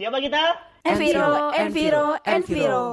Siapa 0.00 0.16
kita? 0.16 0.44
Enviro, 0.88 1.52
Enviro, 1.52 2.06
Enviro. 2.24 2.84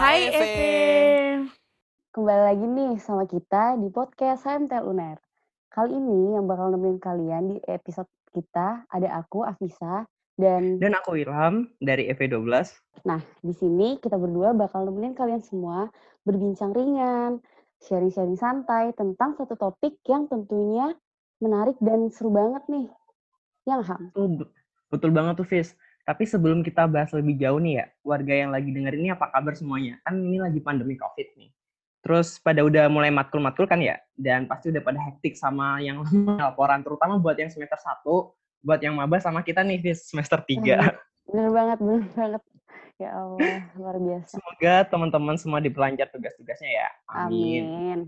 Hai 0.00 0.32
Eve. 0.32 0.56
Kembali 2.08 2.42
lagi 2.48 2.64
nih 2.64 2.96
sama 3.04 3.28
kita 3.28 3.76
di 3.76 3.92
podcast 3.92 4.48
HMTL 4.48 4.88
UNER. 4.88 5.20
Kali 5.68 5.92
ini 5.92 6.40
yang 6.40 6.48
bakal 6.48 6.72
nemenin 6.72 6.96
kalian 6.96 7.52
di 7.52 7.60
episode 7.68 8.08
kita 8.32 8.88
ada 8.88 9.08
aku, 9.12 9.44
Afisa, 9.44 10.08
dan 10.40 10.80
Dan 10.80 10.96
aku 10.96 11.20
Ilham 11.20 11.68
dari 11.84 12.08
E 12.08 12.16
EV12. 12.16 12.48
nah 13.04 13.20
di 13.44 13.52
sini 13.52 14.00
kita 14.00 14.16
berdua 14.16 14.56
bakal 14.56 14.88
nemenin 14.88 15.12
kalian 15.12 15.44
semua 15.44 15.92
berbincang 16.24 16.72
ringan, 16.72 17.44
sharing-sharing 17.82 18.38
santai 18.38 18.94
tentang 18.94 19.34
satu 19.34 19.58
topik 19.58 19.98
yang 20.06 20.30
tentunya 20.30 20.94
menarik 21.42 21.74
dan 21.82 22.08
seru 22.14 22.30
banget 22.30 22.62
nih. 22.70 22.86
Yang 23.64 23.80
Ham. 23.90 24.02
Betul, 24.12 24.48
betul 24.92 25.10
banget 25.10 25.34
tuh, 25.40 25.48
Fis. 25.48 25.74
Tapi 26.04 26.28
sebelum 26.28 26.60
kita 26.60 26.84
bahas 26.84 27.10
lebih 27.16 27.40
jauh 27.40 27.56
nih 27.56 27.80
ya, 27.80 27.86
warga 28.04 28.34
yang 28.36 28.52
lagi 28.52 28.68
denger 28.68 28.92
ini 28.92 29.08
apa 29.16 29.32
kabar 29.32 29.56
semuanya? 29.56 29.96
Kan 30.04 30.20
ini 30.20 30.36
lagi 30.36 30.60
pandemi 30.60 31.00
COVID 31.00 31.28
nih. 31.40 31.48
Terus 32.04 32.36
pada 32.36 32.60
udah 32.60 32.92
mulai 32.92 33.08
matkul-matkul 33.08 33.64
kan 33.64 33.80
ya? 33.80 33.96
Dan 34.12 34.44
pasti 34.44 34.68
udah 34.68 34.84
pada 34.84 35.00
hektik 35.00 35.32
sama 35.40 35.80
yang 35.80 36.04
laporan, 36.44 36.84
terutama 36.84 37.16
buat 37.16 37.40
yang 37.40 37.48
semester 37.48 37.80
1, 37.80 38.04
buat 38.60 38.80
yang 38.84 39.00
maba 39.00 39.16
sama 39.16 39.40
kita 39.40 39.64
nih, 39.64 39.80
Fis, 39.80 40.12
semester 40.12 40.44
3. 40.44 40.92
Bener 41.24 41.48
banget, 41.48 41.78
bener 41.80 42.04
banget. 42.12 42.42
Ya 42.94 43.10
Allah, 43.10 43.66
luar 43.74 43.98
biasa. 43.98 44.38
Semoga 44.38 44.74
teman-teman 44.86 45.34
semua 45.34 45.58
dipelancar 45.58 46.06
tugas-tugasnya 46.14 46.70
ya. 46.70 46.88
Amin. 47.10 47.62
Amin. 47.66 47.98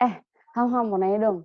Eh, 0.00 0.14
Ham, 0.56 0.72
Ham, 0.72 0.84
mau 0.88 0.96
nanya 0.96 1.28
dong. 1.30 1.38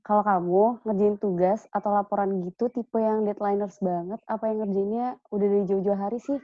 Kalau 0.00 0.24
kamu 0.24 0.80
ngerjain 0.88 1.16
tugas 1.20 1.60
atau 1.68 1.92
laporan 1.92 2.32
gitu, 2.48 2.72
tipe 2.72 2.96
yang 2.96 3.28
deadlineers 3.28 3.76
banget, 3.84 4.16
apa 4.24 4.48
yang 4.48 4.64
ngerjainnya 4.64 5.06
udah 5.28 5.46
dari 5.46 5.64
jauh-jauh 5.68 6.00
hari 6.00 6.18
sih? 6.24 6.40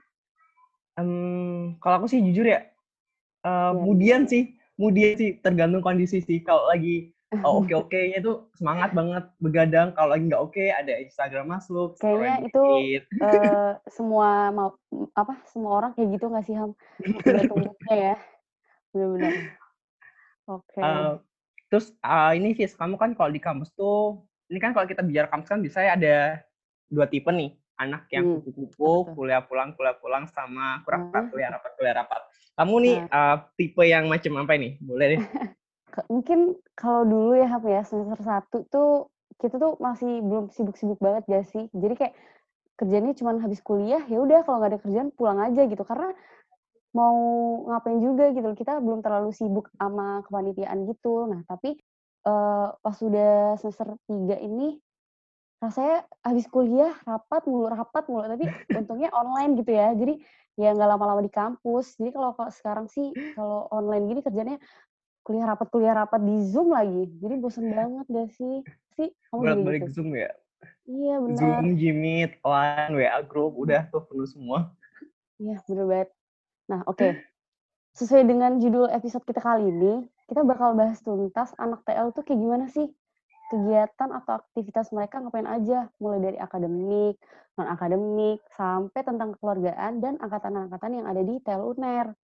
Em, 1.01 1.81
kalau 1.81 2.05
aku 2.05 2.07
sih 2.13 2.21
jujur 2.21 2.45
ya, 2.45 2.61
eh, 2.61 2.69
Iya. 3.49 3.73
mudian 3.73 4.23
sih, 4.29 4.53
mudian 4.77 5.17
sih, 5.17 5.41
tergantung 5.41 5.81
kondisi 5.81 6.21
sih. 6.21 6.45
Kalau 6.45 6.69
lagi 6.69 7.17
oh, 7.47 7.63
oke-oke-nya 7.63 8.19
tuh 8.27 8.51
semangat 8.59 8.91
banget 8.93 9.25
begadang. 9.39 9.95
Kalau 9.95 10.11
lagi 10.11 10.25
nggak 10.27 10.43
oke, 10.43 10.65
ada 10.71 10.93
Instagram 10.99 11.47
masuk. 11.47 11.97
Kayaknya 12.03 12.51
itu 12.51 12.65
eh, 13.23 13.71
semua 13.91 14.51
mau 14.51 14.69
apa 15.15 15.39
semua 15.51 15.73
orang 15.83 15.91
kayak 15.95 16.19
gitu 16.19 16.27
nggak 16.27 16.45
sih 16.47 16.55
Ham? 16.59 16.75
Moodnya 17.51 17.95
ya. 17.95 18.15
Benar-benar. 18.91 19.33
Oke. 20.51 20.81
Eh, 20.83 21.13
terus 21.71 21.95
eh, 21.95 22.33
ini 22.35 22.49
Fis, 22.59 22.75
kamu 22.75 22.99
kan 22.99 23.15
kalau 23.15 23.31
di 23.31 23.39
kampus 23.39 23.71
tuh, 23.79 24.27
ini 24.51 24.59
kan 24.59 24.75
kalau 24.75 24.91
kita 24.91 25.07
bicara 25.07 25.31
kampus 25.31 25.49
kan 25.49 25.63
biasanya 25.63 25.91
ada 25.95 26.17
dua 26.91 27.07
tipe 27.07 27.31
nih. 27.31 27.55
Anak 27.81 28.13
yang 28.13 28.29
Hmm, 28.29 28.45
kupu-kupu, 28.45 28.77
tuh? 28.77 29.17
kuliah 29.17 29.41
pulang, 29.41 29.73
kuliah 29.73 29.97
pulang, 29.97 30.29
sama 30.29 30.85
kurang 30.85 31.09
Hmm. 31.09 31.33
kuliah 31.33 31.49
rapat, 31.49 31.73
kuliah 31.81 31.97
rapat. 31.97 32.21
Kamu 32.59 32.75
nih 32.85 32.97
eh, 33.09 33.37
tipe 33.57 33.83
yang 33.89 34.05
macam 34.05 34.37
apa 34.45 34.53
ini? 34.59 34.77
Boleh 34.83 35.07
deh. 35.17 35.21
Mungkin 36.09 36.57
kalau 36.79 37.03
dulu 37.05 37.37
ya 37.37 37.47
Ham 37.51 37.65
ya 37.67 37.83
semester 37.83 38.21
satu 38.23 38.59
tuh 38.71 38.91
kita 39.41 39.57
tuh 39.57 39.81
masih 39.81 40.21
belum 40.21 40.53
sibuk-sibuk 40.53 41.01
banget 41.01 41.25
gak 41.27 41.45
sih? 41.49 41.65
Jadi 41.73 41.95
kayak 41.97 42.15
kerjanya 42.77 43.13
cuma 43.13 43.37
habis 43.37 43.61
kuliah 43.61 44.01
ya 44.09 44.25
udah 44.25 44.41
kalau 44.45 44.57
nggak 44.61 44.73
ada 44.73 44.81
kerjaan 44.81 45.09
pulang 45.13 45.41
aja 45.41 45.65
gitu. 45.69 45.83
Karena 45.85 46.13
mau 46.91 47.17
ngapain 47.71 48.01
juga 48.03 48.35
gitu 48.35 48.51
kita 48.57 48.83
belum 48.83 49.01
terlalu 49.05 49.31
sibuk 49.37 49.69
sama 49.77 50.25
kepanitiaan 50.27 50.89
gitu. 50.89 51.29
Nah 51.29 51.41
tapi 51.45 51.77
eh, 52.27 52.69
pas 52.73 52.97
sudah 52.97 53.57
semester 53.61 53.97
3 54.09 54.37
ini 54.41 54.81
rasanya 55.61 56.09
habis 56.25 56.49
kuliah 56.49 56.97
rapat 57.05 57.45
mulu 57.45 57.69
rapat 57.69 58.05
mulu. 58.09 58.25
Tapi 58.29 58.45
untungnya 58.79 59.13
online 59.13 59.61
gitu 59.61 59.73
ya. 59.73 59.93
Jadi 59.93 60.21
ya 60.61 60.77
nggak 60.77 60.89
lama-lama 60.97 61.21
di 61.25 61.33
kampus. 61.33 61.97
Jadi 61.97 62.11
kalau 62.13 62.37
sekarang 62.53 62.87
sih 62.89 63.13
kalau 63.37 63.69
online 63.73 64.05
gini 64.09 64.21
kerjanya 64.21 64.57
kuliah 65.31 65.47
rapat 65.47 65.67
kuliah 65.71 65.95
rapat 65.95 66.21
di 66.27 66.37
zoom 66.51 66.75
lagi 66.75 67.07
jadi 67.23 67.35
bosen 67.39 67.71
banget 67.71 68.07
gak 68.11 68.29
sih 68.35 68.67
sih 68.99 69.09
kamu 69.31 69.39
juga 69.39 69.51
Balik-balik 69.55 69.83
gitu 69.87 70.03
Zoom 70.03 70.11
ya. 70.19 70.31
iya 70.91 71.15
benar 71.23 71.39
Zoom, 71.39 71.67
Jimit, 71.79 72.33
Line, 72.43 72.93
WA 72.99 73.19
group, 73.23 73.55
udah 73.55 73.87
tuh 73.95 74.03
penuh 74.11 74.27
semua. 74.27 74.75
Iya, 75.41 75.57
bener 75.65 75.87
banget. 75.89 76.09
Nah, 76.69 76.81
oke. 76.85 77.17
Sesuai 77.97 78.29
dengan 78.29 78.61
judul 78.61 78.93
episode 78.93 79.25
kita 79.25 79.41
kali 79.41 79.73
ini, 79.73 80.05
kita 80.29 80.45
bakal 80.45 80.77
bahas 80.77 81.01
tuntas 81.01 81.51
anak 81.57 81.81
TL 81.89 82.13
tuh 82.13 82.23
kayak 82.23 82.39
gimana 82.39 82.67
sih? 82.69 82.93
Kegiatan 83.51 84.15
atau 84.15 84.39
aktivitas 84.39 84.93
mereka 84.95 85.19
ngapain 85.19 85.49
aja? 85.49 85.91
Mulai 85.99 86.21
dari 86.23 86.39
akademik, 86.39 87.19
non-akademik, 87.59 88.45
sampai 88.55 89.01
tentang 89.03 89.35
kekeluargaan 89.35 89.99
dan 89.99 90.21
angkatan-angkatan 90.23 91.03
yang 91.03 91.07
ada 91.09 91.23
di 91.25 91.35
TL 91.41 91.63
UNER. 91.65 92.15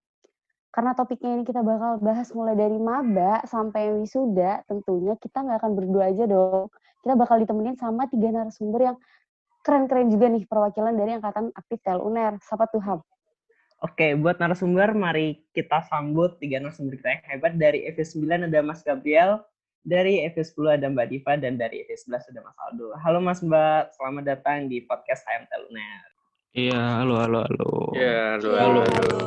Karena 0.77 0.93
topiknya 0.93 1.41
ini 1.41 1.41
kita 1.41 1.65
bakal 1.65 1.97
bahas 2.05 2.29
mulai 2.37 2.53
dari 2.53 2.77
maba 2.77 3.41
sampai 3.49 3.97
wisuda, 3.97 4.61
tentunya 4.69 5.17
kita 5.17 5.41
nggak 5.41 5.57
akan 5.57 5.73
berdua 5.73 6.13
aja 6.13 6.29
dong. 6.29 6.69
Kita 7.01 7.17
bakal 7.17 7.41
ditemenin 7.41 7.73
sama 7.81 8.05
tiga 8.05 8.29
narasumber 8.29 8.93
yang 8.93 8.97
keren-keren 9.65 10.13
juga 10.13 10.29
nih 10.29 10.45
perwakilan 10.45 10.93
dari 10.93 11.17
angkatan 11.17 11.49
aktif 11.57 11.81
TL 11.81 11.97
UNER. 11.97 12.37
Siapa 12.45 12.69
tuh, 12.69 12.77
Ham? 12.85 13.01
Oke, 13.81 14.13
buat 14.21 14.37
narasumber, 14.37 14.93
mari 14.93 15.49
kita 15.57 15.81
sambut 15.89 16.37
tiga 16.37 16.61
narasumber 16.61 17.01
kita 17.01 17.09
yang 17.09 17.23
hebat. 17.25 17.57
Dari 17.57 17.89
FS9 17.97 18.45
ada 18.45 18.61
Mas 18.61 18.85
Gabriel, 18.85 19.41
dari 19.81 20.29
FS10 20.29 20.77
ada 20.77 20.93
Mbak 20.93 21.07
Diva, 21.09 21.33
dan 21.41 21.57
dari 21.57 21.89
FS11 21.89 22.37
ada 22.37 22.39
Mas 22.45 22.57
Aldo. 22.69 22.93
Halo 23.01 23.17
Mas 23.17 23.41
Mbak, 23.41 23.97
selamat 23.97 24.23
datang 24.29 24.69
di 24.69 24.85
podcast 24.85 25.25
HM 25.25 25.49
Teluner. 25.49 26.16
Iya, 26.57 27.05
halo, 27.05 27.21
halo, 27.21 27.45
halo. 27.45 27.71
Ya, 27.93 28.33
halo, 28.33 28.49
Iya, 28.49 28.61
halo, 28.65 28.79
halo. 28.81 28.89
halo. 28.97 29.19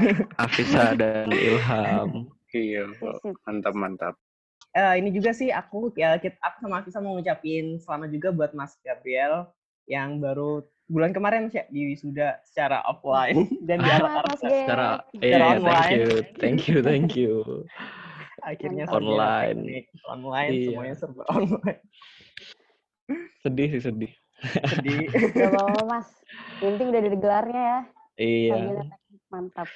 Afisa 0.48 0.96
dan 0.96 1.28
Ilham. 1.28 2.32
Iya, 2.56 2.88
mantap, 3.44 3.74
mantap. 3.76 4.14
Eh, 4.72 4.96
ini 4.96 5.12
juga 5.12 5.36
sih 5.36 5.52
aku, 5.52 5.92
ya, 5.92 6.16
kita, 6.16 6.40
aku 6.40 6.64
sama 6.64 6.80
Afisa 6.80 7.04
mau 7.04 7.20
ngucapin 7.20 7.76
selamat 7.84 8.08
juga 8.16 8.28
buat 8.32 8.56
Mas 8.56 8.80
Gabriel 8.80 9.52
yang 9.92 10.24
baru 10.24 10.64
bulan 10.88 11.12
kemarin 11.12 11.52
Sya, 11.52 11.68
di 11.68 11.84
wisuda 11.84 12.40
secara 12.48 12.80
offline 12.88 13.44
dan 13.68 13.84
di 13.84 13.90
alat 13.92 14.40
Ge. 14.40 14.48
Secara, 14.64 15.04
Secara 15.12 15.20
iya, 15.20 15.36
iya, 15.36 15.60
thank 15.60 15.60
online. 15.60 15.92
you, 15.92 16.08
thank 16.40 16.60
you, 16.64 16.78
thank 16.80 17.10
you. 17.12 17.32
akhirnya 18.40 18.88
Online. 18.88 19.68
teknik 19.68 19.86
online 20.08 20.48
Iya. 20.56 20.64
semuanya 20.72 20.94
serba 20.96 21.22
online. 21.28 21.80
Sedih 23.44 23.68
sih, 23.68 23.82
sedih. 23.84 24.12
Jadi 24.42 24.96
Gak 25.36 25.50
apa-apa, 25.52 25.82
Mas. 25.86 26.08
Yang 26.60 26.70
penting 26.76 26.86
udah 26.90 27.00
ada 27.00 27.10
gelarnya 27.16 27.62
ya. 27.62 27.80
Iya. 28.20 28.56
Mantap. 29.30 29.68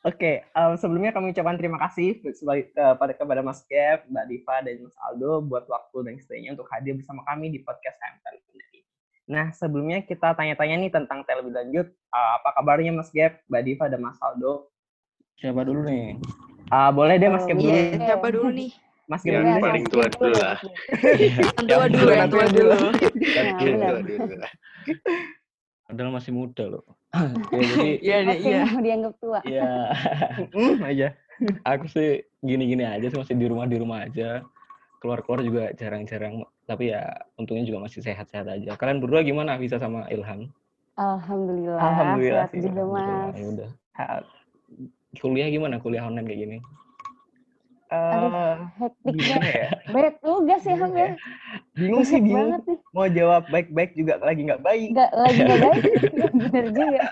Oke, 0.00 0.48
em, 0.48 0.72
sebelumnya 0.80 1.12
kami 1.12 1.36
ucapkan 1.36 1.60
terima 1.60 1.76
kasih 1.76 2.24
sebagai 2.32 2.72
kepada 2.72 3.12
kepada 3.12 3.40
Mas 3.44 3.60
Kev, 3.68 4.08
Mbak 4.08 4.24
Diva, 4.32 4.56
dan 4.64 4.80
Mas 4.80 4.96
Aldo 4.96 5.44
buat 5.44 5.68
waktu 5.68 5.96
dan 6.08 6.12
kesempatannya 6.16 6.50
untuk 6.56 6.68
hadir 6.72 6.92
bersama 6.96 7.20
kami 7.28 7.52
di 7.52 7.60
podcast 7.60 8.00
ini. 8.00 8.80
Nah, 9.28 9.52
sebelumnya 9.52 10.00
kita 10.02 10.32
tanya-tanya 10.32 10.80
nih 10.80 10.90
tentang 10.90 11.20
tel 11.28 11.44
lebih 11.44 11.52
lanjut. 11.52 11.86
Eh, 11.92 12.30
apa 12.40 12.48
kabarnya 12.56 12.96
Mas 12.96 13.12
Kev, 13.12 13.44
Mbak 13.46 13.62
Diva, 13.62 13.84
dan 13.92 14.00
Mas 14.00 14.16
Aldo? 14.24 14.72
Siapa 15.36 15.62
dulu 15.68 15.84
nih? 15.84 16.16
Ah, 16.72 16.88
boleh 16.88 17.20
deh 17.20 17.28
Mas 17.28 17.44
Oh, 17.44 17.48
Kev 17.52 17.60
iya. 17.60 17.62
dulu. 17.62 17.76
Iya, 17.76 17.98
siapa 18.00 18.26
dulu 18.32 18.48
nih? 18.56 18.70
Mas 19.10 19.26
Yang 19.26 19.34
Kev 19.34 19.42
Iya, 19.42 19.50
dulu. 19.50 19.64
paling 19.66 19.84
tua 19.90 20.06
dulu 20.06 20.30
lah. 20.38 20.56
Yang 21.18 21.66
tua 21.66 21.86
dulu, 21.90 22.10
yang 22.14 22.30
tua 22.30 22.42
yang 22.46 22.54
dulu. 22.54 22.78
Padahal 25.90 26.10
masih 26.14 26.30
muda 26.30 26.64
loh. 26.70 26.84
ya, 27.50 27.58
jadi, 27.58 27.90
Iya, 27.98 28.16
Oke, 28.22 28.38
iya. 28.46 28.62
mau 28.70 28.78
dianggap 28.78 29.14
tua. 29.18 29.38
ya 29.42 29.66
Mm, 30.54 30.78
aja. 30.86 31.08
aku 31.66 31.90
sih 31.90 32.22
gini-gini 32.38 32.86
aja 32.86 33.10
sih, 33.10 33.18
masih 33.18 33.34
di 33.34 33.50
rumah 33.50 33.66
di 33.66 33.76
rumah 33.82 34.06
aja. 34.06 34.46
Keluar-keluar 35.02 35.42
juga 35.42 35.74
jarang-jarang. 35.74 36.46
Tapi 36.70 36.94
ya 36.94 37.02
untungnya 37.34 37.66
juga 37.66 37.82
masih 37.82 38.06
sehat-sehat 38.06 38.46
aja. 38.46 38.78
Kalian 38.78 39.02
berdua 39.02 39.26
gimana 39.26 39.58
bisa 39.58 39.82
sama 39.82 40.06
Ilham? 40.06 40.46
Alhamdulillah. 40.94 41.80
Alhamdulillah 41.82 42.46
Sehat 42.46 42.54
sih, 42.54 42.62
juga, 42.62 42.80
Alhamdulillah, 42.86 43.26
Mas. 43.26 43.34
Ya 43.34 43.46
udah. 43.50 43.70
Ah, 43.98 44.20
Kuliah 45.18 45.48
gimana? 45.50 45.82
Kuliah 45.82 46.06
online 46.06 46.28
kayak 46.30 46.40
gini? 46.46 46.56
Aduh, 47.90 48.30
eh, 48.30 48.54
hektik 48.78 49.14
ya? 49.18 50.10
Tugas 50.22 50.62
ya, 50.62 50.74
Ham 50.78 50.94
Gimana 50.94 51.02
ya. 51.02 51.12
Bingung 51.74 52.04
sih, 52.06 52.22
bingung. 52.22 52.54
banget. 52.54 52.78
Mau 52.94 53.06
jawab 53.10 53.42
baik-baik 53.50 53.98
juga 53.98 54.22
lagi 54.22 54.46
nggak 54.46 54.62
baik. 54.62 54.88
Nggak, 54.94 55.10
lagi 55.10 55.38
nggak 55.42 55.60
baik. 55.60 55.82
Bener 56.38 56.66
juga. 56.70 57.04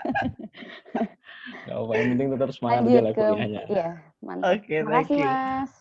Gak 1.67 1.75
apa, 1.75 1.91
yang 1.99 2.07
penting 2.15 2.27
tetap 2.31 2.49
semangat 2.55 2.79
aja 2.79 2.87
Lanjut 2.87 3.03
lah 3.03 3.11
ke... 3.11 3.23
kuliahnya. 3.27 3.61
Iya, 3.67 3.87
mantap. 4.23 4.47
Oke, 4.55 4.75
Terima 4.79 4.89
thank 4.89 5.07
kasih, 5.07 5.19
you. 5.19 5.27
Mas. 5.27 5.71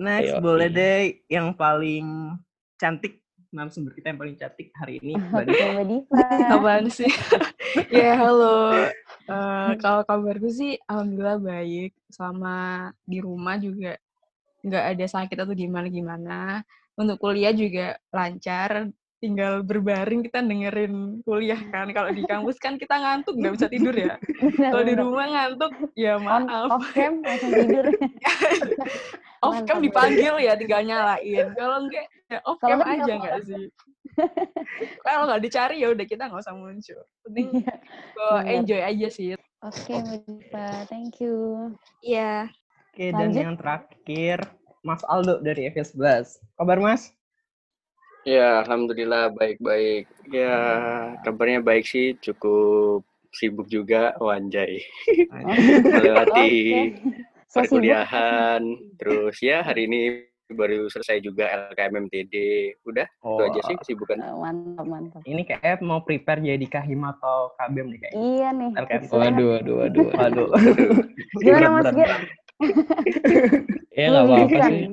Next, 0.00 0.32
Ayo, 0.32 0.40
boleh 0.40 0.68
iya. 0.72 0.78
deh 0.78 1.00
yang 1.28 1.46
paling 1.52 2.06
cantik 2.80 3.20
narasumber 3.50 3.92
kita 3.98 4.14
yang 4.14 4.20
paling 4.22 4.36
cantik 4.38 4.70
hari 4.78 5.02
ini 5.02 5.18
Mbak 5.34 5.44
Diva. 5.44 5.58
Oke, 5.58 5.66
Mbak 5.74 5.86
Diva. 5.90 6.24
Apaan 6.54 6.86
sih? 6.88 7.10
Ya, 7.94 8.18
halo. 8.18 8.74
Eh, 9.30 9.70
kalau 9.78 10.02
kabarku 10.02 10.50
sih 10.50 10.74
alhamdulillah 10.90 11.38
baik. 11.38 11.94
Selama 12.10 12.90
di 13.06 13.22
rumah 13.22 13.62
juga 13.62 13.94
nggak 14.64 14.84
ada 14.96 15.06
sakit 15.06 15.36
atau 15.36 15.54
gimana-gimana. 15.56 16.64
Untuk 16.98 17.16
kuliah 17.20 17.52
juga 17.54 17.96
lancar. 18.12 18.90
Tinggal 19.20 19.60
berbaring 19.68 20.24
kita 20.24 20.40
dengerin 20.40 21.20
kuliah 21.28 21.60
kan. 21.68 21.92
Kalau 21.92 22.08
di 22.08 22.24
kampus 22.24 22.56
kan 22.56 22.80
kita 22.80 22.96
ngantuk 22.96 23.36
nggak 23.36 23.52
bisa 23.52 23.68
tidur 23.68 23.92
ya. 23.92 24.16
Kalau 24.72 24.80
di 24.80 24.96
rumah 24.96 25.26
ngantuk 25.28 25.72
ya 25.92 26.16
On, 26.16 26.48
maaf. 26.48 26.80
off 26.80 26.88
cam 26.96 27.20
langsung 27.20 27.52
tidur. 27.52 27.84
Off 29.44 29.64
cam 29.64 29.80
dipanggil 29.80 30.36
ya 30.40 30.52
tinggal 30.52 30.84
nyalain. 30.84 31.52
Kalau 31.56 31.84
enggak 31.84 32.04
ya 32.28 32.38
off 32.44 32.60
cam 32.60 32.80
aja 32.84 33.12
nggak 33.16 33.40
sih? 33.48 33.64
Kalau 35.00 35.28
nggak 35.28 35.40
dicari 35.44 35.80
ya 35.80 35.88
udah 35.92 36.04
kita 36.04 36.28
nggak 36.28 36.44
usah 36.44 36.56
muncul. 36.56 37.00
Penting 37.24 37.48
Iya, 38.20 38.40
enjoy 38.60 38.80
aja 38.84 39.08
sih. 39.08 39.28
Oke, 39.60 39.92
Mbak 40.00 40.18
Diva. 40.24 40.68
Thank 40.88 41.20
you. 41.20 41.72
Iya. 42.00 42.52
Oke, 43.00 43.16
dan 43.16 43.32
Lanjut. 43.32 43.40
yang 43.40 43.56
terakhir 43.56 44.38
Mas 44.84 45.00
Aldo 45.08 45.40
dari 45.40 45.72
FS11. 45.72 46.36
Kabar 46.52 46.76
Mas? 46.84 47.16
Ya, 48.28 48.60
alhamdulillah 48.60 49.32
baik-baik. 49.32 50.04
Ya, 50.28 50.52
kabarnya 51.24 51.64
baik 51.64 51.88
sih, 51.88 52.12
cukup 52.20 53.00
sibuk 53.32 53.72
juga, 53.72 54.12
wanjay. 54.20 54.84
Melewati 55.96 56.52
So 57.48 57.64
sibuk. 57.64 57.80
perkuliahan, 57.80 58.68
terus 59.00 59.40
ya 59.40 59.64
hari 59.64 59.88
ini 59.88 60.28
baru 60.52 60.92
selesai 60.92 61.24
juga 61.24 61.72
LKMMTD. 61.72 62.36
Udah, 62.84 63.08
itu 63.08 63.42
aja 63.48 63.60
sih 63.64 63.76
kesibukan. 63.80 64.20
Eh, 64.20 64.34
Mantap, 64.36 64.84
mantap. 64.84 65.20
Ini 65.24 65.40
kayak 65.48 65.80
mau 65.80 66.04
prepare 66.04 66.44
jadi 66.44 66.66
Kahim 66.68 67.00
atau 67.08 67.56
KBM 67.56 67.96
nih 67.96 67.98
kayaknya. 68.04 68.20
Iya 68.20 68.48
nih. 68.52 68.70
LKM. 68.76 69.02
Waduh, 69.08 69.46
waduh, 69.56 69.74
waduh. 69.88 70.06
Waduh. 70.12 70.48
Gimana 71.40 71.80
Mas 71.80 71.88
Gir? 71.96 72.36
Ya 73.90 74.14
nggak 74.14 74.22
apa-apa 74.22 74.58
sih. 74.70 74.86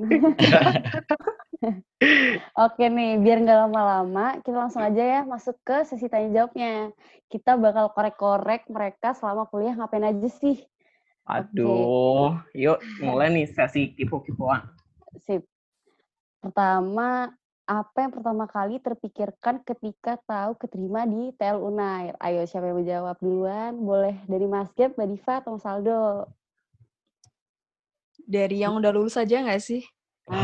Oke 2.66 2.84
nih, 2.90 3.22
biar 3.22 3.38
nggak 3.46 3.58
lama-lama, 3.66 4.42
kita 4.42 4.58
langsung 4.58 4.82
aja 4.82 5.00
ya 5.00 5.20
masuk 5.22 5.54
ke 5.62 5.86
sesi 5.86 6.10
tanya 6.10 6.28
jawabnya. 6.34 6.90
Kita 7.30 7.54
bakal 7.54 7.94
korek-korek 7.94 8.66
mereka 8.68 9.14
selama 9.14 9.46
kuliah 9.46 9.78
ngapain 9.78 10.02
aja 10.02 10.28
sih. 10.28 10.58
Aduh, 11.28 12.36
yuk 12.56 12.80
mulai 13.00 13.30
nih 13.30 13.46
sesi 13.48 13.94
kipo-kipoan. 13.94 14.66
Sip. 15.24 15.46
Pertama, 16.42 17.32
apa 17.68 17.96
yang 18.00 18.12
pertama 18.16 18.48
kali 18.48 18.80
terpikirkan 18.80 19.60
ketika 19.60 20.16
tahu 20.24 20.56
keterima 20.56 21.04
di 21.04 21.36
TL 21.36 21.60
Unair? 21.60 22.16
Ayo, 22.16 22.48
siapa 22.48 22.72
yang 22.72 22.80
mau 22.80 22.86
jawab 22.86 23.16
duluan? 23.20 23.72
Boleh 23.76 24.16
dari 24.24 24.46
Mas 24.48 24.72
Gap, 24.72 24.96
Mbak 24.96 25.08
Diva, 25.12 25.34
atau 25.44 25.50
Mas 25.58 25.68
Aldo? 25.68 26.32
Dari 28.28 28.60
yang 28.60 28.76
udah 28.76 28.92
lulus 28.92 29.16
aja 29.16 29.40
nggak 29.40 29.58
sih? 29.58 29.82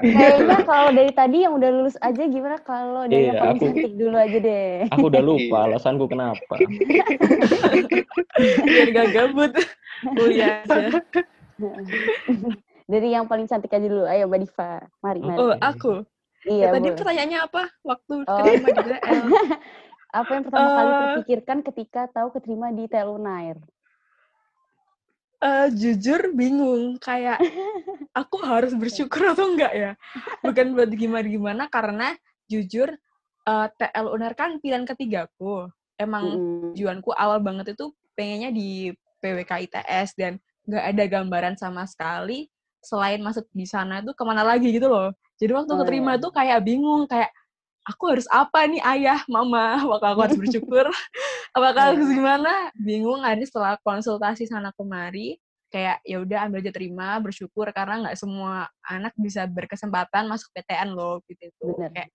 kayaknya 0.00 0.58
kalau 0.64 0.90
dari 0.90 1.12
tadi 1.12 1.44
yang 1.44 1.52
udah 1.52 1.68
lulus 1.68 1.94
aja 2.00 2.24
gimana 2.24 2.56
kalau 2.58 3.04
dari 3.04 3.28
yang 3.28 3.36
Iya, 3.36 3.38
paling 3.38 3.52
aku- 3.52 3.64
cantik 3.68 3.92
dulu 3.94 4.16
aja 4.16 4.38
deh. 4.40 4.74
Aku 4.88 5.04
udah 5.06 5.22
lupa 5.22 5.56
Iya. 5.58 5.64
alasanku 5.68 6.04
kenapa. 6.08 6.54
Biar 8.64 8.88
gak 8.90 9.08
gabut 9.12 9.52
kuliah 10.16 10.64
aja. 10.64 10.88
dari 12.90 13.08
yang 13.12 13.24
paling 13.26 13.44
cantik 13.44 13.68
aja 13.68 13.84
dulu. 13.84 14.04
Ayo 14.04 14.24
Mbak 14.24 14.40
Diva. 14.40 14.70
Mari, 14.98 15.18
mari. 15.20 15.36
Oh, 15.36 15.52
aku. 15.54 15.92
iya, 16.42 16.66
Ya, 16.66 16.68
tadi 16.72 16.86
boleh. 16.86 16.96
pertanyaannya 16.96 17.38
apa? 17.42 17.62
Waktu 17.82 18.12
Oh. 18.18 18.24
keterima 18.40 18.68
di. 18.72 18.80
Apa 20.10 20.30
yang 20.32 20.42
pertama 20.42 20.68
kali 20.72 20.88
Eh. 20.88 20.98
terpikirkan 20.98 21.58
ketika 21.62 22.00
tahu 22.10 22.28
keterima 22.32 22.66
di 22.72 22.88
TL 22.88 23.10
Unair? 25.40 25.66
Eh, 25.66 25.68
jujur 25.76 26.20
bingung. 26.36 26.96
Kayak 27.00 27.40
aku 28.20 28.36
harus 28.44 28.72
bersyukur 28.76 29.32
atau 29.32 29.50
enggak 29.52 29.72
ya? 29.72 29.92
Bukan 30.44 30.76
buat 30.76 30.90
gimana-gimana 30.92 31.68
karena 31.72 32.14
jujur 32.46 32.92
eh, 33.46 33.66
TL 33.78 34.06
UNER 34.12 34.34
kan 34.36 34.60
pilihan 34.60 34.84
ketigaku. 34.84 35.68
Emang 35.96 36.36
Mm-mm. 36.36 36.72
tujuanku 36.72 37.12
awal 37.12 37.40
banget 37.44 37.76
itu 37.76 37.92
pengennya 38.16 38.52
di 38.52 38.92
PWK 39.20 39.68
ITS 39.68 40.16
dan 40.16 40.40
nggak 40.64 40.84
ada 40.96 41.04
gambaran 41.08 41.54
sama 41.56 41.84
sekali 41.84 42.48
selain 42.80 43.20
masuk 43.20 43.44
di 43.52 43.68
sana 43.68 44.00
itu 44.00 44.16
ke 44.16 44.24
mana 44.24 44.40
lagi 44.40 44.72
gitu 44.72 44.88
loh. 44.88 45.12
Jadi 45.36 45.52
waktu 45.52 45.72
Oh, 45.72 45.78
keterima 45.84 46.16
iya. 46.16 46.22
tuh 46.24 46.32
kayak 46.32 46.58
bingung 46.64 47.04
kayak 47.04 47.28
aku 47.88 48.02
harus 48.12 48.26
apa 48.30 48.66
nih 48.68 48.82
ayah, 48.96 49.20
mama, 49.28 49.80
apakah 49.84 50.08
aku 50.16 50.20
harus 50.26 50.38
bersyukur, 50.38 50.86
apakah 51.56 51.94
harus 51.94 52.06
Iya. 52.06 52.14
gimana? 52.14 52.52
Bingung. 52.76 53.20
Ada 53.24 53.42
setelah 53.46 53.74
konsultasi 53.82 54.46
sana 54.48 54.70
kemari 54.76 55.40
kayak 55.70 56.02
ya 56.02 56.18
udah 56.18 56.50
ambil 56.50 56.66
aja 56.66 56.74
terima 56.74 57.14
bersyukur 57.22 57.70
karena 57.70 58.02
nggak 58.02 58.18
semua 58.18 58.66
anak 58.82 59.14
bisa 59.14 59.46
berkesempatan 59.46 60.26
masuk 60.26 60.50
PTN 60.50 60.98
loh 60.98 61.22
gitu 61.30 61.46
Bener. 61.62 61.94
kayak 61.94 62.10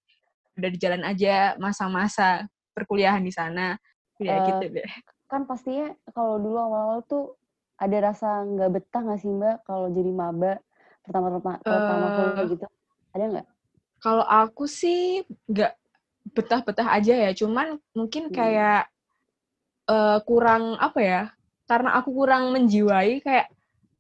udah 0.60 0.70
di 0.76 0.80
jalan 0.80 1.04
aja 1.08 1.56
masa-masa 1.56 2.44
perkuliahan 2.76 3.24
di 3.24 3.32
sana 3.32 3.80
ya 4.20 4.44
Eh, 4.44 4.44
gitu 4.52 4.76
deh 4.76 4.90
Kan 5.32 5.48
pastinya 5.48 5.96
kalau 6.12 6.36
dulu 6.36 6.60
awal-awal 6.60 7.00
tuh 7.08 7.40
ada 7.80 8.12
rasa 8.12 8.44
nggak 8.44 8.70
betah 8.76 9.02
nggak 9.08 9.20
sih 9.24 9.32
Mbak 9.32 9.56
kalau 9.64 9.88
jadi 9.88 10.12
maba 10.12 10.60
pertama-tama 11.08 11.56
pertama 11.64 12.06
Eh. 12.12 12.12
kuliah 12.12 12.46
gitu? 12.52 12.66
Ada 13.16 13.24
nggak? 13.40 13.48
Kalau 14.06 14.22
aku 14.22 14.70
sih 14.70 15.26
nggak 15.50 15.74
betah-betah 16.38 16.94
aja 16.94 17.14
ya, 17.26 17.32
cuman 17.34 17.82
mungkin 17.98 18.30
Hmm. 18.30 18.38
kayak 18.38 18.86
eh, 19.90 20.20
kurang 20.30 20.78
apa 20.78 21.00
ya? 21.02 21.22
Karena 21.66 21.98
aku 21.98 22.10
kurang 22.14 22.54
menjiwai, 22.54 23.26
kayak 23.26 23.50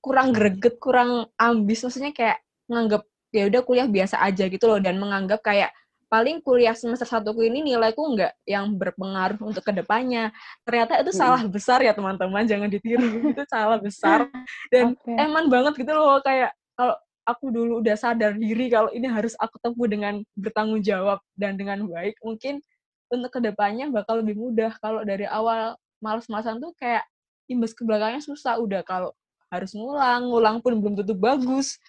kurang 0.01 0.29
greget, 0.29 0.77
kurang 0.77 1.25
ambis, 1.33 1.81
maksudnya 1.81 2.13
kayak 2.13 2.37
nganggap 2.69 3.01
ya 3.33 3.49
udah 3.49 3.61
kuliah 3.65 3.87
biasa 3.89 4.21
aja 4.21 4.45
gitu 4.45 4.65
loh 4.69 4.77
dan 4.77 4.95
menganggap 5.01 5.41
kayak 5.41 5.73
paling 6.05 6.37
kuliah 6.45 6.77
semester 6.77 7.09
satuku 7.09 7.49
ini 7.49 7.65
nilaiku 7.65 8.05
nggak 8.13 8.45
yang 8.45 8.77
berpengaruh 8.77 9.41
untuk 9.41 9.65
ke 9.65 9.73
depannya. 9.73 10.29
Ternyata 10.61 11.01
itu 11.01 11.09
Mm-mm. 11.09 11.17
salah 11.19 11.41
besar 11.49 11.81
ya 11.81 11.91
teman-teman, 11.97 12.45
jangan 12.45 12.69
ditiru 12.69 13.01
itu 13.33 13.43
salah 13.49 13.81
besar 13.81 14.29
dan 14.73 14.93
Oke. 14.93 15.13
eman 15.17 15.49
banget 15.49 15.73
gitu 15.81 15.91
loh 15.91 16.21
kayak 16.21 16.53
kalau 16.77 16.93
aku 17.25 17.49
dulu 17.49 17.81
udah 17.81 17.97
sadar 17.97 18.37
diri 18.37 18.69
kalau 18.69 18.93
ini 18.93 19.09
harus 19.09 19.33
aku 19.41 19.57
tempuh 19.59 19.89
dengan 19.89 20.21
bertanggung 20.37 20.79
jawab 20.85 21.19
dan 21.33 21.57
dengan 21.57 21.83
baik, 21.89 22.21
mungkin 22.21 22.61
untuk 23.09 23.37
ke 23.37 23.39
depannya 23.41 23.89
bakal 23.89 24.21
lebih 24.21 24.37
mudah. 24.37 24.73
Kalau 24.77 25.01
dari 25.01 25.25
awal 25.25 25.73
males-malesan 25.99 26.61
tuh 26.61 26.73
kayak 26.77 27.05
imbas 27.49 27.73
ke 27.73 27.81
belakangnya 27.81 28.21
susah. 28.21 28.61
Udah 28.61 28.81
kalau 28.85 29.13
harus 29.49 29.73
ngulang, 29.73 30.29
ngulang 30.29 30.57
pun 30.61 30.77
belum 30.77 30.93
tentu 31.01 31.17
bagus. 31.17 31.81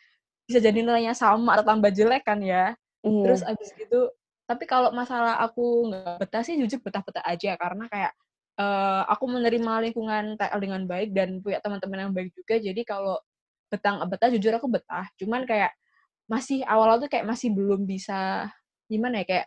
Bisa 0.49 0.61
jadi 0.61 0.81
nilainya 0.81 1.12
sama 1.17 1.61
atau 1.61 1.65
tambah 1.69 1.93
jelek 1.93 2.25
kan 2.25 2.40
ya. 2.40 2.73
Iya. 3.05 3.23
Terus 3.23 3.43
abis 3.47 3.69
gitu, 3.76 4.11
tapi 4.47 4.64
kalau 4.66 4.90
masalah 4.95 5.38
aku 5.43 5.90
nggak 5.90 6.23
betah 6.23 6.43
sih 6.43 6.59
jujur 6.59 6.78
betah-betah 6.83 7.23
aja 7.26 7.55
karena 7.59 7.87
kayak 7.90 8.12
eh, 8.59 9.02
aku 9.11 9.25
menerima 9.31 9.73
lingkungan 9.90 10.25
TL 10.38 10.61
dengan 10.62 10.83
baik 10.87 11.11
dan 11.14 11.38
punya 11.43 11.59
teman-teman 11.62 12.09
yang 12.09 12.12
baik 12.14 12.31
juga. 12.35 12.57
Jadi 12.62 12.83
kalau 12.87 13.19
betah 13.66 14.00
nggak 14.00 14.11
betah 14.14 14.28
jujur 14.35 14.52
aku 14.56 14.68
betah. 14.70 15.06
Cuman 15.18 15.44
kayak 15.44 15.75
masih 16.26 16.62
awal-awal 16.66 17.06
tuh 17.06 17.11
kayak 17.11 17.26
masih 17.26 17.54
belum 17.54 17.87
bisa 17.87 18.50
gimana 18.90 19.23
ya 19.23 19.26
kayak 19.26 19.46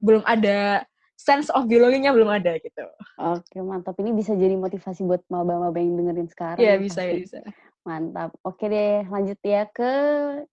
belum 0.00 0.24
ada 0.24 0.84
sense 1.16 1.48
of 1.52 1.64
belongingnya 1.68 2.12
belum 2.12 2.28
ada 2.28 2.56
gitu. 2.60 2.84
Oke, 3.14 3.62
mantap. 3.62 3.94
Ini 4.00 4.10
bisa 4.10 4.34
jadi 4.34 4.58
motivasi 4.58 5.06
buat 5.06 5.22
maba-maba 5.30 5.78
yang 5.78 5.94
dengerin 5.94 6.28
sekarang. 6.28 6.60
Iya 6.60 6.74
nih 6.76 6.82
bisa 6.82 7.00
ya 7.06 7.14
bisa. 7.14 7.38
Mantap. 7.86 8.34
Oke 8.42 8.66
deh, 8.66 9.06
lanjut 9.06 9.38
ya 9.44 9.68
ke 9.70 9.90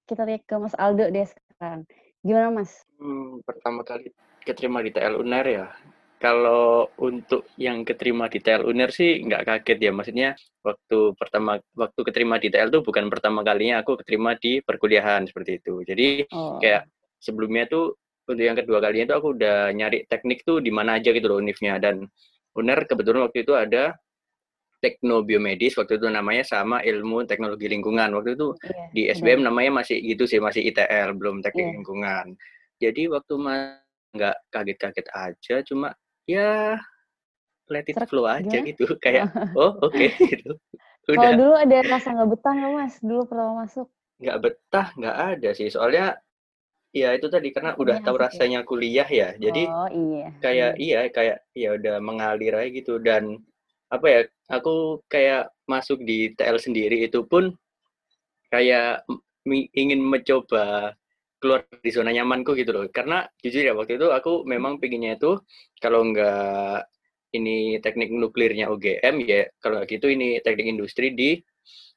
kita 0.06 0.24
lihat 0.30 0.46
ke 0.46 0.56
Mas 0.62 0.78
Aldo 0.78 1.10
deh 1.10 1.26
sekarang. 1.26 1.90
Gimana 2.22 2.54
Mas? 2.54 2.86
Hmm, 3.02 3.42
pertama 3.42 3.82
kali 3.82 4.14
keterima 4.46 4.86
di 4.86 4.94
TL 4.94 5.18
UNER 5.18 5.46
ya. 5.50 5.68
Kalau 6.22 6.86
untuk 7.02 7.50
yang 7.58 7.82
keterima 7.82 8.30
di 8.30 8.38
TL 8.38 8.62
UNER 8.70 8.94
sih 8.94 9.26
nggak 9.26 9.42
kaget 9.42 9.78
ya. 9.82 9.92
Maksudnya 9.92 10.30
waktu 10.62 11.18
pertama 11.18 11.58
waktu 11.74 12.00
keterima 12.06 12.38
di 12.38 12.54
TL 12.54 12.70
itu 12.70 12.86
bukan 12.86 13.10
pertama 13.10 13.42
kalinya 13.42 13.82
aku 13.82 13.98
keterima 14.06 14.38
di 14.38 14.62
perkuliahan 14.62 15.26
seperti 15.26 15.58
itu. 15.58 15.82
Jadi 15.82 16.30
Oh, 16.30 16.62
kayak 16.62 16.86
sebelumnya 17.18 17.66
tuh 17.66 17.98
untuk 18.30 18.46
yang 18.46 18.54
kedua 18.54 18.78
kalinya 18.78 19.10
itu 19.10 19.16
aku 19.18 19.28
udah 19.34 19.74
nyari 19.74 20.06
teknik 20.06 20.46
tuh 20.46 20.62
di 20.62 20.70
mana 20.70 21.02
aja 21.02 21.10
gitu 21.10 21.26
loh 21.26 21.42
univnya 21.42 21.82
dan 21.82 22.06
UNER 22.54 22.86
kebetulan 22.86 23.26
waktu 23.26 23.42
itu 23.42 23.58
ada 23.58 23.98
teknobiomedis 24.82 25.74
waktu 25.78 25.98
itu 26.02 26.06
namanya 26.10 26.42
sama 26.46 26.82
ilmu 26.86 27.26
teknologi 27.30 27.66
lingkungan 27.70 28.14
waktu 28.18 28.34
itu 28.38 28.54
iya, 28.66 28.86
di 28.94 29.02
benar. 29.10 29.18
SBM 29.18 29.42
namanya 29.46 29.72
masih 29.82 29.98
gitu 30.02 30.26
sih 30.26 30.38
masih 30.42 30.62
ITL 30.70 31.14
belum 31.18 31.42
teknik 31.46 31.66
Iya. 31.70 31.74
lingkungan 31.82 32.26
jadi 32.82 33.02
waktu 33.14 33.34
mas 33.38 33.82
nggak 34.12 34.36
kaget-kaget 34.52 35.08
aja 35.16 35.56
cuma 35.64 35.94
ya 36.32 36.80
let 37.72 37.88
it 37.88 37.98
flow 38.08 38.28
aja 38.28 38.44
gimana? 38.48 38.68
gitu 38.68 38.84
kayak 39.00 39.28
oh 39.60 39.80
oke 39.84 40.08
gitu 40.20 40.56
Kalau 41.02 41.18
udah 41.18 41.32
dulu 41.34 41.54
ada 41.58 41.78
rasa 41.90 42.14
nggak 42.14 42.30
betah 42.30 42.54
nggak 42.54 42.72
Mas? 42.78 42.96
Dulu 43.02 43.22
pertama 43.26 43.52
masuk. 43.66 43.88
nggak 44.22 44.38
betah 44.38 44.88
nggak 45.02 45.18
ada 45.18 45.50
sih 45.58 45.68
soalnya 45.74 46.06
ya 46.94 47.16
itu 47.18 47.26
tadi 47.32 47.50
karena 47.50 47.74
udah 47.74 47.98
Kuliah 47.98 48.06
tahu 48.06 48.18
ya? 48.20 48.22
rasanya 48.28 48.60
kuliah 48.68 49.10
ya 49.10 49.30
jadi 49.40 49.64
oh 49.66 49.90
iya. 49.90 50.28
kayak 50.44 50.72
benar. 50.78 50.86
iya 50.86 51.00
kayak 51.10 51.38
ya 51.58 51.70
udah 51.74 51.96
mengalir 52.04 52.54
aja 52.54 52.70
gitu 52.70 53.02
dan 53.02 53.42
apa 53.90 54.06
ya 54.08 54.20
aku 54.52 55.02
kayak 55.08 55.50
masuk 55.66 56.04
di 56.04 56.36
TL 56.38 56.60
sendiri 56.62 57.08
itu 57.08 57.24
pun 57.26 57.56
kayak 58.52 59.08
ingin 59.74 60.04
mencoba 60.04 60.94
keluar 61.42 61.66
dari 61.68 61.90
zona 61.92 62.12
nyamanku 62.14 62.54
gitu 62.60 62.72
loh. 62.76 62.86
Karena 62.94 63.26
jujur 63.44 63.64
ya 63.68 63.74
waktu 63.78 63.98
itu 64.00 64.08
aku 64.14 64.46
memang 64.48 64.78
pinginnya 64.82 65.18
itu 65.20 65.42
kalau 65.84 66.06
nggak 66.10 66.86
ini 67.38 67.80
teknik 67.84 68.10
nuklirnya 68.12 68.68
UGM 68.72 69.24
ya 69.24 69.48
kalau 69.64 69.84
gitu 69.88 70.12
ini 70.12 70.40
teknik 70.44 70.68
industri 70.68 71.16
di 71.16 71.40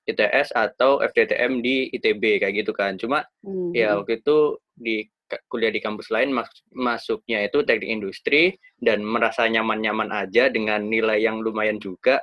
ITS 0.09 0.53
atau 0.55 1.01
FTTM 1.01 1.61
di 1.65 1.91
ITB 1.91 2.39
kayak 2.43 2.55
gitu 2.65 2.73
kan. 2.77 2.97
Cuma 3.01 3.25
Hmm, 3.45 3.73
ya 3.75 3.99
waktu 3.99 4.21
itu 4.23 4.59
di 4.75 5.07
kuliah 5.51 5.73
di 5.73 5.81
kampus 5.83 6.13
lain 6.15 6.31
mas- 6.37 6.63
masuknya 6.71 7.43
itu 7.49 7.65
teknik 7.67 7.91
industri 7.91 8.55
dan 8.79 9.03
merasa 9.03 9.49
nyaman-nyaman 9.49 10.13
aja 10.15 10.47
dengan 10.53 10.85
nilai 10.87 11.19
yang 11.25 11.41
lumayan 11.43 11.81
juga 11.83 12.21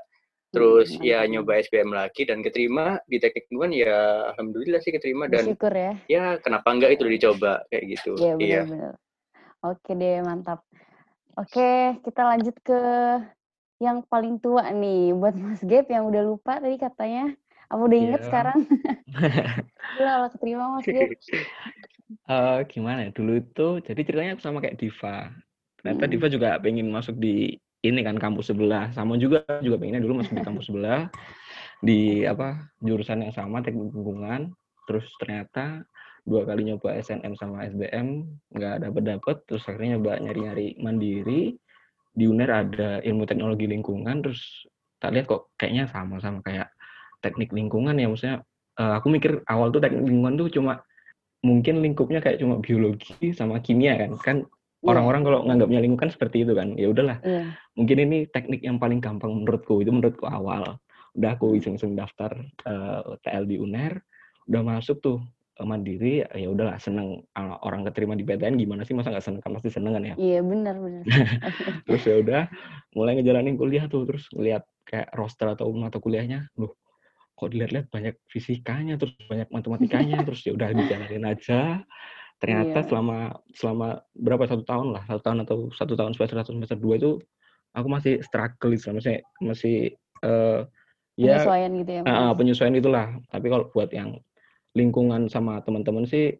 terus 0.51 0.93
Hmm, 0.93 1.03
ya 1.03 1.23
nyoba 1.25 1.63
SBM 1.63 1.95
lagi 1.95 2.27
dan 2.27 2.43
keterima 2.43 2.99
di 3.07 3.17
teknik 3.17 3.47
lingkungan 3.47 3.71
ya 3.71 3.95
alhamdulillah 4.35 4.83
sih 4.83 4.91
keterima 4.91 5.31
dan 5.31 5.47
Bersyukur 5.47 5.71
ya. 5.71 5.93
ya 6.11 6.25
kenapa 6.43 6.67
enggak 6.75 6.91
itu 6.99 7.07
dicoba 7.07 7.63
kayak 7.71 7.83
gitu 7.97 8.11
Iya 8.19 8.33
iya 8.37 8.61
benar-benar. 8.67 8.93
Oke 9.61 9.91
deh, 9.93 10.19
mantap. 10.25 10.59
Oke, 11.37 11.95
kita 12.01 12.21
lanjut 12.25 12.55
ke 12.65 12.79
yang 13.79 14.01
paling 14.05 14.41
tua 14.41 14.67
nih 14.73 15.13
buat 15.15 15.33
Mas 15.33 15.61
Gap 15.63 15.87
yang 15.87 16.09
udah 16.09 16.21
lupa 16.25 16.57
tadi 16.59 16.75
katanya. 16.81 17.31
Apa 17.71 17.81
udah 17.87 17.97
inget 17.97 18.21
Iya. 18.21 18.27
sekarang? 18.27 18.59
Udah 20.01 20.15
lah 20.17 20.29
keterima 20.33 20.65
Mas 20.75 20.85
Gap. 20.85 21.09
Eh, 22.27 22.59
gimana 22.67 23.07
ya? 23.07 23.11
Dulu 23.15 23.39
itu 23.39 23.67
jadi 23.87 24.01
ceritanya 24.03 24.31
aku 24.35 24.43
sama 24.43 24.59
kayak 24.59 24.77
Diva. 24.77 25.31
Ternyata 25.79 26.03
Hmm. 26.05 26.11
Diva 26.11 26.27
juga 26.27 26.49
pengen 26.59 26.87
masuk 26.91 27.15
di 27.17 27.55
ini 27.81 27.99
kan 28.05 28.17
kampus 28.17 28.53
sebelah. 28.53 28.93
Sama 28.93 29.17
juga 29.17 29.41
juga 29.61 29.81
pengennya 29.81 30.01
dulu 30.01 30.21
masuk 30.21 30.37
di 30.37 30.45
kampus 30.45 30.65
sebelah 30.69 31.09
di 31.81 32.23
apa 32.29 32.69
jurusan 32.81 33.25
yang 33.25 33.33
sama 33.33 33.65
teknik 33.65 33.89
lingkungan. 33.93 34.53
Terus 34.85 35.05
ternyata 35.17 35.85
dua 36.21 36.45
kali 36.45 36.69
nyoba 36.69 36.93
SNM 37.01 37.33
sama 37.33 37.65
SBM 37.65 38.07
nggak 38.53 38.75
dapet 38.85 39.03
dapet. 39.03 39.37
Terus 39.49 39.63
akhirnya 39.65 39.97
nyoba 39.97 40.21
nyari-nyari 40.21 40.67
mandiri 40.77 41.57
di 42.11 42.23
UNER 42.27 42.51
ada 42.51 42.89
ilmu 43.01 43.25
teknologi 43.25 43.65
lingkungan. 43.65 44.21
Terus 44.21 44.41
tak 45.01 45.17
lihat 45.17 45.25
kok 45.25 45.49
kayaknya 45.57 45.89
sama-sama 45.89 46.45
kayak 46.45 46.69
teknik 47.25 47.49
lingkungan 47.49 47.97
ya 47.97 48.09
maksudnya. 48.09 48.37
eh, 48.79 48.93
aku 48.97 49.11
mikir 49.11 49.43
awal 49.51 49.67
tuh 49.67 49.83
teknik 49.83 50.07
lingkungan 50.07 50.39
tuh 50.39 50.47
cuma 50.47 50.79
mungkin 51.41 51.81
lingkupnya 51.81 52.21
kayak 52.21 52.39
cuma 52.39 52.61
biologi 52.61 53.33
sama 53.33 53.57
kimia 53.59 53.97
kan 53.97 54.11
kan 54.21 54.37
orang-orang 54.81 55.21
kalau 55.21 55.39
nganggapnya 55.45 55.79
lingkungan 55.81 56.09
seperti 56.09 56.43
itu 56.45 56.53
kan 56.57 56.73
ya 56.73 56.89
udahlah. 56.89 57.17
Iya. 57.21 57.53
mungkin 57.77 57.97
ini 58.03 58.17
teknik 58.27 58.61
yang 58.65 58.77
paling 58.81 58.99
gampang 58.99 59.31
menurutku 59.31 59.79
itu 59.81 59.93
menurutku 59.93 60.25
awal. 60.25 60.81
Udah 61.13 61.37
aku 61.37 61.53
iseng-iseng 61.57 61.93
daftar 61.93 62.33
eh, 62.65 63.01
TL 63.21 63.45
di 63.45 63.55
UNER 63.61 64.01
udah 64.49 64.61
masuk 64.65 64.99
tuh 64.99 65.17
eh, 65.61 65.65
mandiri 65.65 66.25
ya 66.25 66.47
udahlah 66.49 66.81
seneng. 66.81 67.21
Orang 67.37 67.85
keterima 67.85 68.17
di 68.17 68.25
PTN 68.25 68.57
gimana 68.57 68.81
sih 68.81 68.97
masa 68.97 69.13
nggak 69.13 69.25
seneng? 69.25 69.41
Kan 69.45 69.53
pasti 69.53 69.69
seneng 69.69 69.93
kan 69.95 70.03
ya? 70.03 70.15
Iya 70.17 70.39
benar 70.41 70.75
benar. 70.81 71.03
terus 71.85 72.03
ya 72.03 72.15
udah 72.17 72.43
mulai 72.97 73.21
ngejalanin 73.21 73.55
kuliah 73.55 73.85
tuh 73.85 74.09
terus 74.09 74.25
ngeliat 74.33 74.65
kayak 74.83 75.13
roster 75.15 75.47
atau 75.47 75.69
mata 75.71 76.01
kuliahnya 76.01 76.51
loh 76.57 76.75
kok 77.41 77.49
dilihat-lihat 77.49 77.87
banyak 77.89 78.15
fisikanya 78.29 79.01
terus 79.01 79.17
banyak 79.25 79.49
matematikanya 79.49 80.21
terus 80.27 80.45
ya 80.45 80.53
udah 80.53 80.69
dijalanin 80.77 81.25
aja 81.25 81.81
ternyata 82.41 82.81
Iya. 82.81 82.87
selama 82.89 83.17
selama 83.53 83.87
berapa 84.11 84.43
satu 84.43 84.65
tahun 84.65 84.87
lah 84.91 85.03
satu 85.05 85.21
tahun 85.21 85.37
atau 85.45 85.57
satu 85.71 85.93
tahun 85.93 86.11
semester 86.11 86.37
satu 86.41 86.51
semester 86.51 86.75
dua 86.75 86.97
itu 86.97 87.21
aku 87.71 87.87
masih 87.87 88.17
struggle 88.19 88.73
gitu 88.73 88.89
masih 88.91 89.21
masih 89.39 89.93
eh, 90.21 90.59
ya 91.15 91.37
Penyesuaian 91.37 91.71
gitu 91.77 91.91
ya. 91.91 92.01
Mas. 92.01 92.33
penyesuaian 92.35 92.75
itulah 92.75 93.07
tapi 93.29 93.45
kalau 93.47 93.69
buat 93.69 93.93
yang 93.93 94.17
lingkungan 94.73 95.29
sama 95.29 95.61
teman-teman 95.61 96.03
sih 96.03 96.33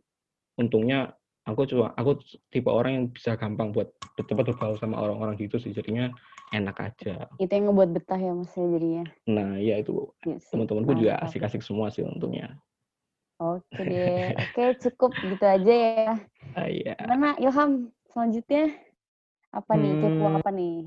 untungnya 0.58 1.13
aku 1.43 1.65
cuma 1.65 1.93
aku 1.93 2.17
tipe 2.50 2.70
orang 2.70 2.91
yang 2.93 3.05
bisa 3.10 3.34
gampang 3.34 3.70
buat 3.70 3.89
cepat 4.17 4.53
berbaur 4.53 4.77
sama 4.77 4.98
orang-orang 4.98 5.38
gitu 5.38 5.58
sih 5.58 5.70
jadinya 5.70 6.10
enak 6.51 6.77
aja 6.77 7.25
Itu 7.38 7.50
yang 7.50 7.72
ngebuat 7.72 7.89
betah 7.91 8.17
ya 8.17 8.31
Mas 8.31 8.53
ya 8.53 8.65
jadinya. 8.67 9.03
nah 9.25 9.50
iya 9.55 9.77
itu 9.77 10.10
Iya 10.22 10.38
sih, 10.38 10.50
teman-temanku 10.51 10.93
juga 10.93 11.17
asik-asik 11.20 11.62
semua 11.62 11.89
sih 11.89 12.01
untungnya 12.01 12.58
Oke 13.41 13.81
deh. 13.89 14.29
Oke 14.38 14.63
cukup 14.86 15.12
gitu 15.25 15.45
aja 15.45 15.74
ya. 15.74 16.13
Ah, 16.53 16.67
iya 16.69 16.93
Gimana 16.93 17.33
Ilham 17.41 17.89
selanjutnya? 18.13 18.69
Apa 19.50 19.74
nih? 19.75 19.93
Kepo 19.98 20.24
Hmm. 20.29 20.38
apa 20.38 20.50
nih? 20.53 20.86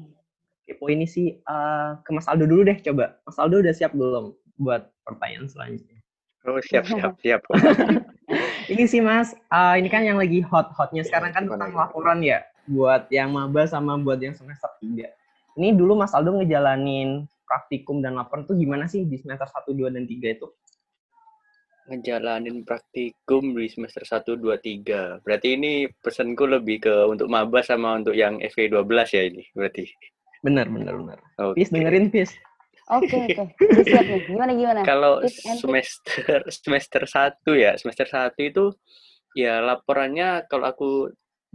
Kepo 0.64 0.84
ini 0.88 1.04
sih 1.04 1.34
eh, 1.34 1.90
ke 2.00 2.10
Mas 2.14 2.30
Aldo 2.30 2.46
dulu 2.46 2.62
deh 2.62 2.78
coba. 2.78 3.18
Mas 3.26 3.36
Aldo 3.42 3.58
udah 3.60 3.74
siap 3.74 3.92
belum 3.92 4.32
buat 4.54 4.86
pertanyaan 5.02 5.50
selanjutnya? 5.50 5.98
oh 6.44 6.60
siap 6.60 6.84
siap 6.86 7.12
siap 7.24 7.40
Ini 8.72 8.88
sih 8.88 9.04
Mas, 9.04 9.36
eh, 9.36 9.74
ini 9.76 9.92
kan 9.92 10.00
yang 10.00 10.16
lagi 10.16 10.40
hot-hotnya 10.40 11.04
sekarang 11.04 11.36
kan 11.36 11.44
tentang 11.44 11.76
laporan 11.76 12.24
ya, 12.24 12.40
buat 12.64 13.12
yang 13.12 13.28
maba 13.36 13.68
sama 13.68 14.00
buat 14.00 14.16
yang 14.16 14.32
semester 14.32 14.72
3. 14.80 15.12
Ini 15.60 15.76
dulu 15.76 16.00
Mas 16.00 16.16
Aldo 16.16 16.32
ngejalanin 16.40 17.28
praktikum 17.44 18.00
dan 18.00 18.16
laporan 18.16 18.48
tuh 18.48 18.56
gimana 18.56 18.88
sih 18.88 19.04
di 19.04 19.20
semester 19.20 19.44
1, 19.44 19.76
2, 19.76 19.92
dan 19.92 20.08
3 20.08 20.32
itu? 20.32 20.48
Ngejalanin 21.84 22.64
praktikum 22.64 23.52
di 23.52 23.68
semester 23.68 24.00
1, 24.02 24.40
2, 24.40 24.56
3 24.56 25.20
berarti 25.20 25.48
ini 25.52 25.72
pesanku 26.00 26.48
lebih 26.48 26.80
ke 26.80 26.94
untuk 27.04 27.28
maba 27.28 27.60
sama 27.60 28.00
untuk 28.00 28.16
yang 28.16 28.40
FK12 28.40 28.88
ya 29.12 29.22
ini 29.24 29.44
berarti 29.52 29.84
Bener, 30.40 30.68
bener, 30.68 30.92
bener. 30.92 31.18
Oke. 31.40 31.56
Pis, 31.56 31.72
dengerin 31.72 32.12
Pis. 32.12 32.36
Oke 32.92 33.16
oke. 33.16 33.56
Udah 33.64 33.80
siap 33.88 34.04
nih. 34.04 34.20
Gimana 34.28 34.52
gimana? 34.52 34.80
kalau 34.84 35.24
semester 35.56 36.44
semester 36.52 37.02
satu 37.08 37.56
ya 37.56 37.72
semester 37.80 38.04
satu 38.04 38.40
itu 38.44 38.64
ya 39.32 39.64
laporannya 39.64 40.44
kalau 40.46 40.68
aku 40.68 40.88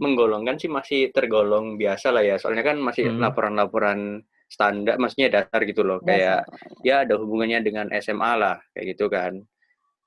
menggolongkan 0.02 0.58
sih 0.58 0.66
masih 0.66 1.14
tergolong 1.14 1.78
biasa 1.78 2.10
lah 2.10 2.26
ya 2.26 2.34
soalnya 2.34 2.66
kan 2.66 2.82
masih 2.82 3.14
Hmm. 3.14 3.22
laporan-laporan 3.22 4.26
standar 4.50 4.98
maksudnya 4.98 5.30
dasar 5.30 5.62
gitu 5.62 5.86
loh 5.86 6.02
kayak 6.02 6.42
Dasar. 6.42 6.82
ya 6.82 6.94
ada 7.06 7.14
hubungannya 7.14 7.62
dengan 7.62 7.86
SMA 7.94 8.32
lah 8.34 8.58
kayak 8.74 8.98
gitu 8.98 9.06
kan 9.06 9.38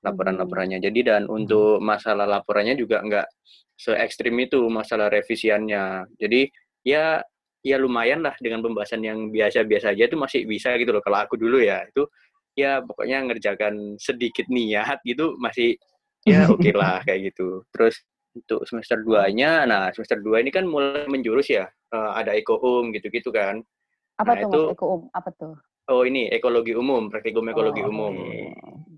laporan-laporannya 0.04 0.78
jadi 0.78 1.00
dan 1.02 1.22
Hmm. 1.24 1.40
untuk 1.40 1.80
masalah 1.80 2.28
laporannya 2.28 2.76
juga 2.76 3.00
nggak 3.00 3.26
se 3.74 3.90
ekstrim 3.96 4.36
itu 4.38 4.60
masalah 4.68 5.10
revisiannya 5.10 6.14
jadi 6.14 6.46
ya 6.84 7.24
ya 7.64 7.76
lumayan 7.80 8.20
lah 8.20 8.36
dengan 8.38 8.60
pembahasan 8.60 9.00
yang 9.00 9.32
biasa-biasa 9.32 9.96
aja 9.96 10.04
itu 10.04 10.14
masih 10.14 10.44
bisa 10.44 10.76
gitu 10.76 10.92
loh 10.92 11.00
kalau 11.00 11.24
aku 11.24 11.34
dulu 11.34 11.58
ya 11.58 11.82
itu 11.82 12.04
ya 12.54 12.78
pokoknya 12.78 13.24
ngerjakan 13.24 13.96
sedikit 13.98 14.46
niat 14.46 15.00
gitu 15.02 15.34
masih 15.36 15.74
ya 16.22 16.44
oke 16.54 16.70
lah 16.70 17.00
kayak 17.02 17.34
gitu 17.34 17.64
terus 17.72 18.04
untuk 18.34 18.62
semester 18.64 19.00
2-nya 19.00 19.64
nah 19.64 19.88
semester 19.90 20.20
2 20.20 20.38
ini 20.38 20.50
kan 20.50 20.68
mulai 20.68 21.08
menjurus 21.08 21.48
ya 21.48 21.64
eh, 21.66 22.10
ada 22.14 22.30
ekoum 22.32 22.92
gitu-gitu 22.92 23.32
kan 23.32 23.58
Apa 24.14 24.38
Nah, 24.38 24.42
tuh 24.44 24.46
itu 24.46 24.60
Mas 24.60 24.74
Eko 24.76 24.84
Um? 24.86 25.02
Apa 25.10 25.30
tuh? 25.34 25.54
oh 25.86 26.02
ini 26.02 26.28
ekologi 26.28 26.72
umum 26.72 27.08
praktikum 27.08 27.42
ekologi 27.46 27.80
Oh, 27.80 27.90
umum 27.90 28.14
oke. 28.14 28.93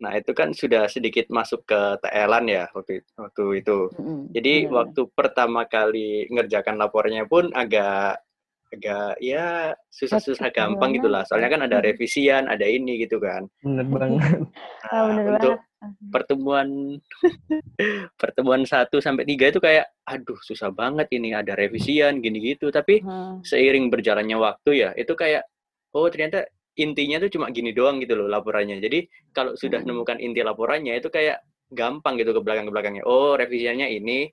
Nah 0.00 0.16
itu 0.16 0.32
kan 0.32 0.50
sudah 0.50 0.88
sedikit 0.88 1.28
masuk 1.28 1.62
ke 1.62 1.76
TL-an 2.00 2.48
ya 2.48 2.64
waktu 2.72 3.04
waktu 3.14 3.44
itu 3.60 3.92
Mm-mm, 3.92 4.32
jadi 4.32 4.52
benar. 4.64 4.72
waktu 4.80 5.00
pertama 5.12 5.60
kali 5.64 6.24
ngerjakan 6.26 6.74
lapornya 6.74 7.24
pun 7.24 7.52
agak 7.52 8.16
agak 8.70 9.18
ya 9.18 9.74
susah-susah 9.90 10.48
gampang 10.48 10.90
gimana? 10.90 10.96
gitu 10.96 11.08
lah 11.10 11.22
soalnya 11.26 11.50
kan 11.50 11.62
ada 11.66 11.78
revisian 11.78 12.46
ada 12.46 12.62
ini 12.64 13.02
gitu 13.02 13.18
kan 13.18 13.44
Bener 13.60 13.82
banget. 13.84 14.46
Ah, 14.86 14.88
Nah, 14.88 15.02
bener 15.10 15.26
untuk 15.28 15.56
banget. 15.58 16.08
pertemuan 16.08 16.68
pertemuan 18.20 18.62
1 18.62 18.70
sampai 18.96 19.24
3 19.26 19.50
itu 19.50 19.58
kayak 19.58 19.90
aduh 20.04 20.38
susah 20.40 20.70
banget 20.70 21.10
ini 21.12 21.34
ada 21.34 21.52
revisian 21.52 22.20
gini 22.20 22.54
gitu 22.54 22.70
tapi 22.70 23.02
Hmm. 23.02 23.42
seiring 23.42 23.90
berjalannya 23.90 24.36
waktu 24.36 24.70
ya 24.78 24.90
itu 24.94 25.12
kayak 25.12 25.44
oh 25.90 26.06
ternyata 26.06 26.46
intinya 26.78 27.18
tuh 27.18 27.30
cuma 27.34 27.50
gini 27.50 27.72
doang 27.72 27.98
gitu 27.98 28.14
loh 28.14 28.28
laporannya. 28.28 28.78
Jadi 28.78 29.04
kalau 29.32 29.54
sudah 29.54 29.82
Hmm. 29.82 29.90
nemukan 29.90 30.18
inti 30.18 30.40
laporannya 30.40 30.94
itu 30.96 31.08
kayak 31.08 31.42
gampang 31.70 32.18
gitu 32.18 32.34
ke 32.34 32.40
belakang 32.42 32.66
ke 32.66 32.72
belakangnya 32.74 33.04
oh 33.06 33.38
revisiannya 33.38 33.90
ini 33.90 34.26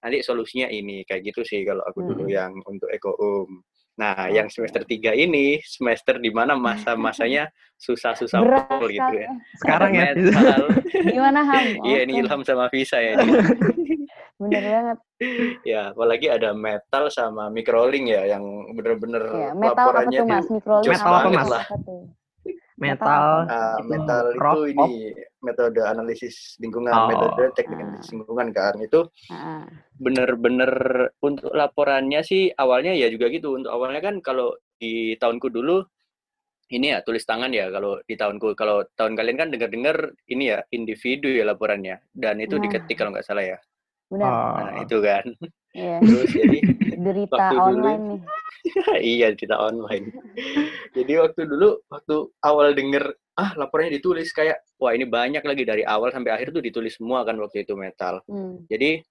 nanti 0.00 0.18
solusinya 0.20 0.66
ini. 0.68 1.02
Kayak 1.04 1.34
gitu 1.34 1.40
sih 1.44 1.62
kalau 1.62 1.82
aku 1.84 2.02
dulu 2.02 2.26
Hmm. 2.26 2.34
yang 2.34 2.52
untuk 2.64 2.90
eko 2.90 3.14
um. 3.18 3.62
Nah 3.94 4.26
yang 4.26 4.50
semester 4.50 4.82
3 4.82 5.14
ini 5.14 5.62
semester 5.62 6.18
di 6.18 6.34
mana 6.34 6.58
masa-masanya 6.58 7.46
susah-susah 7.78 8.42
pol 8.66 8.90
gitu 8.90 9.12
ya. 9.14 9.30
Sekarang 9.62 9.94
ya, 9.94 10.10
Gimana 11.14 11.40
Ham? 11.46 11.66
iya 11.86 12.02
ini 12.02 12.18
Ilham 12.18 12.42
sama 12.42 12.66
Visa 12.74 12.98
ya. 12.98 13.14
ini. 13.14 13.30
Bener 14.44 14.62
banget. 14.62 14.98
ya 15.64 15.80
apalagi 15.90 16.26
ada 16.28 16.50
metal 16.52 17.04
sama 17.08 17.48
microlink 17.48 18.06
ya 18.08 18.28
yang 18.28 18.44
bener-bener 18.72 19.24
Ya, 19.24 19.50
metal 19.52 19.72
apa 19.72 20.04
laporannya 20.04 20.18
tuh 20.18 20.26
Mas? 20.26 20.44
tuh 20.44 20.54
Microlink 20.54 20.84
jos 20.84 20.92
Metal 20.94 21.08
apa, 21.08 21.16
banget 21.18 21.38
Mas? 21.38 21.48
lah. 21.48 21.64
Apa 21.64 21.76
tuh? 21.80 22.02
Metal. 22.74 23.24
Itu 23.46 23.82
metal 23.86 24.24
rock, 24.34 24.54
itu 24.58 24.60
ini 24.74 24.88
metode 25.40 25.80
analisis 25.80 26.58
lingkungan, 26.58 26.90
Oh. 26.90 27.06
metode 27.06 27.54
teknik 27.54 27.78
Ah. 27.78 27.82
analisis 27.86 28.10
lingkungan 28.10 28.48
kan. 28.50 28.74
Itu 28.76 29.00
Ah, 29.30 29.64
bener-bener 29.96 30.72
untuk 31.18 31.50
laporannya 31.50 32.20
sih 32.20 32.50
awalnya 32.52 32.90
ya 32.92 33.06
juga 33.08 33.30
gitu. 33.30 33.54
Untuk 33.54 33.70
awalnya 33.70 34.02
kan 34.02 34.18
kalau 34.18 34.52
di 34.74 35.14
tahunku 35.14 35.48
dulu 35.48 35.86
ini 36.66 36.90
ya 36.90 37.00
tulis 37.00 37.22
tangan 37.22 37.54
ya 37.54 37.70
kalau 37.70 38.02
di 38.02 38.14
tahunku. 38.14 38.52
Kalau 38.54 38.82
tahun 38.90 39.14
kalian 39.14 39.38
kan 39.38 39.48
dengar-dengar 39.48 39.96
ini 40.26 40.50
ya 40.50 40.58
individu 40.68 41.30
ya 41.30 41.46
laporannya 41.46 42.02
dan 42.10 42.42
itu 42.42 42.58
Nah. 42.58 42.62
diketik 42.66 42.98
kalau 42.98 43.14
nggak 43.14 43.22
salah 43.22 43.46
ya. 43.46 43.58
Benar. 44.08 44.28
Oh. 44.28 44.54
Nah, 44.58 44.74
itu 44.82 44.96
kan. 44.98 45.24
Iya. 45.72 45.96
Terus 46.04 46.30
jadi 46.30 46.58
Derita 46.94 47.34
waktu 47.36 47.54
dulu- 47.54 47.66
online 47.70 48.02
nih. 48.04 48.20
iya 49.16 49.26
cerita 49.36 49.56
online. 49.58 50.06
Jadi 50.92 51.12
waktu 51.20 51.40
dulu 51.44 51.68
waktu 51.86 52.14
awal 52.40 52.72
denger 52.72 53.04
ah 53.34 53.50
laporannya 53.54 53.98
ditulis 53.98 54.30
kayak 54.30 54.62
wah 54.78 54.94
ini 54.94 55.04
banyak 55.04 55.42
lagi 55.42 55.66
dari 55.66 55.82
awal 55.82 56.08
sampai 56.08 56.32
akhir 56.32 56.54
tuh 56.54 56.62
ditulis 56.62 56.94
semua 56.94 57.22
kan 57.22 57.36
waktu 57.36 57.66
itu 57.66 57.74
metal. 57.74 58.22
Hmm. 58.24 58.62
Jadi 58.70 59.02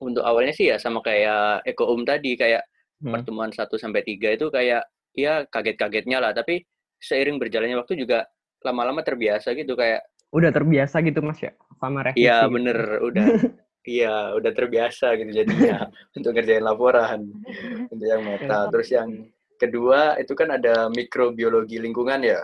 untuk 0.00 0.24
awalnya 0.24 0.52
sih 0.52 0.68
ya 0.68 0.76
sama 0.76 1.00
kayak 1.00 1.64
Eko 1.64 1.92
Um 1.92 2.04
tadi 2.04 2.34
kayak 2.34 2.64
Hmm. 3.00 3.16
pertemuan 3.16 3.48
1 3.48 3.80
sampai 3.80 4.04
3 4.04 4.28
itu 4.28 4.52
kayak 4.52 4.84
ya 5.16 5.48
kaget-kagetnya 5.48 6.20
lah 6.20 6.36
tapi 6.36 6.60
seiring 7.00 7.40
berjalannya 7.40 7.80
waktu 7.80 7.96
juga 7.96 8.28
lama-lama 8.60 9.00
terbiasa 9.00 9.56
gitu 9.56 9.72
kayak 9.72 10.04
Udah 10.28 10.52
terbiasa 10.52 11.00
gitu 11.00 11.24
Mas 11.24 11.40
ya 11.40 11.48
sama 11.80 12.04
iya 12.12 12.44
gitu. 12.44 12.52
bener 12.52 12.76
udah 13.00 13.24
iya 13.82 14.32
udah 14.32 14.52
terbiasa 14.52 15.16
gitu 15.16 15.30
jadinya 15.32 15.88
untuk 16.16 16.32
ngerjain 16.32 16.60
laporan 16.60 17.20
untuk 17.92 18.06
yang 18.06 18.22
metal 18.22 18.68
terus 18.68 18.88
yang 18.88 19.08
kedua 19.56 20.16
itu 20.16 20.32
kan 20.32 20.52
ada 20.52 20.88
mikrobiologi 20.88 21.76
lingkungan 21.76 22.20
ya 22.20 22.40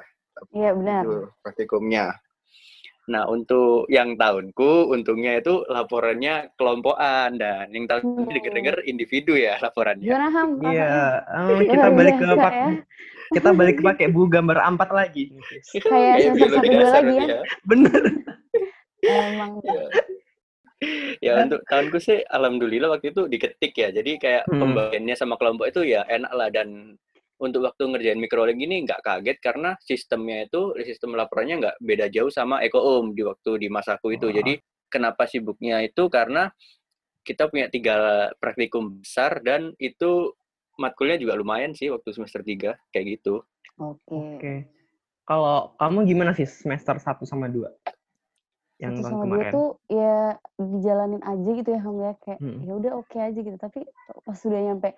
Iya 0.53 0.77
benar. 0.77 1.01
itu 1.01 1.17
praktikumnya 1.41 2.13
nah 3.07 3.23
untuk 3.25 3.87
yang 3.87 4.19
tahunku 4.19 4.91
untungnya 4.91 5.39
itu 5.39 5.63
laporannya 5.65 6.51
kelompokan 6.59 7.39
dan 7.39 7.71
yang 7.71 7.87
tahun 7.87 8.03
ini 8.03 8.19
Hmm. 8.19 8.35
denger-denger 8.35 8.77
individu 8.85 9.39
ya 9.39 9.63
laporannya? 9.63 10.03
Iya, 10.03 10.91
eh, 11.23 11.71
kita 11.71 11.87
balik 11.89 12.15
ke 12.19 12.27
pak, 12.35 12.51
ya. 12.53 12.67
kita 13.31 13.49
balik 13.55 13.75
ke 13.79 13.83
pakai 13.95 14.07
bu 14.11 14.27
gambar 14.27 14.59
empat 14.59 14.91
lagi. 14.91 15.31
Kayak 15.79 16.35
semester 16.35 16.35
biologi 16.35 16.43
satu 16.51 16.59
lagi 16.59 16.75
berarti 16.75 17.31
ya. 17.31 17.41
Bener. 17.63 18.03
Emang. 19.07 19.53
ya. 19.63 19.87
Ya 21.25 21.41
untuk 21.49 21.65
tahunku 21.65 21.97
sih 21.97 22.21
alhamdulillah 22.29 22.93
waktu 22.93 23.17
itu 23.17 23.25
diketik 23.27 23.73
ya 23.77 23.89
jadi 23.89 24.13
kayak 24.21 24.43
Hmm. 24.47 24.61
pembagiannya 24.61 25.17
sama 25.17 25.41
kelompok 25.41 25.73
itu 25.73 25.89
ya 25.89 26.05
enak 26.05 26.33
lah 26.37 26.49
dan 26.53 26.95
untuk 27.37 27.69
waktu 27.69 27.85
ngerjain 27.89 28.21
microlink 28.21 28.61
ini 28.61 28.85
nggak 28.85 29.01
kaget 29.05 29.39
karena 29.45 29.77
sistemnya 29.85 30.49
itu 30.49 30.73
sistem 30.85 31.17
laporannya 31.17 31.61
nggak 31.61 31.77
beda 31.81 32.07
jauh 32.09 32.33
sama 32.33 32.61
ekoom 32.65 33.13
di 33.17 33.25
waktu 33.25 33.61
di 33.61 33.69
masaku 33.69 34.17
itu 34.17 34.29
Wah. 34.29 34.37
jadi 34.41 34.53
kenapa 34.89 35.29
sibuknya 35.29 35.85
itu 35.85 36.09
karena 36.09 36.49
kita 37.27 37.51
punya 37.51 37.67
tiga 37.69 38.29
praktikum 38.39 39.01
besar 39.03 39.43
dan 39.45 39.75
itu 39.77 40.33
matkulnya 40.77 41.17
juga 41.17 41.35
lumayan 41.37 41.73
sih 41.73 41.89
waktu 41.89 42.13
semester 42.13 42.45
3 42.45 42.77
kayak 42.93 43.07
gitu 43.21 43.41
Oke. 43.77 44.17
Oke. 44.41 44.55
Kalau 45.27 45.77
kamu 45.77 46.09
gimana 46.09 46.33
sih 46.33 46.49
semester 46.49 46.97
1 46.97 47.29
sama 47.29 47.51
2? 47.53 47.69
Yang 48.77 48.93
tahun 48.99 49.09
sama 49.11 49.25
kemarin. 49.25 49.53
tuh 49.53 49.69
ya 49.89 50.17
dijalanin 50.55 51.23
aja 51.23 51.51
gitu 51.51 51.69
ya 51.71 51.81
Ham 51.81 51.97
ya 51.99 52.13
kayak 52.19 52.39
Hmm. 52.39 52.59
ya 52.61 52.73
udah 52.75 52.93
oke 52.95 53.17
aja 53.17 53.39
gitu 53.39 53.57
tapi 53.57 53.81
pas 54.23 54.37
sudah 54.37 54.61
nyampe 54.61 54.93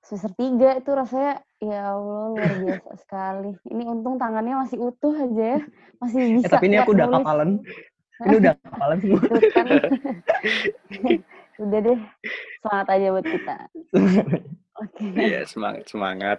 semester 0.00 0.32
tiga 0.34 0.76
itu 0.76 0.90
rasanya 0.90 1.32
ya 1.58 1.80
Allah 1.90 2.24
luar 2.28 2.52
biasa 2.54 2.90
sekali 3.02 3.50
ini 3.66 3.82
untung 3.84 4.16
tangannya 4.16 4.58
masih 4.58 4.78
utuh 4.78 5.14
aja 5.14 5.44
ya 5.56 5.60
masih 6.00 6.20
Eh, 6.20 6.30
bisa 6.36 6.50
tapi 6.50 6.66
ini 6.66 6.76
aku 6.76 6.92
udah 6.92 7.06
nulis. 7.06 7.16
kapalan. 7.18 7.50
Ini 8.22 8.36
udah 8.38 8.54
kapalan 8.54 8.96
semua. 8.98 9.18
Kan. 9.50 9.66
udah 11.58 11.80
deh 11.80 11.98
semangat 12.60 12.86
aja 12.88 13.06
buat 13.10 13.26
kita 13.26 13.56
oke 14.76 15.06
ya 15.16 15.40
semangat 15.42 15.84
semangat 15.86 16.38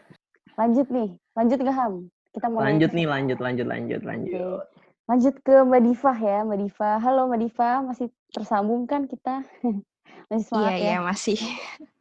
lanjut 0.55 0.87
nih 0.87 1.09
lanjut 1.33 1.57
nggak 1.57 1.75
Ham 1.75 1.93
kita 2.31 2.47
mau 2.47 2.61
lanjut 2.61 2.89
nih, 2.89 3.05
lanjut, 3.05 3.37
lanjut, 3.37 3.67
lanjut, 3.67 4.01
lanjut. 4.01 4.65
Lanjut 5.03 5.35
ke 5.43 5.55
Mbak 5.61 5.81
Diva 5.83 6.13
ya 6.15 6.37
Mbak 6.47 6.59
Diva 6.63 6.91
halo 6.97 7.27
Mbak 7.27 7.39
Diva 7.43 7.69
masih 7.83 8.07
tersambung 8.31 8.87
kan 8.87 9.03
kita 9.05 9.43
masih 10.31 10.43
Iya, 10.43 10.47
semangat 10.47 10.73
ya 10.73 10.79
iya 10.79 10.97
masih. 11.03 11.37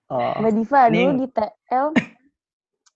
Oh, 0.06 0.34
Mbak 0.38 0.52
Diva 0.54 0.80
Ini- 0.86 0.94
dulu 0.94 1.10
di 1.18 1.26
TL 1.28 1.86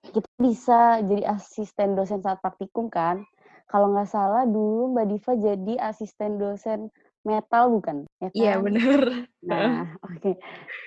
kita 0.06 0.28
bisa 0.38 0.80
jadi 1.02 1.22
asisten 1.26 1.98
dosen 1.98 2.22
saat 2.22 2.38
praktikum 2.38 2.86
kan 2.86 3.26
kalau 3.66 3.90
nggak 3.90 4.06
salah 4.06 4.46
dulu 4.46 4.94
Mbak 4.94 5.06
Diva 5.10 5.32
jadi 5.34 5.74
asisten 5.82 6.38
dosen 6.38 6.88
metal 7.26 7.74
bukan 7.74 8.06
ya 8.22 8.30
Iya 8.30 8.52
kan? 8.54 8.62
bener. 8.62 9.00
Nah, 9.42 9.98
oke. 10.02 10.38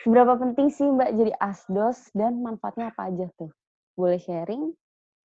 Seberapa 0.04 0.40
penting 0.40 0.72
sih 0.72 0.88
Mbak 0.88 1.12
jadi 1.12 1.34
asdos 1.36 2.08
dan 2.16 2.40
manfaatnya 2.40 2.96
apa 2.96 3.12
aja 3.12 3.28
tuh? 3.36 3.52
Boleh 4.00 4.16
sharing? 4.20 4.72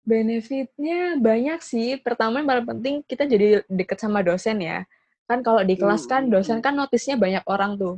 Benefitnya 0.04 1.16
banyak 1.16 1.60
sih. 1.64 1.96
Pertama 1.98 2.40
yang 2.40 2.48
paling 2.48 2.66
penting 2.76 2.94
kita 3.08 3.24
jadi 3.24 3.64
deket 3.66 3.98
sama 4.00 4.20
dosen 4.20 4.60
ya. 4.60 4.84
Kan 5.24 5.40
kalau 5.40 5.64
di 5.64 5.74
kelas 5.80 6.04
kan 6.04 6.28
dosen 6.28 6.60
kan 6.60 6.76
notisnya 6.76 7.16
banyak 7.16 7.44
orang 7.48 7.80
tuh. 7.80 7.96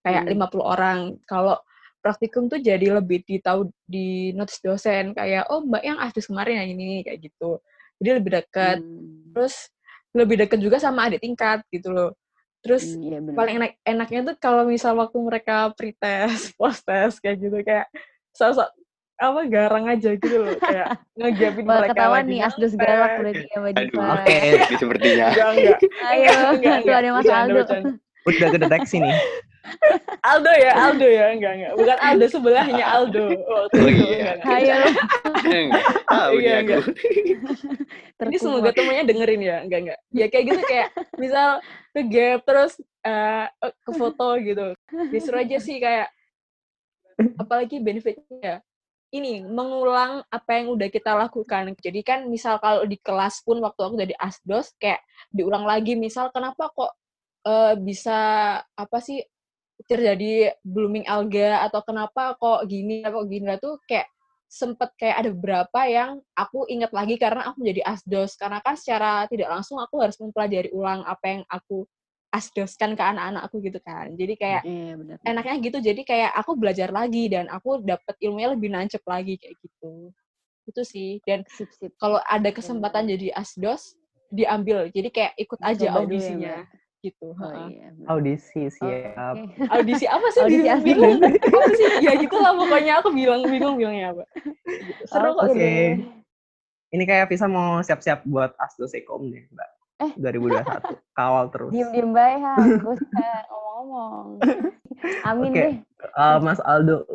Kayak 0.00 0.26
Hmm. 0.26 0.32
50 0.48 0.64
orang. 0.64 0.98
Kalau 1.28 1.60
praktikum 2.02 2.50
tuh 2.50 2.58
jadi 2.58 2.98
lebih 2.98 3.22
ditahu 3.22 3.70
di 3.86 4.34
notis 4.34 4.58
dosen 4.58 5.14
kayak 5.14 5.46
oh 5.52 5.62
Mbak 5.62 5.82
yang 5.86 5.98
asdos 6.02 6.26
kemarin 6.26 6.64
yang 6.64 6.68
ini 6.74 7.04
kayak 7.06 7.30
gitu. 7.30 7.60
Jadi 8.00 8.10
lebih 8.18 8.30
deket. 8.42 8.80
Hmm, 8.82 9.30
Terus 9.36 9.54
lebih 10.12 10.36
deket 10.44 10.58
juga 10.60 10.76
sama 10.80 11.06
adik 11.08 11.20
tingkat 11.20 11.62
gitu 11.68 11.92
loh. 11.92 12.10
Terus 12.62 12.96
hmm, 12.96 13.02
iya 13.04 13.18
paling 13.34 13.54
enak 13.58 13.70
enaknya 13.82 14.20
tuh 14.32 14.36
kalau 14.38 14.62
misal 14.64 14.94
waktu 14.96 15.18
mereka 15.20 15.70
pretest, 15.76 16.52
post 16.58 16.82
test 16.86 17.20
kayak 17.20 17.36
gitu 17.42 17.58
kayak 17.60 17.86
sosok 18.32 18.70
apa 19.22 19.40
garang 19.46 19.84
aja 19.86 20.10
gitu 20.18 20.36
loh 20.42 20.58
kayak 20.58 20.98
ngegapin 21.18 21.62
mereka 21.62 21.94
ketahuan 21.94 22.24
lagi 22.26 22.32
nih 22.34 22.40
asdos 22.42 22.74
galak 22.74 23.12
berarti 23.22 23.46
ya 23.46 23.56
Mbak 23.62 23.72
Diva. 23.78 24.02
Oke. 24.18 24.36
ini 24.66 24.76
sepertinya. 24.76 25.26
enggak 25.30 25.48
enggak. 25.54 25.78
Ayo, 26.02 26.30
enggak, 26.34 26.50
enggak, 26.58 26.76
tuh 26.82 26.94
ada 26.98 27.08
Mas 27.14 27.28
Aldo. 27.30 27.62
udah 28.22 28.48
kedeteksi 28.50 28.96
nih. 28.98 29.14
Aldo 30.34 30.52
ya 30.58 30.72
Aldo 30.74 31.06
ya 31.06 31.26
enggak 31.38 31.52
enggak. 31.54 31.72
Bukan 31.78 31.98
Aldo 32.02 32.26
sebelahnya 32.26 32.84
Aldo. 32.84 33.24
Oh, 33.46 33.64
Oh, 33.70 33.88
iya. 33.88 34.30
Ayo, 34.42 34.74
tahu 36.10 36.34
Iya, 36.42 36.54
aku. 36.66 36.78
Enggak. 36.82 38.26
ini 38.26 38.36
semoga 38.42 38.70
temennya 38.74 39.04
dengerin 39.06 39.42
ya. 39.42 39.56
Enggak 39.62 39.80
enggak. 39.86 39.98
Ya 40.10 40.26
kayak 40.26 40.44
gitu 40.50 40.60
kayak 40.66 40.88
misal 41.14 41.62
ke 41.94 42.00
gap 42.10 42.42
terus 42.42 42.72
eh, 43.06 43.46
ke 43.62 43.90
foto 43.94 44.34
gitu. 44.42 44.66
Disuruh 45.14 45.46
aja 45.46 45.56
sih 45.62 45.78
kayak 45.78 46.10
apalagi 47.38 47.78
benefitnya 47.78 48.58
ini 49.12 49.44
mengulang 49.44 50.24
apa 50.32 50.50
yang 50.56 50.72
udah 50.72 50.88
kita 50.88 51.12
lakukan. 51.12 51.76
Jadi 51.76 52.00
kan 52.00 52.24
misal 52.32 52.56
kalau 52.56 52.88
di 52.88 52.96
kelas 52.96 53.44
pun 53.44 53.60
waktu 53.60 53.80
aku 53.84 53.94
jadi 54.00 54.16
asdos 54.16 54.72
kayak 54.80 55.04
diulang 55.28 55.68
lagi 55.68 55.94
misal 55.94 56.32
kenapa 56.32 56.72
kok 56.72 56.96
eh, 57.44 57.74
bisa 57.76 58.18
apa 58.64 58.98
sih 59.04 59.20
terjadi 59.84 60.56
blooming 60.64 61.04
alga 61.04 61.68
atau 61.68 61.84
kenapa 61.84 62.38
kok 62.40 62.64
gini 62.70 63.04
kok 63.04 63.26
gini 63.28 63.52
tuh 63.60 63.76
kayak 63.84 64.08
sempet 64.52 64.92
kayak 65.00 65.16
ada 65.24 65.30
beberapa 65.32 65.80
yang 65.88 66.20
aku 66.36 66.68
ingat 66.68 66.92
lagi 66.92 67.16
karena 67.16 67.48
aku 67.48 67.64
menjadi 67.64 67.96
asdos. 67.96 68.36
Karena 68.36 68.60
kan 68.64 68.76
secara 68.76 69.28
tidak 69.28 69.48
langsung 69.48 69.80
aku 69.80 70.00
harus 70.00 70.16
mempelajari 70.20 70.72
ulang 70.72 71.04
apa 71.04 71.24
yang 71.28 71.42
aku 71.48 71.88
asdoskan 72.32 72.96
ke 72.96 73.02
anak-anak 73.04 73.44
aku 73.44 73.60
gitu 73.60 73.78
kan 73.84 74.08
jadi 74.16 74.34
kayak 74.40 74.62
Iya, 74.64 74.92
benar. 74.96 75.16
enaknya 75.28 75.54
gitu 75.60 75.78
jadi 75.84 76.00
kayak 76.02 76.30
aku 76.32 76.56
belajar 76.56 76.88
lagi 76.88 77.28
dan 77.28 77.46
aku 77.52 77.84
dapat 77.84 78.16
ilmunya 78.24 78.56
lebih 78.56 78.72
nancep 78.72 79.04
lagi 79.04 79.36
kayak 79.36 79.60
gitu 79.60 80.10
itu 80.64 80.82
sih 80.86 81.10
dan 81.28 81.44
kalau 82.00 82.18
ada 82.24 82.48
kesempatan 82.48 83.10
jadi 83.10 83.36
asdos 83.36 83.98
diambil 84.32 84.88
jadi 84.88 85.08
kayak 85.12 85.32
ikut 85.36 85.60
aja 85.60 85.92
Coba 85.92 85.92
dulu 85.92 85.92
ya, 85.92 86.00
audisinya 86.00 86.56
gitu 87.02 87.26
Oh 87.34 87.54
iya. 87.66 87.90
Audisi 88.06 88.62
siap. 88.70 89.34
Oke. 89.34 89.66
audisi 89.74 90.06
apa 90.06 90.26
sih 90.30 90.40
Audisi 90.46 90.78
bingung, 90.86 91.18
sih 91.74 91.86
ya 92.06 92.12
gitu 92.14 92.36
lah 92.38 92.54
pokoknya 92.54 93.02
aku 93.02 93.10
bilang 93.10 93.42
bingung 93.50 93.74
bilangnya 93.74 94.14
apa 94.14 94.24
seru 95.10 95.34
kok 95.36 95.50
Oke. 95.50 95.58
seru. 95.58 96.22
Ini 96.92 97.04
kayak 97.08 97.26
Visa 97.32 97.48
mau 97.48 97.80
siap-siap 97.80 98.20
buat 98.28 98.52
Asdos 98.60 98.92
Ekom 98.92 99.32
deh, 99.32 99.48
Mbak. 99.48 99.70
Eh. 100.02 100.10
2021. 100.16 100.98
Kawal 101.12 101.44
terus. 101.48 101.70
Diem-diem 101.70 102.10
baik, 102.10 102.38
ha. 102.40 102.54
Ngomong-ngomong. 103.46 104.26
Amin 105.22 105.50
Oke. 105.50 105.58
deh. 105.58 105.74
Eh, 106.02 106.36
Mas 106.40 106.58
Aldo 106.60 107.06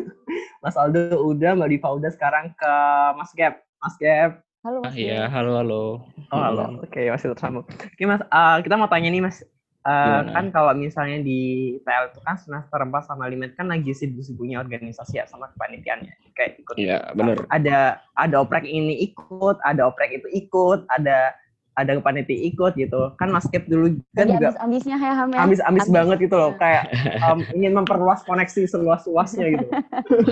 Mas 0.64 0.74
Aldo 0.74 1.00
udah, 1.22 1.52
Mbak 1.54 1.68
Diva 1.70 1.88
udah 1.92 2.10
sekarang 2.10 2.52
ke 2.52 2.72
Mas 3.14 3.32
Gap. 3.32 3.54
Mas 3.76 3.96
Gap. 3.96 4.40
Halo 4.62 4.82
Ah, 4.82 4.90
Mas. 4.90 4.96
iya, 4.96 5.20
Dev. 5.22 5.30
halo 5.30 5.52
halo. 5.54 5.82
Oh, 6.28 6.40
halo. 6.40 6.82
Oke, 6.82 7.06
masih 7.06 7.30
tersambung. 7.30 7.62
Oke, 7.62 8.02
Mas, 8.02 8.18
eh, 8.20 8.56
kita 8.60 8.74
mau 8.74 8.88
tanya 8.88 9.08
nih, 9.08 9.22
Mas. 9.22 9.38
Eh, 9.38 9.46
Gimana? 9.86 10.34
kan 10.34 10.46
kalau 10.50 10.72
misalnya 10.74 11.22
di 11.22 11.38
TL 11.78 12.10
itu 12.10 12.18
kan 12.20 12.34
semester 12.34 12.74
4 12.74 13.06
sama 13.06 13.30
5 13.30 13.46
itu 13.46 13.54
kan 13.54 13.70
lagi 13.70 13.94
sibuk-sibuknya 13.94 14.58
organisasi 14.58 15.14
ya 15.14 15.30
sama 15.30 15.46
kepanitiaannya. 15.54 16.10
Kayak 16.34 16.58
ikut 16.58 16.74
Iya, 16.74 16.98
bener. 17.14 17.46
ada 17.48 18.02
ada 18.12 18.36
oprek 18.36 18.66
ini 18.66 18.98
ikut, 19.06 19.62
ada 19.62 19.86
oprek 19.86 20.18
itu 20.18 20.26
ikut, 20.34 20.90
ada 20.90 21.30
ada 21.76 21.92
panitia 22.00 22.40
ikut 22.48 22.72
gitu. 22.80 23.12
Kan 23.20 23.28
Mas 23.30 23.44
Gap 23.52 23.68
dulu 23.68 24.00
kan 24.16 24.26
Lagi 24.26 24.40
juga 24.40 24.48
ambis-ambisnya 24.56 24.96
ya, 24.96 25.12
Ham 25.12 25.28
ya. 25.30 25.38
ambis-ambis 25.44 25.84
Ambis. 25.84 25.92
banget 25.92 26.16
gitu 26.24 26.36
loh, 26.40 26.52
kayak 26.56 26.88
em, 27.20 27.38
ingin 27.52 27.72
memperluas 27.76 28.24
koneksi 28.24 28.64
seluas-luasnya 28.64 29.46
gitu. 29.52 29.66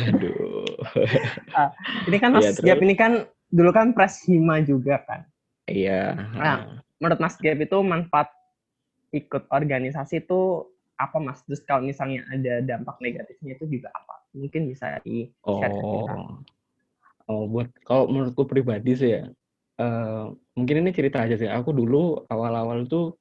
Aduh. 0.08 0.64
Ini 2.08 2.16
kan 2.16 2.30
Mas 2.32 2.48
Iya, 2.48 2.50
Gap 2.56 2.80
terus? 2.80 2.86
ini 2.88 2.94
kan 2.96 3.12
dulu 3.52 3.70
kan 3.70 3.92
pres 3.92 4.24
hima 4.24 4.64
juga 4.64 5.04
kan. 5.04 5.20
Iya. 5.68 6.16
Nah, 6.32 6.56
menurut 6.98 7.20
Mas 7.20 7.36
Gap 7.36 7.60
itu 7.60 7.76
manfaat 7.84 8.32
ikut 9.12 9.46
organisasi 9.52 10.24
itu 10.24 10.64
apa 10.96 11.20
Mas? 11.20 11.44
Terus 11.44 11.60
kalau 11.68 11.84
misalnya 11.84 12.24
ada 12.32 12.64
dampak 12.64 12.96
negatifnya 13.04 13.54
itu 13.60 13.68
juga 13.68 13.92
apa? 13.92 14.24
Mungkin 14.32 14.66
bisa 14.72 14.98
di 15.04 15.28
share 15.44 15.70
ke 15.70 15.84
kita. 15.84 16.12
Oh. 16.16 16.40
Oh, 17.24 17.48
buat 17.48 17.72
kalau 17.88 18.04
menurutku 18.12 18.44
pribadi 18.44 18.92
sih 18.92 19.16
ya, 19.16 19.24
eh, 19.80 20.24
mungkin 20.58 20.76
ini 20.84 20.90
cerita 20.94 21.22
aja 21.24 21.34
sih. 21.38 21.48
Aku 21.50 21.70
dulu 21.74 22.22
awal-awal 22.30 22.86
tuh 22.86 23.16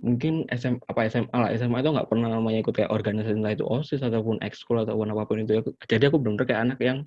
mungkin 0.00 0.44
SM 0.52 0.76
apa 0.84 1.08
SMA 1.08 1.32
lah. 1.36 1.50
SMA 1.56 1.80
itu 1.80 1.90
nggak 1.92 2.08
pernah 2.12 2.28
namanya 2.28 2.60
ikut 2.60 2.74
kayak 2.76 2.92
organisasi 2.92 3.32
entah 3.32 3.52
itu 3.56 3.64
osis 3.64 4.00
ataupun 4.04 4.40
ekskul 4.44 4.84
ataupun 4.84 5.08
apa 5.12 5.24
pun 5.24 5.40
itu 5.40 5.56
Aku- 5.64 5.76
jadi 5.88 6.12
aku 6.12 6.20
bener 6.20 6.44
kayak 6.44 6.62
anak 6.68 6.78
yang 6.84 6.98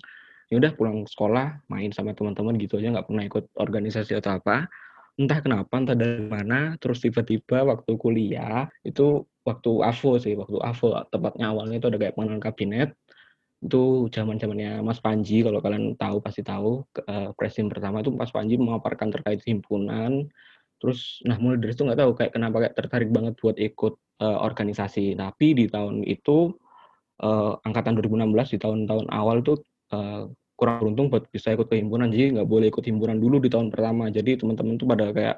ya 0.50 0.58
udah 0.58 0.74
pulang 0.74 1.06
sekolah 1.06 1.62
main 1.70 1.94
sama 1.94 2.10
teman-teman 2.14 2.58
gitu 2.58 2.82
aja. 2.82 2.90
Nggak 2.90 3.06
pernah 3.06 3.24
ikut 3.26 3.44
organisasi 3.54 4.18
atau 4.18 4.38
apa. 4.42 4.66
Entah 5.20 5.38
kenapa 5.44 5.74
entah 5.78 5.94
dari 5.98 6.24
mana 6.26 6.74
terus 6.80 7.02
tiba-tiba 7.04 7.62
waktu 7.66 7.92
kuliah 8.00 8.66
itu 8.82 9.22
waktu 9.44 9.70
AVO 9.84 10.16
sih 10.18 10.34
waktu 10.38 10.56
AVO 10.58 10.88
tepatnya 11.12 11.52
awalnya 11.52 11.76
itu 11.78 11.86
ada 11.92 11.98
kayak 12.00 12.14
pengenalan 12.16 12.40
kabinet 12.42 12.90
itu 13.60 14.08
zaman 14.08 14.40
zamannya 14.40 14.80
Mas 14.80 15.00
Panji 15.04 15.44
kalau 15.44 15.60
kalian 15.60 15.92
tahu 16.00 16.24
pasti 16.24 16.40
tahu 16.40 16.84
eh, 17.04 17.30
presiden 17.36 17.68
pertama 17.68 18.00
itu 18.00 18.10
Mas 18.12 18.32
Panji 18.32 18.56
memaparkan 18.56 19.12
terkait 19.12 19.44
himpunan. 19.44 20.28
Terus 20.80 21.20
nah 21.28 21.36
mulai 21.36 21.60
dari 21.60 21.76
situ 21.76 21.84
nggak 21.84 22.00
tahu 22.00 22.12
kayak 22.16 22.32
kenapa 22.32 22.56
kayak 22.64 22.74
tertarik 22.76 23.10
banget 23.12 23.34
buat 23.36 23.56
ikut 23.60 23.94
eh, 24.24 24.38
organisasi. 24.40 25.12
Tapi 25.20 25.46
di 25.52 25.64
tahun 25.68 26.02
itu 26.08 26.56
eh, 27.20 27.52
angkatan 27.68 28.00
2016 28.00 28.56
di 28.56 28.58
tahun-tahun 28.64 29.06
awal 29.12 29.44
eh, 29.44 30.24
kurang 30.56 30.76
beruntung 30.84 31.08
buat 31.12 31.24
bisa 31.28 31.52
ikut 31.52 31.68
ke 31.68 31.76
himpunan. 31.80 32.08
Jadi 32.08 32.40
nggak 32.40 32.48
boleh 32.48 32.68
ikut 32.72 32.84
himpunan 32.84 33.16
dulu 33.20 33.40
di 33.44 33.48
tahun 33.52 33.68
pertama. 33.72 34.08
Jadi 34.08 34.40
teman-teman 34.40 34.76
tuh 34.80 34.88
pada 34.88 35.12
kayak 35.12 35.36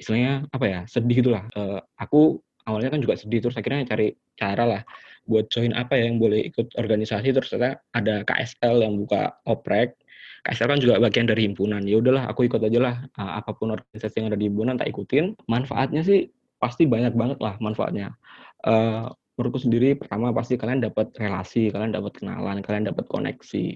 istilahnya 0.00 0.48
apa 0.48 0.66
ya 0.66 0.80
sedih 0.88 1.16
gitulah 1.20 1.44
Eh, 1.52 1.80
aku 2.00 2.40
awalnya 2.68 2.90
kan 2.92 3.00
juga 3.02 3.18
sedih 3.18 3.42
terus 3.42 3.56
akhirnya 3.58 3.86
cari 3.88 4.14
cara 4.38 4.64
lah 4.64 4.82
buat 5.26 5.46
join 5.54 5.70
apa 5.74 5.94
ya 5.94 6.10
yang 6.10 6.18
boleh 6.18 6.42
ikut 6.50 6.74
organisasi. 6.78 7.30
Terus 7.30 7.50
ternyata 7.54 7.82
ada 7.94 8.26
KSL 8.26 8.82
yang 8.82 8.98
buka 8.98 9.38
oprek. 9.46 9.98
KSL 10.42 10.68
kan 10.74 10.80
juga 10.82 10.98
bagian 10.98 11.30
dari 11.30 11.46
himpunan. 11.46 11.86
Ya 11.86 12.02
udahlah 12.02 12.26
aku 12.26 12.50
ikut 12.50 12.58
aja 12.58 12.78
lah. 12.82 12.96
Uh, 13.14 13.38
apa 13.38 13.54
pun 13.54 13.70
organisasi 13.70 14.14
yang 14.18 14.28
ada 14.34 14.38
di 14.38 14.50
himpunan 14.50 14.74
tak 14.74 14.90
ikutin. 14.90 15.38
Manfaatnya 15.46 16.02
sih 16.02 16.26
pasti 16.62 16.86
banyak 16.86 17.14
banget 17.18 17.38
lah 17.42 17.58
manfaatnya. 17.58 18.14
Eh, 18.62 19.06
menurutku 19.34 19.58
sendiri 19.58 19.98
pertama 19.98 20.30
pasti 20.30 20.54
kalian 20.54 20.86
dapat 20.86 21.10
relasi 21.18 21.74
kalian 21.74 21.90
dapat 21.90 22.22
kenalan 22.22 22.62
kalian 22.62 22.86
dapat 22.86 23.10
koneksi. 23.10 23.66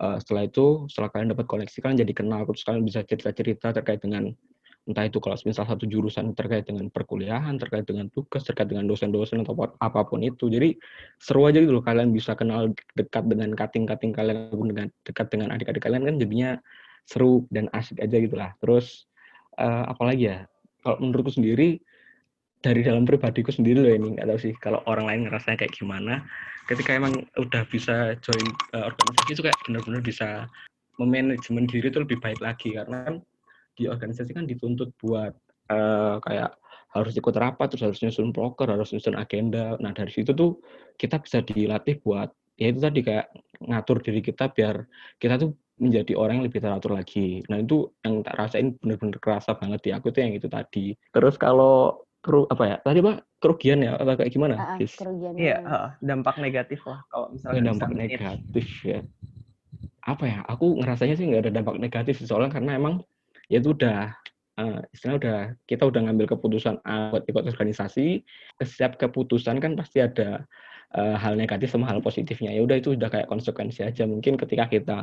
Eh, 0.00 0.16
setelah 0.22 0.46
itu 0.46 0.86
setelah 0.86 1.10
kalian 1.10 1.34
dapat 1.34 1.46
koneksi 1.50 1.76
kalian 1.82 1.98
jadi 2.06 2.14
kenal. 2.14 2.46
Terus 2.46 2.62
kalian 2.62 2.86
bisa 2.86 3.02
cerita-cerita 3.02 3.74
terkait 3.74 3.98
dengan 3.98 4.30
entah 4.88 5.04
itu 5.04 5.20
kalau 5.20 5.36
misal 5.44 5.68
satu 5.68 5.84
jurusan 5.84 6.32
terkait 6.32 6.64
dengan 6.64 6.88
perkuliahan 6.88 7.60
terkait 7.60 7.84
dengan 7.84 8.08
tugas 8.08 8.42
terkait 8.48 8.66
dengan 8.72 8.88
dosen-dosen 8.88 9.44
atau 9.44 9.52
apa- 9.52 9.76
apa 9.76 10.00
pun 10.08 10.24
itu. 10.24 10.48
Jadi 10.48 10.80
seru 11.20 11.44
aja 11.44 11.60
gitu 11.60 11.76
loh 11.76 11.84
kalian 11.84 12.10
bisa 12.10 12.32
kenal 12.32 12.72
dekat 12.96 13.28
dengan 13.28 13.52
kating-kating 13.52 14.16
kalian 14.16 14.48
dengan 14.50 14.86
dekat 15.04 15.26
dengan 15.28 15.52
adik-adik 15.52 15.84
kalian 15.84 16.08
kan 16.08 16.16
jadinya 16.16 16.50
seru 17.04 17.44
dan 17.52 17.68
asik 17.76 18.00
aja 18.00 18.16
gitu 18.16 18.36
lah. 18.38 18.56
Terus 18.62 19.04
eh, 19.60 19.84
apalagi 19.86 20.32
ya? 20.32 20.38
Kalau 20.80 20.96
menurutku 20.96 21.36
sendiri 21.36 21.76
dari 22.64 22.80
dalam 22.80 23.04
pribadiku 23.04 23.52
sendiri 23.52 23.84
loh 23.84 23.92
ini 23.92 24.16
nggak 24.16 24.28
tahu 24.28 24.40
sih 24.40 24.52
kalau 24.60 24.80
orang 24.88 25.08
lain 25.08 25.20
ngerasanya 25.28 25.60
kayak 25.60 25.76
gimana. 25.76 26.24
Ketika 26.68 26.96
emang 26.96 27.28
udah 27.36 27.62
bisa 27.68 28.16
join 28.24 28.46
eh, 28.72 28.84
organisasi 28.88 29.30
itu 29.36 29.42
kayak 29.44 29.58
benar-benar 29.68 30.00
bisa 30.00 30.48
memanajemen 31.00 31.64
diri 31.64 31.88
itu 31.88 32.00
lebih 32.00 32.20
baik 32.20 32.40
lagi 32.44 32.76
karena 32.76 33.08
kan 33.08 33.16
di 33.80 33.88
organisasi 33.88 34.36
kan 34.36 34.44
dituntut 34.44 34.92
buat 35.00 35.32
eh, 35.72 36.16
kayak 36.20 36.52
harus 36.90 37.14
ikut 37.16 37.34
rapat 37.38 37.72
terus 37.72 37.86
harus 37.86 37.98
nyusun 38.04 38.34
proker 38.34 38.68
harus 38.68 38.92
nyusun 38.92 39.16
agenda 39.16 39.80
nah 39.80 39.96
dari 39.96 40.12
situ 40.12 40.36
tuh 40.36 40.60
kita 41.00 41.16
bisa 41.22 41.40
dilatih 41.40 42.02
buat 42.04 42.28
ya 42.60 42.68
itu 42.68 42.82
tadi 42.82 43.00
kayak 43.00 43.32
ngatur 43.64 44.04
diri 44.04 44.20
kita 44.20 44.52
biar 44.52 44.84
kita 45.16 45.40
tuh 45.40 45.56
menjadi 45.80 46.12
orang 46.12 46.42
yang 46.42 46.46
lebih 46.52 46.60
teratur 46.60 46.92
lagi 46.92 47.40
nah 47.48 47.56
itu 47.56 47.88
yang 48.04 48.20
tak 48.20 48.36
rasain 48.36 48.76
bener-bener 48.76 49.16
kerasa 49.16 49.56
banget 49.56 49.80
di 49.80 49.90
aku 49.96 50.12
tuh 50.12 50.20
yang 50.20 50.36
itu 50.36 50.50
tadi 50.50 50.92
terus 51.08 51.40
kalau 51.40 52.04
keru 52.20 52.44
apa 52.52 52.64
ya 52.68 52.76
tadi 52.84 53.00
pak 53.00 53.24
kerugian 53.40 53.80
ya 53.80 53.96
atau 53.96 54.12
kayak 54.12 54.28
gimana 54.28 54.54
Ah, 54.60 54.76
ah, 54.76 54.76
Fis? 54.76 54.92
kerugian 55.00 55.32
Iya, 55.40 55.56
heeh, 55.64 55.88
dampak 56.04 56.36
negatif 56.36 56.84
lah 56.84 57.00
kalau 57.08 57.32
misalnya 57.32 57.64
bisa 57.64 57.68
dampak 57.72 57.90
negatif 57.96 58.66
ya. 58.84 59.00
Apa 60.04 60.24
ya? 60.28 60.38
Aku 60.44 60.76
ngerasanya 60.76 61.16
sih 61.16 61.24
nggak 61.24 61.48
ada 61.48 61.52
dampak 61.60 61.76
negatif 61.80 62.20
sih, 62.20 62.28
soalnya 62.28 62.52
karena 62.52 62.76
emang 62.76 63.00
ya 63.50 63.58
itu 63.58 63.74
udah 63.74 64.14
eh, 64.62 64.78
istilahnya 64.94 65.18
udah 65.18 65.38
kita 65.66 65.82
udah 65.90 66.00
ngambil 66.06 66.26
keputusan 66.38 66.78
A 66.86 67.12
buat 67.12 67.26
ikut 67.26 67.44
organisasi. 67.50 68.22
Setiap 68.62 68.96
keputusan 68.96 69.58
kan 69.58 69.74
pasti 69.74 69.98
ada 70.00 70.46
eh, 70.94 71.16
hal 71.18 71.34
negatif 71.34 71.74
sama 71.74 71.90
hal 71.90 71.98
positifnya. 72.00 72.54
Ya 72.54 72.62
udah 72.62 72.78
itu 72.78 72.94
udah 72.94 73.10
kayak 73.10 73.26
konsekuensi 73.26 73.82
aja. 73.82 74.06
Mungkin 74.06 74.38
ketika 74.38 74.70
kita 74.70 74.98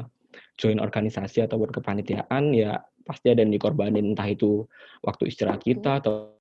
join 0.58 0.80
organisasi 0.80 1.44
atau 1.46 1.60
kepanitiaan 1.60 2.56
ya 2.56 2.80
pasti 3.08 3.32
ada 3.32 3.44
yang 3.44 3.54
dikorbanin 3.56 4.16
entah 4.16 4.28
itu 4.28 4.68
waktu 5.00 5.32
istirahat 5.32 5.64
kita 5.64 6.04
atau 6.04 6.36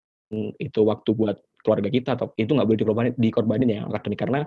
itu 0.59 0.81
waktu 0.83 1.11
buat 1.15 1.39
keluarga 1.63 1.91
kita 1.91 2.19
atau 2.19 2.35
itu 2.35 2.51
nggak 2.51 2.67
boleh 2.67 2.79
dikorbanin, 2.79 3.13
dikorbanin 3.15 3.69
ya 3.71 3.81
akademik 3.87 4.19
karena 4.19 4.41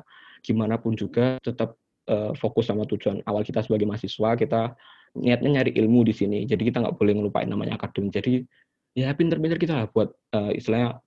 gimana 0.44 0.76
pun 0.80 0.96
juga 0.96 1.40
tetap 1.40 1.80
eh, 2.08 2.32
fokus 2.36 2.68
sama 2.68 2.84
tujuan 2.84 3.24
awal 3.24 3.48
kita 3.48 3.64
sebagai 3.64 3.88
mahasiswa 3.88 4.36
kita 4.36 4.76
niatnya 5.18 5.50
nyari 5.62 5.72
ilmu 5.74 6.06
di 6.06 6.14
sini 6.14 6.38
jadi 6.46 6.60
kita 6.62 6.78
nggak 6.84 6.96
boleh 6.98 7.14
ngelupain 7.18 7.50
namanya 7.50 7.78
akademik 7.78 8.14
jadi 8.14 8.44
ya 8.94 9.14
pinter-pinter 9.14 9.58
kita 9.58 9.74
lah 9.74 9.88
buat 9.90 10.10
eh, 10.34 10.58
istilahnya 10.58 11.00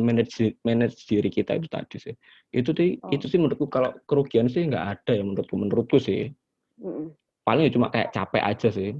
manage 0.00 0.56
manage 0.64 1.04
diri 1.04 1.28
kita 1.28 1.58
itu 1.60 1.68
tadi 1.68 1.96
sih 2.00 2.14
itu 2.50 2.70
sih 2.72 2.96
Oh. 3.04 3.12
itu 3.12 3.26
sih 3.28 3.36
menurutku 3.36 3.68
kalau 3.68 3.92
kerugian 4.08 4.48
sih 4.48 4.64
nggak 4.64 4.84
ada 4.98 5.12
ya 5.12 5.22
menurutku 5.26 5.54
menurutku 5.58 5.98
sih 6.00 6.32
Mm-mm. 6.80 7.12
paling 7.44 7.68
ya 7.68 7.72
cuma 7.74 7.92
kayak 7.92 8.14
capek 8.14 8.42
aja 8.42 8.68
sih 8.72 8.96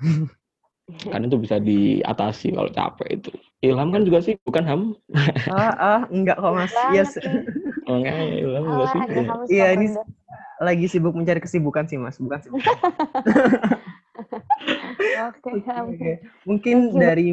kan 1.14 1.22
itu 1.22 1.36
bisa 1.38 1.56
diatasi 1.56 2.50
kalau 2.52 2.68
capek 2.68 3.08
itu 3.22 3.30
Ilham 3.62 3.94
kan 3.94 4.02
juga 4.02 4.18
sih 4.20 4.34
bukan 4.42 4.64
Ham 4.66 4.82
Ah, 5.46 5.72
ah, 5.78 6.00
enggak 6.10 6.36
kok 6.36 6.52
Mas. 6.52 6.74
Iya, 6.90 7.04
Banget 7.06 7.12
se- 7.14 7.22
nih. 7.22 7.42
oh 7.86 7.94
enggak 7.96 8.16
Ilham 8.42 8.64
juga 8.66 8.84
sih 8.84 9.00
Iya, 9.54 9.66
ini. 9.78 9.86
Lagi 10.60 10.86
sibuk 10.86 11.16
mencari 11.16 11.40
kesibukan 11.40 11.88
sih 11.88 11.96
Mas, 11.96 12.20
bukan 12.20 12.38
sibuk. 12.44 12.60
Oke, 15.20 15.50
Oke, 15.56 15.64
Ham. 15.68 15.84
oke. 15.96 16.12
Mungkin 16.44 16.76
dari 16.92 17.32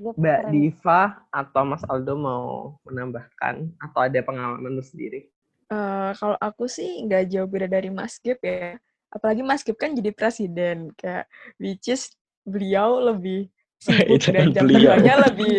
Mbak 0.00 0.16
keren. 0.16 0.50
Diva 0.54 1.00
atau 1.28 1.62
Mas 1.66 1.82
Aldo 1.84 2.14
mau 2.16 2.44
menambahkan 2.88 3.68
atau 3.76 4.00
ada 4.00 4.20
pengalaman 4.22 4.78
lu 4.78 4.82
sendiri? 4.82 5.28
Eh, 5.68 6.10
kalau 6.16 6.38
aku 6.40 6.66
sih 6.66 7.04
nggak 7.04 7.28
jauh 7.30 7.46
beda 7.46 7.66
dari 7.68 7.90
Mas 7.92 8.16
Gip 8.18 8.40
ya. 8.40 8.78
Apalagi 9.10 9.42
Mas 9.42 9.60
Gip 9.60 9.76
kan 9.76 9.92
jadi 9.92 10.14
presiden, 10.14 10.94
kayak 10.94 11.26
which 11.58 11.90
is 11.90 12.14
beliau 12.46 13.02
lebih 13.02 13.50
sibuk 13.84 14.22
dan 14.30 14.54
jam 14.54 14.64
beliau. 14.66 14.94
terbangnya 14.94 15.14
lebih. 15.28 15.56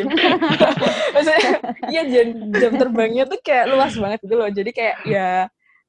Maksudnya, 1.11 1.51
iya 1.91 2.01
jam, 2.07 2.27
jam 2.55 2.71
terbangnya 2.79 3.23
tuh 3.27 3.39
kayak 3.43 3.65
luas 3.69 3.93
banget 3.95 4.19
gitu 4.23 4.35
loh. 4.35 4.49
Jadi 4.49 4.71
kayak 4.71 4.95
ya 5.05 5.29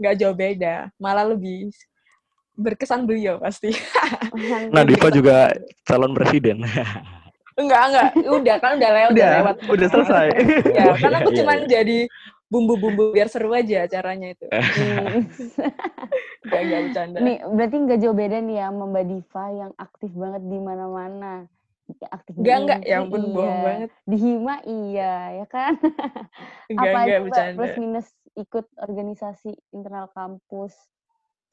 nggak 0.03 0.17
jauh 0.19 0.35
beda, 0.35 0.91
malah 0.99 1.23
lebih 1.23 1.71
berkesan 2.53 3.07
beliau 3.07 3.39
pasti. 3.39 3.71
Nah, 4.69 4.83
Diva 4.83 5.09
juga 5.09 5.55
calon 5.83 6.13
presiden. 6.13 6.61
enggak, 7.55 7.83
enggak. 7.89 8.09
Udah 8.27 8.57
kan 8.59 8.71
udah 8.77 8.91
lewat, 8.91 9.09
udah, 9.09 9.15
Udah, 9.15 9.31
lewat. 9.39 9.57
udah 9.71 9.89
selesai. 9.89 10.27
Ya, 10.73 10.85
Oh, 10.91 10.97
karena 10.99 11.17
iya, 11.17 11.25
aku 11.25 11.31
iya, 11.31 11.39
cuman 11.39 11.59
iya. 11.59 11.69
jadi 11.71 11.99
bumbu-bumbu 12.49 13.05
biar 13.13 13.29
seru 13.29 13.49
aja 13.53 13.87
acaranya 13.87 14.35
itu. 14.35 14.45
Hmm. 14.45 15.25
Enggak, 16.45 16.61
enggak 16.61 16.81
bercanda. 16.85 17.19
Nih, 17.19 17.37
berarti 17.47 17.77
nggak 17.79 17.99
jauh 17.99 18.17
beda 18.17 18.37
nih 18.41 18.57
ya 18.57 18.67
sama 18.69 18.85
Mbak 18.87 19.05
Diva 19.07 19.45
yang 19.55 19.73
aktif 19.79 20.11
banget 20.13 20.43
di 20.45 20.59
mana-mana. 20.59 21.35
Aktif 22.09 22.33
di 22.37 22.41
Enggak, 22.41 22.57
enggak. 22.61 22.81
Ya 22.85 22.97
ampun, 22.99 23.23
bohong 23.33 23.49
iya. 23.55 23.65
banget. 23.65 23.91
Di 24.03 24.17
Hima 24.17 24.57
iya, 24.65 25.15
ya 25.35 25.47
kan? 25.49 25.73
Enggak, 26.69 26.85
Apa 26.85 26.99
enggak 26.99 27.05
aja 27.09 27.17
bercanda. 27.25 27.57
plus 27.57 27.75
minus 27.77 28.07
ikut 28.39 28.67
organisasi 28.81 29.53
internal 29.77 30.09
kampus 30.13 30.73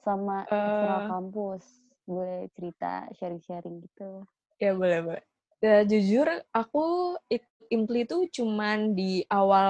sama 0.04 0.48
eksternal 0.66 1.02
Eh. 1.02 1.10
kampus? 1.12 1.64
Boleh 2.10 2.50
cerita, 2.58 3.06
sharing-sharing 3.18 3.84
gitu. 3.86 4.26
Ya 4.60 4.72
boleh, 4.76 5.00
boleh. 5.04 5.24
Ya, 5.60 5.84
jujur 5.84 6.28
aku 6.56 7.16
ikut 7.28 7.48
Impli 7.70 8.02
itu 8.02 8.26
cuman 8.42 8.98
di 8.98 9.22
awal 9.30 9.70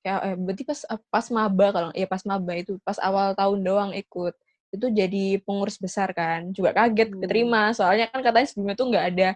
ya 0.00 0.16
eh, 0.32 0.36
berarti 0.40 0.64
pas 0.64 0.80
pas 1.12 1.26
maba 1.28 1.66
kalau 1.76 1.90
ya 1.92 2.08
pas 2.08 2.24
maba 2.24 2.56
itu 2.56 2.80
pas 2.80 2.96
awal 3.04 3.36
tahun 3.36 3.58
doang 3.60 3.90
ikut. 3.92 4.32
Itu 4.72 4.88
jadi 4.88 5.36
pengurus 5.44 5.76
besar 5.76 6.16
kan. 6.16 6.48
Juga 6.56 6.72
kaget 6.72 7.12
Hmm. 7.12 7.20
keterima 7.20 7.76
soalnya 7.76 8.08
kan 8.08 8.24
katanya 8.24 8.48
sebelumnya 8.48 8.76
tuh 8.80 8.86
nggak 8.88 9.06
ada 9.12 9.28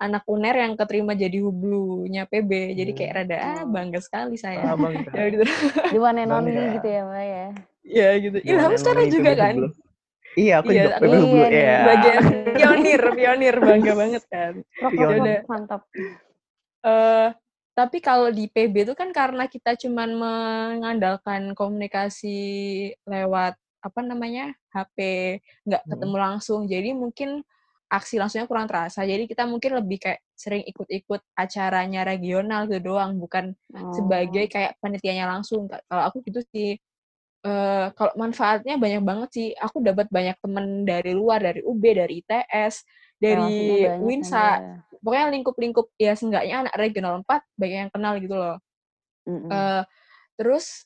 anak 0.00 0.24
UNER 0.24 0.56
yang 0.58 0.72
keterima 0.74 1.12
jadi 1.12 1.38
hublunya 1.38 2.24
PB. 2.24 2.50
Jadi 2.72 2.92
kayak 2.92 3.12
rada 3.14 3.36
ah 3.36 3.56
Oh. 3.60 3.68
bangga 3.68 4.00
sekali 4.00 4.34
Ah, 4.34 4.40
saya. 4.40 4.72
Bang. 4.72 4.96
ya 5.12 5.24
gitu. 5.28 5.44
Only 5.94 6.24
Bangga. 6.24 6.74
gitu 6.74 6.88
ya 6.88 7.00
Mbak 7.04 7.24
ya? 7.26 7.46
ya 7.84 8.08
gitu. 8.16 8.38
Ilham 8.40 8.60
emang 8.66 8.80
sekarang 8.80 9.06
juga 9.06 9.32
kan. 9.34 9.54
Iya, 10.30 10.54
aku 10.56 10.70
Iya, 10.70 10.78
juga 10.80 10.94
aku- 10.94 11.04
iya, 11.06 11.18
Iya. 11.20 11.48
iya. 11.50 11.78
Bagian 11.84 12.24
pionir, 12.54 13.02
pionir 13.12 13.54
bangga 13.58 13.92
banget 13.94 14.22
kan. 14.26 14.52
Iya, 14.86 15.06
udah. 15.06 15.18
prok, 15.36 15.46
mantap. 15.46 15.82
eh 16.80 17.28
tapi 17.70 17.98
kalau 17.98 18.28
di 18.28 18.44
PB 18.46 18.84
itu 18.84 18.94
kan 18.94 19.08
karena 19.10 19.44
kita 19.44 19.76
cuman 19.76 20.10
mengandalkan 20.14 21.52
komunikasi 21.52 22.38
lewat 23.04 23.52
apa 23.80 24.00
namanya 24.00 24.52
HP, 24.70 24.98
nggak 25.64 25.82
Hmm. 25.82 25.90
ketemu 25.90 26.16
langsung, 26.16 26.60
jadi 26.64 26.92
mungkin 26.92 27.40
aksi 27.90 28.16
langsungnya 28.22 28.46
kurang 28.46 28.70
terasa. 28.70 29.02
Jadi 29.02 29.26
kita 29.26 29.44
mungkin 29.50 29.74
lebih 29.82 29.98
kayak 29.98 30.20
sering 30.38 30.62
ikut-ikut 30.64 31.20
acaranya 31.34 32.06
regional 32.06 32.70
gitu 32.70 32.94
doang, 32.94 33.18
bukan 33.18 33.52
Oh. 33.74 33.90
sebagai 33.94 34.46
kayak 34.46 34.78
panitianya 34.78 35.26
langsung. 35.26 35.66
Ka- 35.66 35.82
Kalau 35.90 36.02
aku 36.08 36.22
gitu 36.26 36.40
sih. 36.54 36.78
Eh 37.40 37.86
kalau 37.96 38.12
manfaatnya 38.20 38.76
banyak 38.78 39.02
banget 39.02 39.28
sih. 39.34 39.48
Aku 39.58 39.80
dapat 39.82 40.06
banyak 40.12 40.36
temen 40.38 40.84
dari 40.86 41.12
luar, 41.16 41.40
dari 41.42 41.60
UB, 41.64 41.82
dari 41.96 42.20
ITS, 42.22 42.84
dari 43.18 43.42
banyak 43.90 44.00
Winsa. 44.04 44.38
kan 44.38 44.62
ya. 44.62 44.98
Pokoknya 45.00 45.26
lingkup-lingkup 45.32 45.86
ya 45.96 46.12
seenggaknya 46.14 46.54
anak 46.68 46.74
regional 46.76 47.24
4 47.24 47.42
banyak 47.56 47.78
yang 47.88 47.92
kenal 47.92 48.14
gitu 48.20 48.36
loh. 48.36 48.56
Mm-mm. 49.24 49.48
Eh, 49.50 49.82
terus 50.36 50.84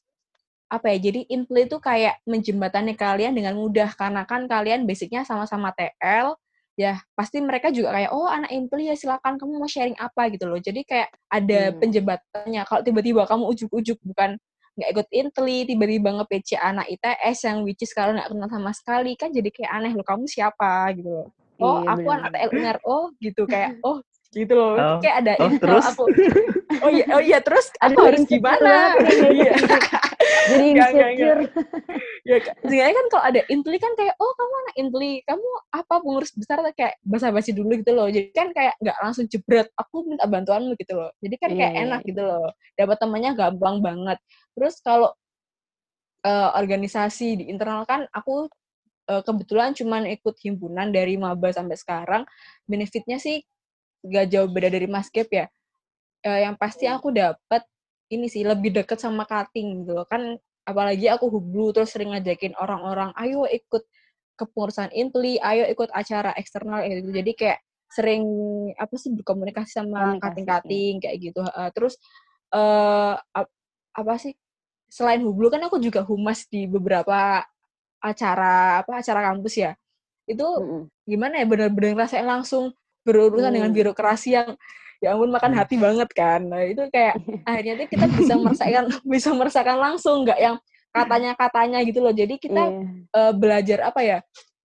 apa 0.70 0.90
ya? 0.94 0.98
Jadi 1.10 1.26
Impli 1.30 1.66
itu 1.66 1.78
kayak 1.82 2.22
menjembatani 2.26 2.94
kalian 2.94 3.34
dengan 3.34 3.54
mudah 3.58 3.90
karena 3.98 4.22
kan 4.24 4.46
kalian 4.46 4.86
basicnya 4.86 5.26
sama-sama 5.26 5.74
TL. 5.74 6.38
Ya 6.74 6.98
pasti 7.14 7.38
mereka 7.38 7.70
juga 7.70 7.94
kayak 7.94 8.10
oh 8.10 8.26
anak 8.26 8.50
Impli 8.50 8.90
ya 8.90 8.98
silakan 8.98 9.38
kamu 9.38 9.62
mau 9.62 9.70
sharing 9.70 9.94
apa 9.94 10.26
gitu 10.34 10.50
loh. 10.50 10.58
Jadi 10.58 10.82
kayak 10.82 11.08
ada 11.30 11.70
Hmm. 11.70 11.78
penjembatannya. 11.78 12.62
Kalau 12.66 12.82
tiba-tiba 12.82 13.22
kamu 13.30 13.44
ujuk-ujuk 13.54 13.98
bukan 14.02 14.34
nggak 14.74 14.90
ikut 14.90 15.08
Intli, 15.14 15.70
tiba-tiba 15.70 16.10
nge-PC 16.18 16.58
anak 16.58 16.90
ITS 16.90 17.46
yang 17.46 17.62
which 17.62 17.78
is 17.78 17.94
kalau 17.94 18.10
nggak 18.10 18.26
kenal 18.26 18.50
sama 18.50 18.74
sekali 18.74 19.14
kan 19.14 19.30
jadi 19.30 19.46
kayak 19.54 19.70
aneh 19.70 19.92
loh 19.94 20.02
kamu 20.02 20.26
siapa 20.26 20.90
gitu 20.98 21.06
loh. 21.14 21.28
Oh 21.62 21.78
Iya, 21.78 21.94
aku 21.94 22.08
anak. 22.10 22.30
TL 22.34 22.50
UNER. 22.58 22.76
Oh 22.82 23.04
gitu 23.22 23.42
kayak 23.46 23.70
oh 23.86 24.02
gitu 24.34 24.52
loh. 24.52 24.74
Oh, 24.76 24.98
kayak 25.00 25.16
ada 25.24 25.32
oh, 25.40 25.50
terus? 25.56 25.84
aku. 25.86 26.04
Oh 26.82 26.90
iya 26.90 27.04
oh 27.14 27.22
iya 27.22 27.38
terus? 27.40 27.70
Aku 27.80 27.98
harus 28.02 28.26
gimana? 28.26 28.98
iya. 29.38 29.54
Jadi 30.44 30.64
insecure. 30.76 31.42
ya 32.24 32.38
kan 32.40 32.54
sebenarnya 32.64 32.94
kan 32.96 33.06
kalau 33.12 33.24
ada 33.24 33.40
intli 33.48 33.76
kan 33.80 33.92
kayak 33.96 34.14
oh 34.20 34.32
kamu 34.36 34.54
anak 34.64 34.74
intli 34.80 35.12
kamu 35.24 35.48
apa 35.72 35.94
pengurus 36.00 36.32
besar 36.36 36.60
tuh 36.60 36.74
kayak 36.76 36.96
basa-basi 37.04 37.56
dulu 37.56 37.72
gitu 37.80 37.92
loh. 37.96 38.08
Jadi 38.10 38.28
kan 38.34 38.52
kayak 38.52 38.74
nggak 38.80 38.98
langsung 39.00 39.24
jebret 39.28 39.68
aku 39.78 40.04
minta 40.04 40.26
bantuanmu 40.28 40.76
gitu 40.76 40.92
loh. 40.96 41.10
Jadi 41.22 41.34
kan 41.40 41.50
kayak 41.52 41.72
Iya, 41.74 41.80
iya, 41.80 41.84
enak 41.88 42.00
gitu 42.04 42.22
loh. 42.22 42.48
Dapat 42.76 42.96
temannya 43.00 43.30
gampang 43.32 43.76
banget. 43.80 44.18
Terus 44.52 44.74
kalau 44.84 45.10
eh, 46.24 46.50
organisasi 46.60 47.28
di 47.40 47.44
internal 47.48 47.84
kan 47.88 48.04
aku 48.12 48.48
eh, 49.08 49.22
kebetulan 49.24 49.72
cuman 49.76 50.08
ikut 50.12 50.36
himpunan 50.44 50.88
dari 50.92 51.16
maba 51.16 51.48
sampai 51.52 51.76
sekarang. 51.78 52.22
Benefitnya 52.68 53.16
sih 53.20 53.40
gak 54.04 54.26
jauh 54.32 54.48
beda 54.50 54.68
dari 54.72 54.86
mas 54.90 55.08
Gap 55.12 55.30
ya 55.32 55.46
Eh, 56.24 56.40
yang 56.48 56.56
pasti 56.56 56.88
aku 56.88 57.12
dapat 57.12 57.62
ini 58.08 58.32
sih 58.32 58.48
lebih 58.48 58.72
deket 58.72 58.96
sama 58.96 59.28
cutting 59.28 59.84
gitu 59.84 59.92
loh. 59.92 60.06
Kan 60.08 60.40
apalagi 60.64 61.04
aku 61.12 61.28
hublu 61.28 61.68
terus 61.76 61.92
sering 61.92 62.16
ngajakin 62.16 62.56
orang-orang 62.56 63.12
ayo 63.20 63.44
ikut 63.44 63.84
kepengurusan 64.40 64.88
intli 64.96 65.36
ayo 65.44 65.68
ikut 65.68 65.92
acara 65.92 66.32
eksternal 66.40 66.80
gitu. 66.88 67.12
Jadi 67.12 67.32
kayak 67.36 67.58
sering 67.92 68.24
apa 68.80 68.94
sih 68.96 69.12
berkomunikasi 69.12 69.70
sama 69.76 70.16
Komunikasi, 70.16 70.20
cutting-cutting 70.24 70.94
kayak 71.04 71.16
gitu 71.20 71.40
Heeh. 71.44 71.68
terus 71.76 71.94
ap- 73.34 73.52
apa 73.94 74.14
sih 74.18 74.34
selain 74.90 75.22
hublu 75.26 75.50
kan 75.52 75.62
aku 75.66 75.78
juga 75.82 76.02
humas 76.06 76.46
di 76.50 76.66
beberapa 76.70 77.42
acara 78.02 78.80
apa 78.84 79.00
acara 79.00 79.20
kampus 79.32 79.54
ya. 79.60 79.72
Itu 80.28 80.46
gimana 81.04 81.40
ya 81.42 81.46
bener-bener 81.48 81.96
ngerasain 81.96 82.26
langsung 82.26 82.72
berurusan 83.04 83.52
dengan 83.52 83.70
Hmm. 83.70 83.78
birokrasi 83.78 84.34
yang 84.34 84.48
ya 84.98 85.12
ampun 85.12 85.28
makan 85.30 85.52
Hmm. 85.52 85.60
hati 85.60 85.76
banget 85.76 86.08
kan. 86.16 86.40
Nah 86.48 86.64
itu 86.64 86.82
kayak 86.88 87.14
akhirnya 87.48 87.74
tuh 87.84 87.88
kita 87.92 88.06
bisa 88.08 88.32
merasakan 88.40 88.84
bisa 89.14 89.28
merasakan 89.36 89.76
langsung 89.78 90.24
nggak 90.24 90.40
yang 90.40 90.56
katanya 90.90 91.30
katanya 91.36 91.78
gitu 91.84 92.00
loh. 92.00 92.14
Jadi 92.16 92.34
kita 92.40 92.62
Iya. 92.72 92.82
eh, 93.12 93.32
belajar 93.36 93.78
apa 93.92 94.00
ya 94.00 94.18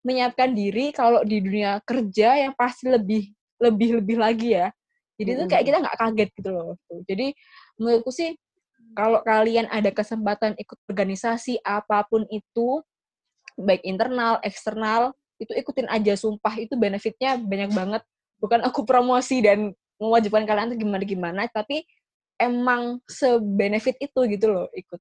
menyiapkan 0.06 0.54
diri 0.54 0.94
kalau 0.94 1.24
di 1.26 1.42
dunia 1.42 1.82
kerja 1.82 2.38
yang 2.38 2.52
pasti 2.54 2.86
lebih 2.86 3.32
lebih 3.58 4.04
lebih 4.04 4.16
lagi 4.20 4.54
ya. 4.54 4.68
Jadi 5.16 5.30
itu 5.32 5.44
kayak 5.48 5.64
kita 5.64 5.76
nggak 5.80 5.96
kaget 5.96 6.28
gitu 6.36 6.50
loh. 6.52 6.76
Jadi 7.08 7.32
menurutku 7.80 8.12
sih 8.12 8.36
kalau 8.92 9.24
kalian 9.24 9.64
ada 9.72 9.88
kesempatan 9.90 10.52
ikut 10.60 10.78
organisasi 10.92 11.64
apa 11.64 12.04
pun 12.04 12.28
itu 12.28 12.84
baik 13.56 13.80
internal 13.82 14.36
eksternal 14.44 15.16
itu 15.40 15.56
ikutin 15.56 15.88
aja. 15.88 16.12
Sumpah 16.20 16.52
itu 16.60 16.76
benefitnya 16.76 17.40
banyak 17.40 17.72
banget 17.72 18.02
bukan 18.40 18.60
aku 18.64 18.84
promosi 18.84 19.40
dan 19.40 19.72
mewajibkan 19.96 20.44
kalian 20.44 20.76
tuh 20.76 20.78
gimana 20.78 21.04
gimana 21.08 21.40
tapi 21.48 21.82
emang 22.36 23.00
sebenefit 23.08 23.96
itu 23.96 24.20
gitu 24.28 24.46
loh 24.52 24.68
ikut 24.76 25.00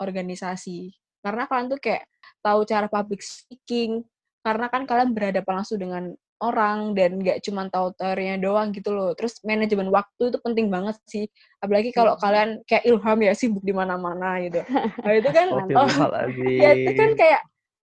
organisasi. 0.00 0.90
Karena 1.20 1.44
kalian 1.44 1.68
tuh 1.76 1.80
kayak 1.80 2.08
tahu 2.40 2.64
cara 2.64 2.88
public 2.88 3.20
speaking 3.20 4.00
karena 4.40 4.72
kan 4.72 4.88
kalian 4.88 5.12
berhadapan 5.12 5.60
langsung 5.60 5.76
dengan 5.76 6.16
orang 6.40 6.96
dan 6.96 7.20
nggak 7.20 7.44
cuma 7.44 7.68
tahu 7.68 7.92
teorinya 8.00 8.40
doang 8.40 8.72
gitu 8.72 8.96
loh. 8.96 9.12
Terus 9.12 9.36
manajemen 9.44 9.92
waktu 9.92 10.32
itu 10.32 10.40
penting 10.40 10.72
banget 10.72 10.96
sih. 11.04 11.28
Apalagi 11.60 11.92
kalau 11.92 12.16
Hmm. 12.16 12.22
kalian 12.24 12.50
kayak 12.64 12.88
Ilham 12.88 13.18
ya 13.20 13.32
sibuk 13.36 13.60
di 13.60 13.76
mana-mana 13.76 14.40
gitu. 14.40 14.64
Nah 15.04 15.12
itu 15.12 15.28
kan 15.28 15.46
oh, 15.52 15.60
Astagfirullahaladzim. 15.60 16.48
ya 16.64 16.70
itu 16.72 16.92
kan 16.96 17.10
kayak 17.12 17.40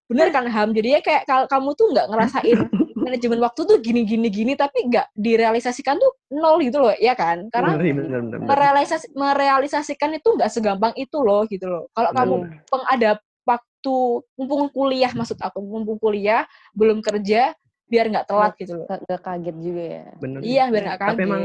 bener 0.09 0.27
kan 0.33 0.45
Ham 0.49 0.71
jadinya 0.73 1.01
kayak 1.05 1.23
kalau 1.29 1.45
kamu 1.45 1.69
tuh 1.77 1.85
nggak 1.93 2.07
ngerasain 2.09 2.57
manajemen 3.07 3.39
waktu 3.39 3.61
tuh 3.63 3.77
gini 3.79 4.03
gini 4.03 4.27
gini 4.27 4.53
tapi 4.59 4.91
nggak 4.91 5.15
direalisasikan 5.15 5.95
tuh 5.95 6.11
nol 6.35 6.59
gitu 6.59 6.83
loh 6.83 6.91
ya 6.99 7.15
kan 7.15 7.47
karena 7.47 7.79
Bener, 7.79 7.95
bener, 7.95 8.21
bener, 8.27 8.37
bener. 8.43 8.47
merealisasi 8.51 9.15
merealisasikan 9.15 10.11
itu 10.19 10.27
nggak 10.35 10.51
segampang 10.51 10.91
itu 10.99 11.17
loh 11.23 11.47
gitu 11.47 11.71
loh 11.71 11.87
kalau 11.95 12.11
kamu 12.11 12.35
bener. 12.43 12.59
pengada 12.67 13.11
waktu 13.47 13.95
mumpung 14.35 14.67
kuliah 14.75 15.11
maksud 15.15 15.39
aku 15.39 15.63
mumpung 15.63 15.95
kuliah 15.95 16.43
belum 16.75 16.99
kerja 16.99 17.55
biar 17.87 18.05
nggak 18.11 18.27
telat 18.27 18.53
gitu 18.59 18.83
loh 18.83 18.87
Nggak 18.91 19.21
kaget 19.23 19.55
juga 19.63 19.83
ya. 19.87 20.05
Bener. 20.19 20.39
iya 20.43 20.63
biar 20.67 20.83
nggak 20.91 20.99
kaget 20.99 21.11
Tapi 21.15 21.23
emang, 21.23 21.41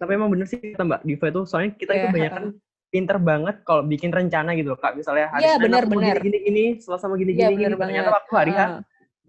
tapi 0.00 0.10
emang 0.16 0.28
bener 0.32 0.46
sih 0.48 0.58
kata 0.72 0.84
Mbak 0.88 1.00
Diva 1.04 1.26
itu, 1.28 1.40
soalnya 1.44 1.70
kita 1.76 1.92
itu 1.92 2.06
Iya, 2.08 2.14
banyak 2.16 2.32
kan 2.32 2.44
pinter 2.92 3.16
banget 3.20 3.56
kalau 3.64 3.82
bikin 3.84 4.08
rencana 4.12 4.52
gitu 4.52 4.72
loh, 4.72 4.80
Kak. 4.80 4.96
Misalnya 4.96 5.32
hari 5.32 5.44
Iya, 5.48 5.52
Senin 5.56 5.64
bener, 5.68 5.84
bener. 5.88 6.16
gini, 6.20 6.28
gini, 6.28 6.38
gini, 6.44 6.64
selasa 6.80 7.08
mau 7.08 7.16
gini, 7.16 7.32
Iya, 7.36 7.48
gini, 7.48 7.60
bener 7.60 7.70
gini. 7.76 7.80
Ternyata 7.80 8.10
waktu 8.12 8.32
hari 8.36 8.52
H 8.52 8.60
Heeh. 8.60 8.80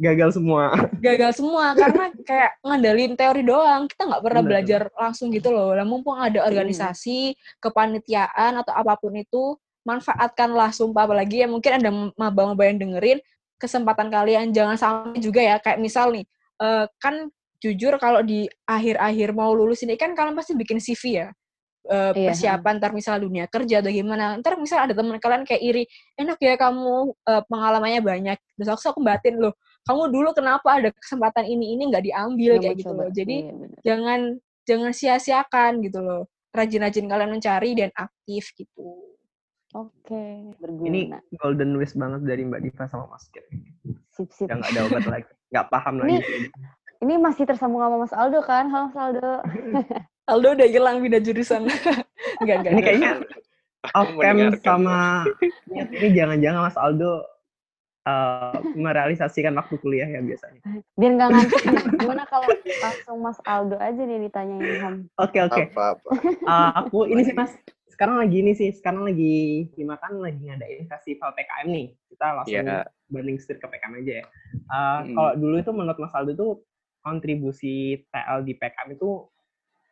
Gagal 0.03 0.29
semua. 0.35 0.75
gagal 0.99 1.31
semua 1.39 1.71
karena 1.71 2.05
kayak 2.27 2.51
ngandelin 2.59 3.13
teori 3.15 3.43
doang. 3.47 3.87
Kita 3.87 4.03
nggak 4.11 4.23
pernah 4.23 4.41
Bener. 4.43 4.51
belajar 4.51 4.81
langsung 4.99 5.31
gitu 5.31 5.49
loh. 5.55 5.71
Lah 5.71 5.87
mumpung 5.87 6.19
ada 6.19 6.43
organisasi 6.43 7.39
kepanitiaan 7.63 8.59
atau 8.59 8.73
apa 8.75 8.99
pun 8.99 9.15
itu 9.15 9.55
manfaatkanlah 9.87 10.75
sumpah. 10.75 11.07
Apalagi 11.07 11.43
ya 11.43 11.47
mungkin 11.47 11.71
ada 11.79 11.89
maba-maba 12.19 12.63
yang 12.67 12.83
dengerin 12.83 13.19
kesempatan 13.55 14.11
kalian 14.11 14.51
jangan 14.51 14.75
sampai 14.75 15.19
juga 15.23 15.39
ya. 15.39 15.55
Kayak 15.63 15.79
misal 15.79 16.11
nih 16.11 16.25
eh, 16.59 16.85
kan 16.99 17.31
jujur 17.63 17.95
kalau 17.95 18.19
di 18.19 18.43
akhir-akhir 18.67 19.31
mau 19.31 19.55
lulus 19.55 19.87
ini 19.87 19.95
kan 19.95 20.11
kalian 20.11 20.35
pasti 20.35 20.51
bikin 20.51 20.83
CV 20.83 21.23
ya. 21.23 21.27
Eh, 21.83 22.11
Iya, 22.15 22.31
persiapan 22.31 22.79
ntar 22.79 22.95
misal 22.95 23.19
dunia 23.19 23.43
kerja 23.51 23.83
atau 23.83 23.91
gimana. 23.91 24.39
Ntar 24.39 24.55
misal 24.55 24.87
ada 24.87 24.95
teman 24.95 25.19
kalian 25.19 25.43
kayak 25.43 25.63
iri 25.63 25.83
enak 26.15 26.39
ya 26.39 26.55
kamu 26.55 27.11
eh, 27.27 27.43
pengalamannya 27.47 27.99
banyak. 27.99 28.37
Terus 28.55 28.69
aku, 28.71 28.95
aku 28.95 29.01
batin 29.03 29.35
loh 29.39 29.51
kamu 29.83 30.03
dulu 30.09 30.29
kenapa 30.31 30.69
ada 30.73 30.89
kesempatan 30.91 31.45
ini 31.45 31.75
ini 31.75 31.83
nggak 31.87 32.03
diambil 32.03 32.51
kayak 32.57 32.75
gitu 32.77 32.89
coba. 32.89 32.99
loh 32.99 33.09
jadi 33.11 33.35
Iya, 33.37 33.51
bener. 33.53 33.79
jangan 33.81 34.19
jangan 34.63 34.91
sia-siakan 34.91 35.71
gitu 35.81 35.99
loh 35.99 36.23
rajin-rajin 36.51 37.05
kalian 37.05 37.31
mencari 37.31 37.71
dan 37.73 37.89
aktif 37.93 38.53
gitu 38.53 39.11
Oke, 39.73 40.53
berguna. 40.61 40.85
Ini 40.85 41.01
golden 41.33 41.73
wish 41.75 41.97
banget 41.97 42.21
dari 42.21 42.45
Mbak 42.45 42.61
Diva 42.61 42.85
sama 42.85 43.09
Mas 43.09 43.25
Kit. 43.27 43.41
sip 44.13 44.29
sip. 44.29 44.45
Yang 44.45 44.61
nggak 44.61 44.69
ada 44.69 44.81
obat 44.85 45.05
lagi. 45.09 45.31
Nggak 45.49 45.65
paham 45.67 45.93
Ini- 45.97 46.01
lagi. 46.13 46.35
Ini 47.01 47.13
masih 47.17 47.43
tersambung 47.43 47.81
sama 47.81 47.97
Mas 47.97 48.13
Aldo 48.13 48.39
kan? 48.45 48.69
Halo 48.69 48.85
Mas 48.85 48.95
Aldo. 48.95 49.31
Aldo 50.29 50.47
udah 50.53 50.67
hilang 50.69 51.01
pindah 51.01 51.19
jurusan 51.19 51.65
enggak 52.39 52.55
enggak 52.61 52.71
Ini 52.71 52.81
kayaknya 52.81 53.11
off 53.91 54.09
cam 54.15 54.37
sama 54.61 55.25
ini 55.91 56.07
jangan-jangan 56.13 56.61
Mas 56.63 56.77
Aldo 56.77 57.25
eh, 58.03 58.57
merealisasikan 58.75 59.55
waktu 59.55 59.75
kuliah 59.79 60.07
ya 60.07 60.19
biasanya. 60.19 60.59
Biar 60.93 61.11
nggak 61.15 61.29
ngantuk. 61.31 61.61
Gimana 61.99 62.23
kalau 62.27 62.47
langsung 62.83 63.17
Mas 63.19 63.39
Aldo 63.43 63.77
aja 63.79 64.01
nih 64.01 64.27
ditanyain 64.27 64.75
Ham? 64.83 64.95
Oke 65.17 65.39
oke. 65.39 65.61
Apa-apa. 65.71 66.09
Eh, 66.23 66.71
aku 66.83 67.07
ini 67.07 67.23
sih 67.23 67.35
Mas 67.35 67.55
sekarang 67.93 68.17
lagi 68.17 68.41
ini 68.41 68.51
sih 68.57 68.73
sekarang 68.73 69.05
lagi 69.05 69.69
Hima 69.77 70.01
kan 70.01 70.17
lagi 70.17 70.41
ngadain 70.41 70.89
festival 70.89 71.29
PKM 71.37 71.67
nih 71.69 71.87
kita 72.09 72.25
langsung 72.33 72.65
Iya. 72.65 72.89
banding 73.05 73.37
setir 73.37 73.61
ke 73.61 73.67
PKM 73.69 73.93
aja 74.01 74.13
ya. 74.19 74.25
Eh, 74.25 74.99
Hmm. 75.05 75.13
Kalau 75.13 75.31
dulu 75.37 75.55
itu 75.61 75.71
menurut 75.71 75.97
Mas 76.01 76.13
Aldo 76.17 76.33
tuh 76.33 76.51
kontribusi 77.05 78.01
TL 78.09 78.41
di 78.43 78.57
PKM 78.57 78.97
itu 78.97 79.29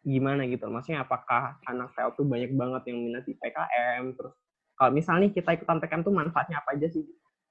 gimana 0.02 0.50
gitu? 0.50 0.66
Maksudnya 0.66 1.06
apakah 1.06 1.62
anak 1.70 1.94
TL 1.94 2.18
tuh 2.18 2.26
banyak 2.26 2.52
banget 2.52 2.90
yang 2.90 2.98
minat 3.06 3.24
di 3.24 3.38
PKM? 3.38 4.18
Terus 4.18 4.34
kalau 4.74 4.92
misalnya 4.92 5.30
kita 5.30 5.54
ikutan 5.54 5.78
PKM 5.78 6.02
tuh 6.02 6.10
manfaatnya 6.10 6.58
apa 6.58 6.74
aja 6.74 6.90
sih? 6.90 7.06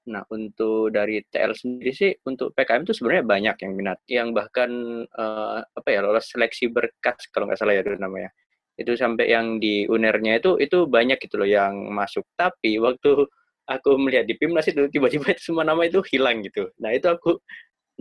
Nah, 0.09 0.25
untuk 0.33 0.89
dari 0.89 1.21
TL 1.21 1.53
sendiri 1.53 1.91
sih, 1.93 2.11
untuk 2.25 2.57
PKM 2.57 2.81
itu 2.89 2.93
sebenarnya 2.97 3.25
banyak 3.25 3.55
yang 3.61 3.71
minat, 3.77 3.99
yang 4.09 4.27
bahkan 4.33 4.71
uh, 5.05 5.61
apa 5.61 5.89
ya 5.93 6.01
lolos 6.01 6.25
seleksi 6.33 6.73
berkas 6.73 7.29
kalau 7.29 7.45
nggak 7.45 7.59
salah 7.61 7.77
ya 7.77 7.85
itu 7.85 7.93
namanya. 8.01 8.33
Itu 8.73 8.97
sampai 8.97 9.29
yang 9.29 9.61
di 9.61 9.85
unernya 9.85 10.41
itu 10.41 10.57
itu 10.57 10.89
banyak 10.89 11.21
gitu 11.21 11.37
loh 11.37 11.45
yang 11.45 11.93
masuk. 11.93 12.25
Tapi 12.33 12.81
waktu 12.81 13.29
aku 13.69 13.89
melihat 14.01 14.25
di 14.25 14.33
Pimnas 14.41 14.65
itu 14.65 14.89
tiba-tiba 14.89 15.37
semua 15.45 15.61
nama 15.61 15.85
itu 15.85 16.01
hilang 16.09 16.41
gitu. 16.41 16.73
Nah 16.81 16.91
itu 16.97 17.05
aku 17.05 17.37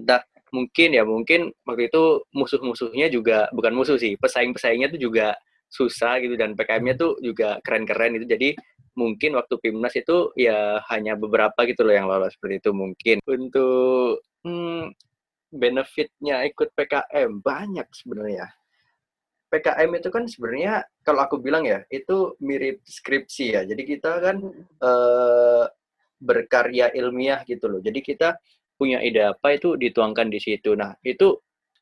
entah 0.00 0.24
mungkin 0.56 0.88
ya 0.96 1.04
mungkin 1.04 1.52
waktu 1.68 1.92
itu 1.92 2.24
musuh-musuhnya 2.32 3.12
juga 3.12 3.46
bukan 3.52 3.76
musuh 3.76 4.00
sih, 4.00 4.16
pesaing-pesaingnya 4.16 4.88
itu 4.96 5.10
juga 5.10 5.36
susah 5.70 6.18
gitu 6.24 6.34
dan 6.34 6.58
PKM-nya 6.58 6.98
tuh 6.98 7.20
juga 7.22 7.60
keren-keren 7.62 8.18
itu. 8.18 8.26
Jadi 8.26 8.48
mungkin 9.00 9.40
waktu 9.40 9.56
PIMNAS 9.56 9.94
itu 9.96 10.28
ya 10.36 10.84
hanya 10.92 11.16
beberapa 11.16 11.64
gitu 11.64 11.80
loh 11.88 11.94
yang 11.96 12.04
lolos 12.04 12.36
seperti 12.36 12.60
itu 12.60 12.70
mungkin. 12.76 13.16
Untuk 13.24 14.20
hmm, 14.44 14.92
benefitnya 15.48 16.44
ikut 16.44 16.76
PKM 16.76 17.40
banyak 17.40 17.88
sebenarnya. 17.96 18.46
PKM 19.50 19.90
itu 19.98 20.08
kan 20.14 20.24
sebenarnya 20.30 20.86
kalau 21.02 21.26
aku 21.26 21.42
bilang 21.42 21.66
ya 21.66 21.82
itu 21.90 22.36
mirip 22.44 22.84
skripsi 22.84 23.46
ya. 23.56 23.62
Jadi 23.64 23.82
kita 23.82 24.20
kan 24.20 24.36
eh, 24.78 25.64
berkarya 26.20 26.92
ilmiah 26.94 27.42
gitu 27.48 27.66
loh. 27.66 27.80
Jadi 27.82 27.98
kita 28.04 28.36
punya 28.78 29.02
ide 29.02 29.32
apa 29.32 29.56
itu 29.56 29.74
dituangkan 29.74 30.30
di 30.30 30.38
situ. 30.38 30.76
Nah 30.76 30.94
itu 31.02 31.34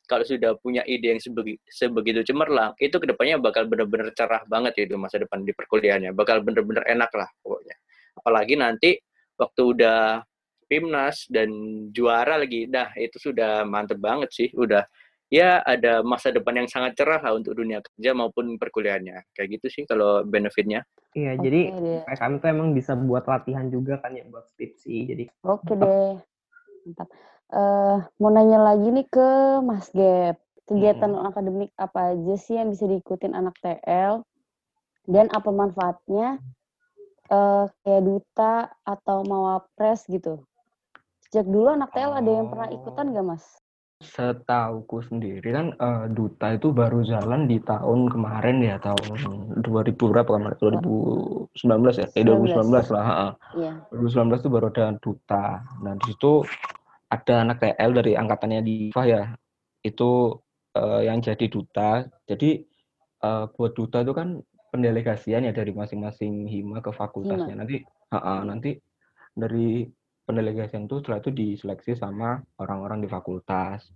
kalau 0.08 0.24
sudah 0.24 0.56
punya 0.56 0.80
ide 0.88 1.12
yang 1.12 1.20
sebegi, 1.20 1.60
sebegitu 1.68 2.24
cemerlang, 2.24 2.72
itu 2.80 2.96
ke 2.96 3.04
depannya 3.04 3.36
bakal 3.36 3.68
benar-benar 3.68 4.10
cerah 4.16 4.40
banget 4.48 4.72
ya 4.80 4.82
itu 4.88 4.96
masa 4.96 5.20
depan 5.20 5.44
di 5.44 5.52
perkuliahannya. 5.52 6.16
Bakal 6.16 6.40
benar-benar 6.40 6.88
enak 6.88 7.12
lah 7.12 7.28
pokoknya. 7.44 7.76
Apalagi 8.16 8.54
nanti 8.56 8.90
waktu 9.36 9.62
udah 9.76 10.24
Pimnas 10.68 11.24
dan 11.32 11.48
juara 11.96 12.36
lagi, 12.36 12.68
nah 12.68 12.92
itu 12.92 13.16
sudah 13.16 13.64
mantep 13.64 14.00
banget 14.00 14.28
sih. 14.32 14.48
Udah 14.52 14.84
ya 15.32 15.64
ada 15.64 16.04
masa 16.04 16.28
depan 16.28 16.64
yang 16.64 16.68
sangat 16.68 16.96
cerah 16.96 17.20
lah 17.20 17.32
untuk 17.36 17.56
dunia 17.56 17.80
kerja 17.80 18.12
maupun 18.12 18.56
perkuliahannya. 18.60 19.32
Kayak 19.32 19.60
gitu 19.60 19.66
sih 19.68 19.82
kalau 19.88 20.24
benefitnya. 20.28 20.84
Iya, 21.16 21.40
okay, 21.40 21.44
jadi 21.44 21.60
PKM 22.04 22.32
itu 22.36 22.46
emang 22.52 22.68
bisa 22.76 22.92
buat 23.00 23.24
latihan 23.24 23.64
juga 23.72 23.96
kan 24.00 24.12
ya 24.12 24.28
buat 24.28 24.44
skripsi. 24.52 24.96
Jadi 25.08 25.24
Oke 25.44 25.72
okay 25.72 25.74
deh. 25.80 26.12
Mantap. 26.84 27.08
Uh, 27.48 28.04
mau 28.20 28.28
nanya 28.28 28.60
lagi 28.60 28.92
nih 28.92 29.08
ke 29.08 29.28
Mas 29.64 29.88
Gap. 29.96 30.36
Kegiatan 30.68 31.16
hmm. 31.16 31.28
akademik 31.32 31.72
apa 31.80 32.12
aja 32.12 32.34
sih 32.36 32.60
yang 32.60 32.68
bisa 32.68 32.84
diikutin 32.84 33.32
anak 33.32 33.56
TL? 33.64 34.20
Dan 35.08 35.32
apa 35.32 35.48
manfaatnya 35.48 36.36
uh, 37.32 37.64
kayak 37.80 38.04
duta 38.04 38.68
atau 38.84 39.24
mawapres 39.24 40.04
gitu? 40.12 40.44
Sejak 41.24 41.48
dulu 41.48 41.72
anak 41.72 41.96
TL 41.96 42.20
ada 42.20 42.30
yang 42.30 42.52
pernah 42.52 42.68
ikutan 42.68 43.16
gak 43.16 43.24
Mas? 43.24 43.44
Setauku 44.04 45.00
sendiri 45.08 45.48
kan 45.48 45.72
uh, 45.80 46.04
duta 46.06 46.52
itu 46.52 46.70
baru 46.70 47.00
jalan 47.00 47.48
di 47.48 47.64
tahun 47.64 48.12
kemarin 48.12 48.60
ya 48.60 48.76
tahun 48.78 49.18
2000 49.64 49.64
berapa 49.96 50.28
kemarin 50.28 50.54
2019 50.54 51.98
ya 51.98 52.06
eh 52.14 52.22
2019 52.22 52.94
lah 52.94 53.34
yeah. 53.58 53.74
2019 53.90 54.38
itu 54.38 54.50
baru 54.54 54.70
ada 54.70 54.94
duta 55.02 55.66
nah 55.82 55.98
di 55.98 56.14
situ 56.14 56.46
ada 57.08 57.34
anak 57.44 57.64
TL 57.64 57.90
dari 57.96 58.12
angkatannya 58.14 58.60
Diva 58.60 59.02
ya. 59.08 59.22
Itu 59.80 60.40
uh, 60.76 61.00
yang 61.00 61.24
jadi 61.24 61.48
duta. 61.48 62.04
Jadi 62.28 62.62
uh, 63.24 63.48
buat 63.52 63.72
duta 63.72 64.04
itu 64.04 64.12
kan 64.12 64.40
pendelegasian 64.68 65.48
ya 65.48 65.52
dari 65.52 65.72
masing-masing 65.72 66.44
hima 66.44 66.84
ke 66.84 66.92
fakultasnya. 66.92 67.56
Hima. 67.56 67.64
nanti 67.64 67.76
uh, 68.12 68.16
uh, 68.16 68.40
nanti 68.44 68.76
dari 69.32 69.88
pendelegasian 70.28 70.84
itu 70.84 71.00
setelah 71.00 71.24
itu 71.24 71.32
diseleksi 71.32 71.96
sama 71.96 72.44
orang-orang 72.60 73.00
di 73.00 73.08
fakultas. 73.08 73.88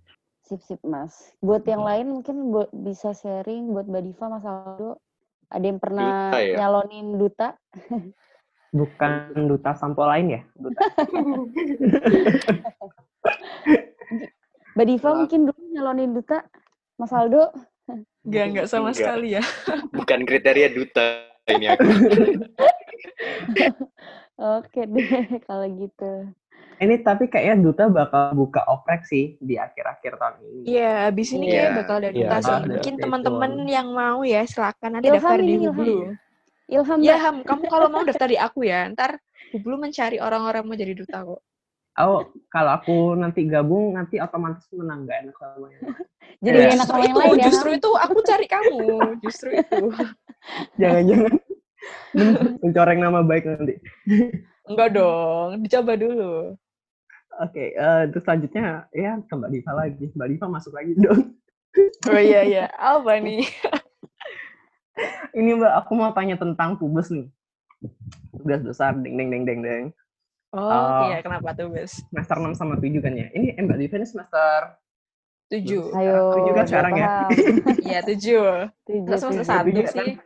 Sip 0.43 0.59
sip 0.65 0.81
mas. 0.81 1.37
Buat 1.39 1.63
yang 1.69 1.85
lain 1.85 2.19
mungkin 2.19 2.51
bisa 2.83 3.13
sharing 3.13 3.71
buat 3.71 3.85
Mbak 3.85 4.03
Diva 4.09 4.25
Mas 4.27 4.43
Aldo. 4.43 4.97
Ada 5.53 5.65
yang 5.69 5.77
pernah 5.77 6.33
duta, 6.33 6.39
ya? 6.41 6.55
nyalonin 6.65 7.07
duta 7.21 7.49
Bukan 8.73 9.37
duta 9.45 9.77
sampo 9.77 10.01
lain 10.09 10.33
ya? 10.33 10.41
Duta. 10.57 10.81
Mbak 14.73 14.85
Diva 14.89 15.09
mungkin 15.13 15.45
dulu 15.45 15.61
nyalonin 15.69 16.17
duta, 16.17 16.41
Mas 16.97 17.13
Aldo. 17.13 17.53
Gak, 18.25 18.45
nggak 18.55 18.65
sama 18.65 18.89
Enggak. 18.89 18.97
sekali 18.97 19.37
ya. 19.37 19.43
Bukan 19.93 20.25
kriteria 20.25 20.73
duta 20.73 21.29
ini 21.53 21.65
aku. 21.69 21.85
Oke 24.57 24.81
deh, 24.89 25.37
kalau 25.45 25.69
gitu. 25.77 26.33
Ini 26.81 27.05
tapi 27.05 27.29
kayaknya 27.29 27.69
Duta 27.69 27.85
bakal 27.85 28.33
buka 28.33 28.65
oprek 28.65 29.05
sih 29.05 29.37
di 29.37 29.55
akhir-akhir 29.61 30.17
tahun 30.17 30.35
ini. 30.41 30.61
Iya, 30.73 31.13
abis 31.13 31.29
ini 31.37 31.45
yeah. 31.47 31.69
kayak 31.69 31.71
bakal 31.79 31.95
ada 32.01 32.09
Duta 32.09 32.25
yeah, 32.25 32.41
sih. 32.41 32.55
Mungkin 32.65 32.95
teman-teman 32.97 33.51
yang 33.69 33.87
mau 33.93 34.19
ya, 34.25 34.41
silakan 34.43 34.99
nanti 34.99 35.07
daftar 35.13 35.39
di 35.39 35.55
dulu. 35.61 36.17
Ilham. 36.73 36.99
Ya, 37.05 37.21
Ham, 37.21 37.45
kamu 37.45 37.69
kalau 37.69 37.87
mau 37.93 38.01
daftar 38.01 38.25
di 38.25 38.37
aku 38.49 38.65
ya. 38.65 38.89
Ntar 38.89 39.21
Hublu 39.53 39.77
mencari 39.77 40.17
orang-orang 40.17 40.65
mau 40.65 40.73
jadi 40.73 40.97
duta 40.97 41.21
kok. 41.21 41.41
Oh, 41.93 42.25
kalau 42.49 42.73
aku 42.73 43.13
nanti 43.13 43.45
gabung, 43.45 43.93
nanti 43.93 44.17
otomatis 44.17 44.65
menang 44.73 45.05
gak 45.05 45.29
enak 45.29 45.37
sama 45.37 45.69
yang 45.69 45.83
Jadi 46.49 46.57
ya. 46.57 46.69
enak 46.73 46.85
sama 46.89 47.03
yang 47.05 47.17
lain 47.21 47.37
ya. 47.37 47.45
Justru 47.53 47.69
itu 47.77 47.91
aku 47.93 48.19
cari 48.25 48.47
kamu. 48.49 48.81
Justru 49.21 49.49
itu. 49.53 49.83
Jangan-jangan 50.81 51.33
mencoreng 52.65 52.97
nama 52.97 53.21
baik 53.21 53.45
nanti. 53.45 53.77
Enggak 54.65 54.89
dong, 54.97 55.61
dicoba 55.61 55.93
dulu. 55.93 56.57
Oke, 57.41 57.49
okay, 57.49 57.67
uh, 57.77 58.05
eh, 58.05 58.13
terus 58.13 58.23
selanjutnya 58.25 58.89
ya 58.93 59.17
ke 59.21 59.33
Mbak 59.33 59.51
Diva 59.53 59.71
lagi. 59.77 60.05
Mbak 60.17 60.27
Diva 60.33 60.45
masuk 60.49 60.73
lagi 60.73 60.93
dong. 60.97 61.37
Oh 62.09 62.21
iya 62.21 62.41
iya, 62.45 62.65
apa 62.73 63.21
nih? 63.21 63.45
Ini 65.33 65.57
Mbak, 65.57 65.73
aku 65.81 65.97
mau 65.97 66.13
tanya 66.13 66.37
tentang 66.37 66.77
tubes 66.77 67.09
nih. 67.09 67.25
Tugas 68.37 68.61
besar, 68.61 68.93
deng 69.01 69.17
deng 69.17 69.33
deng 69.33 69.43
deng 69.49 69.59
deng. 69.65 69.85
Oh 70.53 70.61
uh, 70.61 71.09
iya, 71.09 71.25
kenapa 71.25 71.57
tubes? 71.57 72.05
Semester 72.13 72.37
6 72.37 72.53
sama 72.53 72.77
7 72.77 73.01
kan 73.01 73.17
ya? 73.17 73.33
Ini 73.33 73.57
Mbak 73.57 73.77
Diva 73.81 73.97
ini 73.97 74.05
semester 74.05 74.77
7. 75.49 75.89
Ayo. 75.97 76.21
7 76.53 76.53
kan 76.53 76.65
sekarang 76.69 76.93
ya? 77.01 77.25
Iya, 77.89 77.99
7. 78.05 78.69
7. 78.85 79.17
semester 79.17 79.65
1 79.65 79.89
sih. 79.89 80.21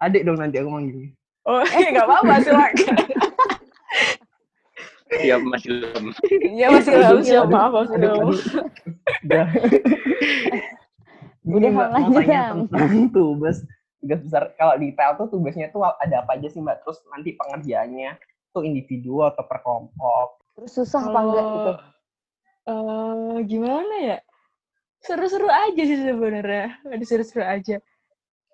Adik 0.00 0.24
dong 0.24 0.40
nanti 0.40 0.64
aku 0.64 0.72
manggilnya. 0.72 1.12
Oh, 1.44 1.60
iya, 1.76 1.92
nggak 1.92 2.08
apa-apa, 2.08 2.40
silakan. 2.40 2.96
Iya, 5.20 5.36
masih 5.36 5.68
belum. 5.68 6.04
Iya, 6.48 6.66
masih 6.72 6.90
belum. 6.96 7.20
Siap, 7.20 7.52
maaf, 7.52 7.76
masih 7.76 7.96
belum. 8.00 8.32
Udah 11.44 11.70
mau 11.70 11.86
tanya 11.92 12.56
tentang 12.56 13.12
tugas 13.12 13.60
tugas 14.04 14.20
besar 14.20 14.52
kalau 14.60 14.76
di 14.76 14.92
PL 14.92 15.16
tuh 15.16 15.28
tugasnya 15.32 15.72
tuh 15.72 15.84
ada 15.84 16.20
apa 16.20 16.36
aja 16.36 16.48
sih 16.52 16.60
mbak? 16.60 16.84
Terus 16.84 17.00
nanti 17.08 17.32
pengerjaannya 17.36 18.20
tuh 18.52 18.62
individu 18.68 19.24
atau 19.24 19.44
per 19.48 19.64
kelompok? 19.64 20.28
Terus 20.60 20.70
susah 20.76 21.02
apa 21.08 21.20
enggak 21.24 21.44
gitu? 21.48 21.72
uh, 22.68 23.36
gimana 23.44 23.94
ya? 24.00 24.18
Seru-seru 25.04 25.48
aja 25.48 25.82
sih 25.84 26.00
sebenarnya. 26.00 26.80
Ada 26.84 27.04
seru-seru 27.04 27.44
aja. 27.44 27.76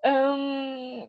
Um, 0.00 1.07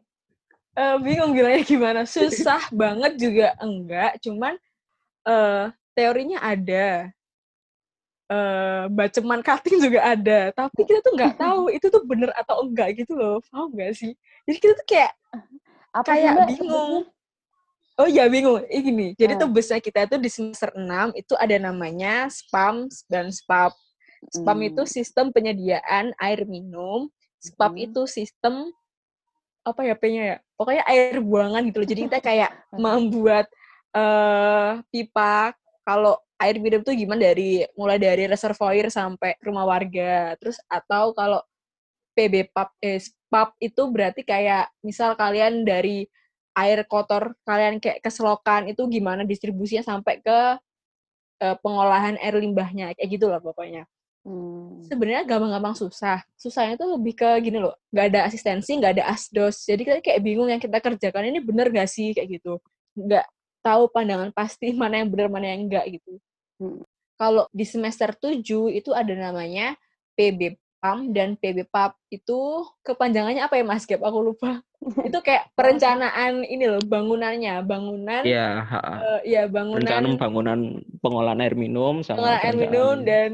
uh, 0.77 0.97
bingung 1.01 1.33
bilangnya 1.33 1.63
gimana. 1.65 2.01
Susah 2.05 2.61
banget 2.81 3.17
juga 3.17 3.53
enggak 3.61 4.21
cuman 4.25 4.57
uh, 5.25 5.69
teorinya 5.93 6.41
ada 6.41 7.09
uh, 8.31 8.83
baceman 8.87 9.43
cutting 9.43 9.77
juga 9.83 9.99
ada. 10.15 10.39
Tapi 10.55 10.87
kita 10.87 11.03
tuh 11.03 11.13
nggak 11.13 11.35
tahu 11.35 11.61
itu 11.77 11.85
tuh 11.91 12.01
bener 12.07 12.31
atau 12.33 12.63
enggak 12.63 12.95
gitu 13.03 13.13
loh. 13.13 13.43
Paham 13.51 13.75
nggak 13.75 13.91
sih? 13.93 14.15
Jadi 14.47 14.57
kita 14.57 14.73
tuh 14.79 14.87
kayak 14.87 15.11
apa 15.97 16.07
kayak 16.07 16.33
sih, 16.47 16.47
bingung. 16.55 16.93
oh 17.99 18.07
ya 18.07 18.25
bingung. 18.31 18.63
Ini 18.71 19.19
jadi 19.19 19.35
tuh 19.35 19.51
besar 19.51 19.83
kita 19.83 20.07
tuh 20.07 20.17
di 20.17 20.31
semester 20.31 20.71
6 20.71 20.87
itu 21.19 21.33
ada 21.35 21.55
namanya 21.59 22.31
spam 22.31 22.87
dan 23.11 23.29
spap. 23.29 23.75
Spam 24.31 24.57
hmm. 24.61 24.69
itu 24.73 24.81
sistem 24.87 25.33
penyediaan 25.33 26.15
air 26.21 26.47
minum. 26.47 27.11
Spap 27.41 27.73
hmm. 27.73 27.85
itu 27.89 28.01
sistem 28.07 28.69
apa 29.61 29.81
ya 29.85 29.93
p-nya 29.93 30.23
ya? 30.25 30.37
Pokoknya 30.57 30.83
air 30.89 31.21
buangan 31.21 31.61
gitu 31.69 31.77
loh. 31.81 31.89
Jadi 31.89 32.01
kita 32.09 32.19
kayak 32.21 32.51
membuat 32.83 33.49
uh, 33.93 34.79
pipa. 34.89 35.53
Kalau 35.81 36.21
air 36.41 36.57
minum 36.57 36.81
tuh 36.81 36.97
gimana 36.97 37.31
dari 37.31 37.61
mulai 37.77 38.01
dari 38.01 38.25
reservoir 38.25 38.89
sampai 38.89 39.37
rumah 39.45 39.65
warga. 39.69 40.33
Terus 40.41 40.57
atau 40.65 41.13
kalau 41.13 41.39
PB 42.17 42.51
pub 42.51 42.69
eh, 42.83 42.99
pub 43.31 43.49
itu 43.61 43.81
berarti 43.87 44.21
kayak 44.25 44.73
misal 44.83 45.15
kalian 45.15 45.63
dari 45.63 46.09
air 46.57 46.83
kotor 46.83 47.31
kalian 47.47 47.79
kayak 47.79 48.03
keselokan 48.03 48.67
itu 48.67 48.83
gimana 48.91 49.23
distribusinya 49.23 49.85
sampai 49.87 50.19
ke 50.19 50.39
uh, 51.41 51.55
pengolahan 51.63 52.19
air 52.19 52.35
limbahnya 52.37 52.91
kayak 52.95 53.09
gitu 53.09 53.31
loh 53.31 53.39
pokoknya. 53.39 53.87
Hmm. 54.21 54.85
Sebenarnya 54.85 55.25
gampang-gampang 55.25 55.73
susah. 55.73 56.21
Susahnya 56.37 56.77
tuh 56.77 56.93
lebih 56.99 57.17
ke 57.17 57.29
gini 57.41 57.57
loh, 57.57 57.73
nggak 57.89 58.05
ada 58.13 58.19
asistensi, 58.29 58.77
nggak 58.77 59.01
ada 59.01 59.03
asdos. 59.09 59.65
Jadi 59.65 59.81
kita 59.81 59.97
kayak 60.03 60.21
bingung 60.21 60.49
yang 60.51 60.61
kita 60.61 60.77
kerjakan 60.77 61.33
ini 61.33 61.41
bener 61.41 61.73
gak 61.73 61.89
sih 61.89 62.13
kayak 62.13 62.37
gitu. 62.37 62.61
Nggak 62.93 63.25
tahu 63.65 63.89
pandangan 63.89 64.29
pasti 64.33 64.73
mana 64.81 65.01
yang 65.01 65.09
benar 65.09 65.27
mana 65.33 65.45
yang 65.49 65.65
enggak 65.65 65.85
gitu. 65.89 66.21
Hmm. 66.61 66.85
Kalau 67.17 67.49
di 67.49 67.65
semester 67.65 68.13
7 68.13 68.69
itu 68.69 68.93
ada 68.93 69.13
namanya 69.17 69.73
PB 70.13 70.61
PAM 70.81 71.13
dan 71.13 71.37
PB 71.37 71.69
PAP 71.69 71.93
itu 72.09 72.65
kepanjangannya 72.81 73.45
apa 73.45 73.57
ya 73.57 73.65
Mas 73.65 73.85
Gap? 73.85 74.01
Aku 74.01 74.21
lupa. 74.21 74.61
itu 75.07 75.19
kayak 75.21 75.53
perencanaan 75.53 76.41
ini 76.41 76.65
loh 76.65 76.81
bangunannya, 76.81 77.61
bangunan 77.61 78.25
Iya, 78.25 78.65
eh, 78.65 79.21
ya 79.29 79.45
bangunan 79.45 79.77
Perencanaan 79.77 80.17
bangunan 80.17 80.59
pengolahan 81.05 81.41
air 81.45 81.53
minum 81.53 82.01
sama 82.01 82.17
pengolahan 82.17 82.45
air 82.49 82.57
minum 82.57 82.95
dan 83.05 83.31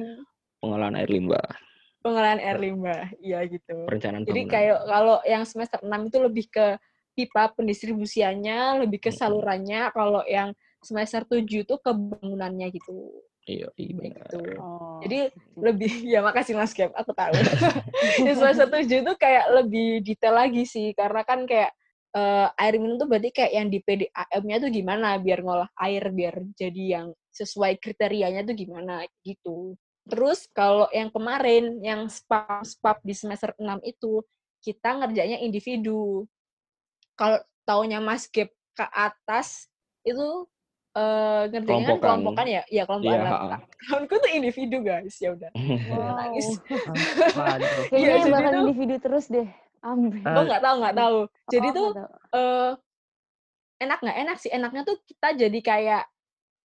pengolahan 0.60 0.96
air 1.00 1.08
limbah. 1.12 1.48
pengolahan 2.04 2.40
air 2.40 2.60
limbah. 2.60 3.04
Iya 3.20 3.40
gitu. 3.48 3.88
Perencanaan 3.88 4.24
Jadi 4.28 4.42
kayak 4.48 4.80
kalau 4.88 5.18
yang 5.28 5.44
semester 5.44 5.80
6 5.84 5.92
itu 6.08 6.18
lebih 6.24 6.46
ke 6.52 6.68
pipa 7.16 7.52
pendistribusiannya, 7.52 8.84
lebih 8.88 9.00
ke 9.08 9.12
salurannya. 9.12 9.92
Kalau 9.92 10.24
yang 10.24 10.56
semester 10.82 11.26
7 11.26 11.66
itu 11.66 11.76
ke 11.80 11.92
bangunannya 11.92 12.68
gitu. 12.74 12.94
Iya, 13.48 13.72
iya 13.80 14.12
gitu. 14.12 14.40
Oh. 14.60 15.00
Jadi 15.00 15.32
lebih 15.56 15.92
ya 16.14 16.20
makasih 16.20 16.60
Mas 16.60 16.76
Gap, 16.76 16.92
aku 16.94 17.16
tahu. 17.16 17.32
Di 18.28 18.32
semester 18.36 18.68
7 18.68 18.84
itu 18.84 19.14
kayak 19.16 19.46
lebih 19.64 20.04
detail 20.04 20.36
lagi 20.36 20.68
sih 20.68 20.92
karena 20.92 21.24
kan 21.24 21.48
kayak 21.48 21.72
eh, 22.12 22.48
air 22.60 22.76
minum 22.76 23.00
tuh 23.00 23.08
berarti 23.08 23.32
kayak 23.32 23.52
yang 23.56 23.68
di 23.72 23.80
PDAM-nya 23.80 24.58
tuh 24.60 24.72
gimana 24.72 25.16
biar 25.22 25.40
ngolah 25.44 25.70
air 25.80 26.12
biar 26.12 26.44
jadi 26.60 26.84
yang 27.00 27.08
sesuai 27.32 27.80
kriterianya 27.80 28.44
tuh 28.44 28.56
gimana 28.58 29.08
gitu. 29.24 29.80
Terus 30.08 30.48
kalau 30.56 30.88
yang 30.92 31.12
kemarin 31.12 31.80
yang 31.84 32.08
spap 32.08 32.64
spap 32.64 33.00
di 33.04 33.16
semester 33.16 33.56
6 33.56 33.80
itu 33.84 34.24
kita 34.60 35.00
ngerjainnya 35.00 35.40
individu. 35.40 36.28
Kalau 37.16 37.40
taunya 37.64 38.04
Mas 38.04 38.28
Gap 38.28 38.52
ke 38.76 38.86
atas 38.92 39.68
itu 40.08 40.48
eh 40.98 41.42
ngerjainnya 41.48 41.68
kan 41.86 41.98
Kelompokan. 42.02 42.02
kelompokan 42.02 42.46
ya? 42.50 42.62
Iya, 42.68 42.84
kelompokan. 42.84 43.14
Iya, 43.14 43.22
lah. 43.22 43.32
ha-ha. 43.38 43.58
Tahunku 43.86 44.16
tuh 44.18 44.32
individu, 44.34 44.78
guys. 44.82 45.16
Ya 45.18 45.30
udah. 45.32 45.52
Wow. 45.94 46.18
nangis. 46.18 46.48
Kayaknya 47.90 47.94
Iya, 47.94 48.10
yang 48.10 48.22
jadi 48.24 48.34
bakal 48.34 48.52
tuh- 48.52 48.62
individu 48.66 48.96
terus 48.98 49.26
deh. 49.28 49.48
Ambil. 49.80 50.26
Oh, 50.26 50.44
nggak 50.44 50.60
tahu, 50.60 50.76
nggak 50.82 50.96
tahu. 50.98 51.18
Jadi 51.48 51.68
Oh, 51.68 51.74
tuh 51.74 51.88
tahu. 51.94 52.10
eh 52.34 52.72
enak 53.78 54.00
nggak 54.02 54.18
enak 54.18 54.38
sih 54.38 54.50
enaknya 54.50 54.82
tuh 54.84 54.98
kita 55.06 55.28
jadi 55.38 55.60
kayak 55.62 56.04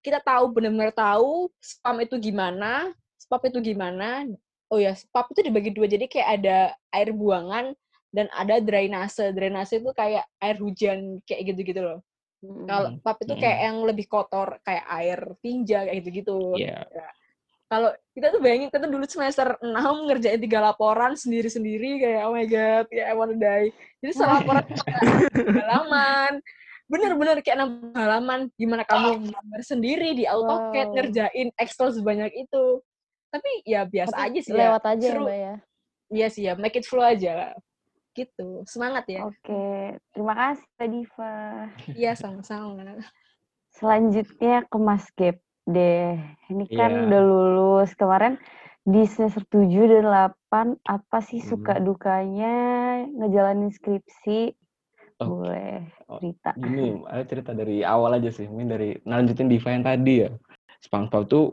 kita 0.00 0.18
tahu 0.18 0.48
benar-benar 0.50 0.90
tahu 0.90 1.52
spam 1.60 2.00
itu 2.00 2.16
gimana 2.18 2.88
spam 3.14 3.38
itu 3.44 3.60
gimana 3.62 4.24
oh 4.66 4.80
ya 4.80 4.96
spam 4.96 5.28
itu 5.28 5.44
dibagi 5.44 5.70
dua 5.70 5.84
jadi 5.86 6.08
kayak 6.08 6.28
ada 6.40 6.58
air 6.90 7.12
buangan 7.12 7.76
dan 8.08 8.32
ada 8.32 8.58
drainase 8.58 9.28
drainase 9.30 9.76
itu 9.76 9.92
kayak 9.92 10.24
air 10.40 10.56
hujan 10.56 11.20
kayak 11.22 11.52
gitu-gitu 11.52 11.84
loh 11.84 12.00
Mm-mm. 12.42 12.66
kalau 12.66 12.88
Hmm, 12.90 12.98
spam 12.98 13.16
itu 13.22 13.34
hmm. 13.34 13.42
kayak 13.42 13.58
yang 13.62 13.76
lebih 13.86 14.06
kotor 14.10 14.48
kayak 14.60 14.84
air 14.98 15.20
tinja 15.38 15.78
kayak 15.86 15.96
gitu-gitu 16.02 16.38
Iya. 16.58 16.82
kalau 17.70 17.88
kita 18.12 18.28
tuh 18.28 18.40
bayangin 18.42 18.68
kita 18.68 18.84
dulu 18.84 19.06
semester 19.06 19.56
6 19.62 19.72
ngerjain 20.10 20.42
tiga 20.42 20.58
laporan 20.60 21.14
sendiri-sendiri 21.14 22.02
kayak 22.02 22.22
oh 22.26 22.34
my 22.34 22.44
god 22.44 22.84
ya 22.90 23.08
I 23.08 23.14
wanna 23.14 23.38
die 23.38 23.70
jadi 24.02 24.12
selaporan 24.12 24.66
halaman 25.32 26.32
bener-bener 26.90 27.40
kayak 27.40 27.58
nambah 27.64 27.96
halaman 27.96 28.40
gimana 28.60 28.84
kamu 28.84 29.32
gambar 29.32 29.60
sendiri 29.64 30.12
di 30.12 30.28
AutoCAD 30.28 30.88
Wow. 30.90 30.94
ngerjain 30.98 31.48
Excel 31.56 31.88
sebanyak 31.96 32.32
itu 32.36 32.64
tapi 33.32 33.50
ya 33.64 33.88
biasa 33.88 34.12
Tapi 34.12 34.24
aja 34.28 34.40
sih 34.44 34.52
ya 34.52 34.58
lewat 34.68 34.82
aja 34.84 35.00
ya 35.00 35.08
seru 35.08 35.22
mbak 35.24 35.38
ya. 35.40 35.54
iya 36.12 36.26
sih 36.28 36.42
ya 36.44 36.52
make 36.52 36.76
it 36.76 36.84
flow 36.84 37.00
aja 37.00 37.30
lah 37.32 37.52
gitu 38.12 38.62
semangat 38.68 39.04
ya 39.08 39.24
Oke, 39.26 39.96
terima 40.12 40.34
kasih 40.36 40.66
Mbak 40.76 40.88
Diva. 40.88 41.34
iya 41.96 42.12
sama-sama 42.12 43.00
Selanjutnya 43.72 44.68
ke 44.68 44.76
Mas 44.76 45.08
Gap 45.16 45.40
deh. 45.64 46.20
Ini 46.52 46.64
kan 46.68 46.90
Iya. 46.92 47.02
udah 47.08 47.22
lulus 47.24 47.90
kemarin 47.96 48.36
di 48.84 49.06
semester 49.08 49.46
7 49.48 49.88
dan 49.88 50.04
8 50.04 50.76
apa 50.84 51.18
sih 51.24 51.40
suka 51.40 51.80
Hmm. 51.80 51.86
dukanya 51.86 52.54
ngejalanin 53.16 53.72
skripsi? 53.72 54.52
Oke. 55.16 55.24
Boleh 55.24 55.88
Oh, 56.04 56.20
cerita. 56.20 56.52
Gini, 56.52 57.00
ada 57.08 57.24
cerita 57.24 57.50
dari 57.56 57.80
awal 57.80 58.20
aja 58.20 58.28
sih. 58.28 58.44
Mungkin 58.44 58.68
dari 58.68 58.90
lanjutin 59.06 59.48
Diva 59.48 59.72
yang 59.72 59.86
tadi 59.86 60.14
ya. 60.20 60.30
SpongeBob 60.82 61.24
tuh 61.24 61.44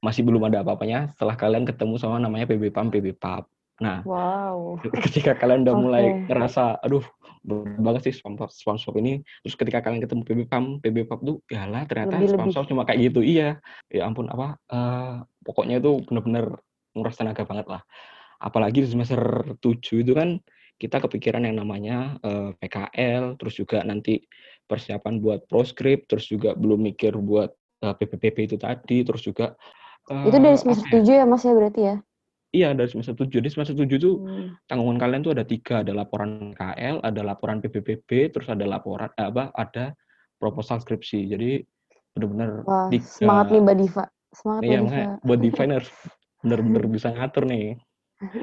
masih 0.00 0.24
belum 0.24 0.48
ada 0.48 0.64
apa-apanya 0.64 1.12
setelah 1.14 1.36
kalian 1.36 1.68
ketemu 1.68 1.94
sama 2.00 2.16
namanya 2.18 2.48
PB 2.48 2.72
PAM, 2.72 2.88
PB 2.90 3.14
PAP. 3.14 3.44
Nah, 3.80 4.04
Wow. 4.04 4.80
ketika 5.08 5.36
kalian 5.36 5.64
udah 5.64 5.76
mulai 5.76 6.04
Oke. 6.12 6.28
ngerasa, 6.28 6.80
aduh, 6.84 7.04
berat 7.40 7.80
banget 7.80 8.02
sih 8.10 8.14
SpongeBob, 8.20 8.52
SpongeBob 8.52 9.00
ini. 9.00 9.24
Terus 9.44 9.56
ketika 9.56 9.80
kalian 9.80 10.04
ketemu 10.04 10.22
PB 10.24 10.40
PAM, 10.52 10.64
PB 10.84 11.08
PAP 11.08 11.20
tuh, 11.24 11.36
ya 11.48 11.64
lah 11.64 11.84
ternyata 11.88 12.20
Lebih-lebih. 12.20 12.52
SpongeBob 12.52 12.64
cuma 12.68 12.82
kayak 12.84 13.00
gitu. 13.12 13.20
Iya, 13.24 13.60
ya 13.88 14.02
ampun 14.04 14.28
apa, 14.28 14.60
eh, 14.68 15.14
pokoknya 15.44 15.80
itu 15.80 16.04
bener-bener 16.04 16.60
nguras 16.92 17.16
tenaga 17.16 17.42
banget 17.48 17.66
lah. 17.68 17.82
Apalagi 18.40 18.84
di 18.84 18.88
semester 18.88 19.20
7 19.60 20.00
itu 20.04 20.12
kan 20.16 20.40
kita 20.80 20.96
kepikiran 21.00 21.44
yang 21.44 21.60
namanya 21.60 22.16
eh, 22.24 22.50
PKL, 22.60 23.36
terus 23.36 23.56
juga 23.56 23.84
nanti 23.84 24.20
persiapan 24.64 25.20
buat 25.20 25.44
proskrip, 25.48 26.08
terus 26.08 26.28
juga 26.28 26.56
belum 26.56 26.92
mikir 26.92 27.16
buat 27.20 27.52
eh, 27.84 27.94
PPPP 27.96 28.36
itu 28.52 28.56
tadi, 28.60 29.04
terus 29.04 29.24
juga 29.24 29.56
Itu 30.10 30.36
dari 30.42 30.58
semester 30.58 30.88
ya? 30.90 31.00
7 31.00 31.14
ya 31.22 31.24
Mas 31.28 31.44
ya 31.46 31.52
berarti 31.54 31.80
ya? 31.86 31.96
Iya 32.50 32.74
dari 32.74 32.90
semester 32.90 33.14
7. 33.14 33.30
Jadi 33.30 33.48
semester 33.48 33.74
7 33.78 33.94
tuh 33.96 34.14
Hmm. 34.20 34.48
tanggungan 34.66 34.98
kalian 34.98 35.22
tuh 35.22 35.32
ada 35.32 35.46
tiga, 35.46 35.86
ada 35.86 35.94
laporan 35.94 36.50
KL, 36.50 36.98
ada 36.98 37.20
laporan 37.22 37.62
PPPB, 37.62 38.34
terus 38.34 38.50
ada 38.50 38.66
laporan 38.66 39.06
eh, 39.14 39.26
apa? 39.26 39.54
Ada 39.54 39.94
proposal 40.36 40.82
skripsi. 40.82 41.30
Jadi 41.30 41.62
benar-benar 42.10 42.66
semangat 43.00 43.54
nih 43.54 43.60
Mbak 43.62 43.76
Diva. 43.78 44.04
Semangat 44.30 44.60
Iya 44.62 44.78
Mbak 44.78 44.90
Diva. 44.90 45.14
buat 45.22 45.38
define 45.38 45.72
harus 45.78 45.90
benar-benar 46.40 46.84
bisa 46.94 47.08
ngatur 47.10 47.44
nih. 47.46 47.78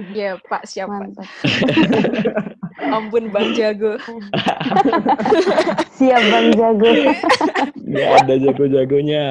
ya 0.09 0.39
Pak 0.41 0.65
siapa 0.65 0.89
Mantap. 0.89 1.27
ampun 2.97 3.29
Bang 3.29 3.53
Jago 3.53 3.93
Siap 5.93 6.23
Bang 6.31 6.47
Jago. 6.55 6.89
Nggak 7.77 8.09
ada 8.23 8.33
jago-jagonya. 8.39 9.23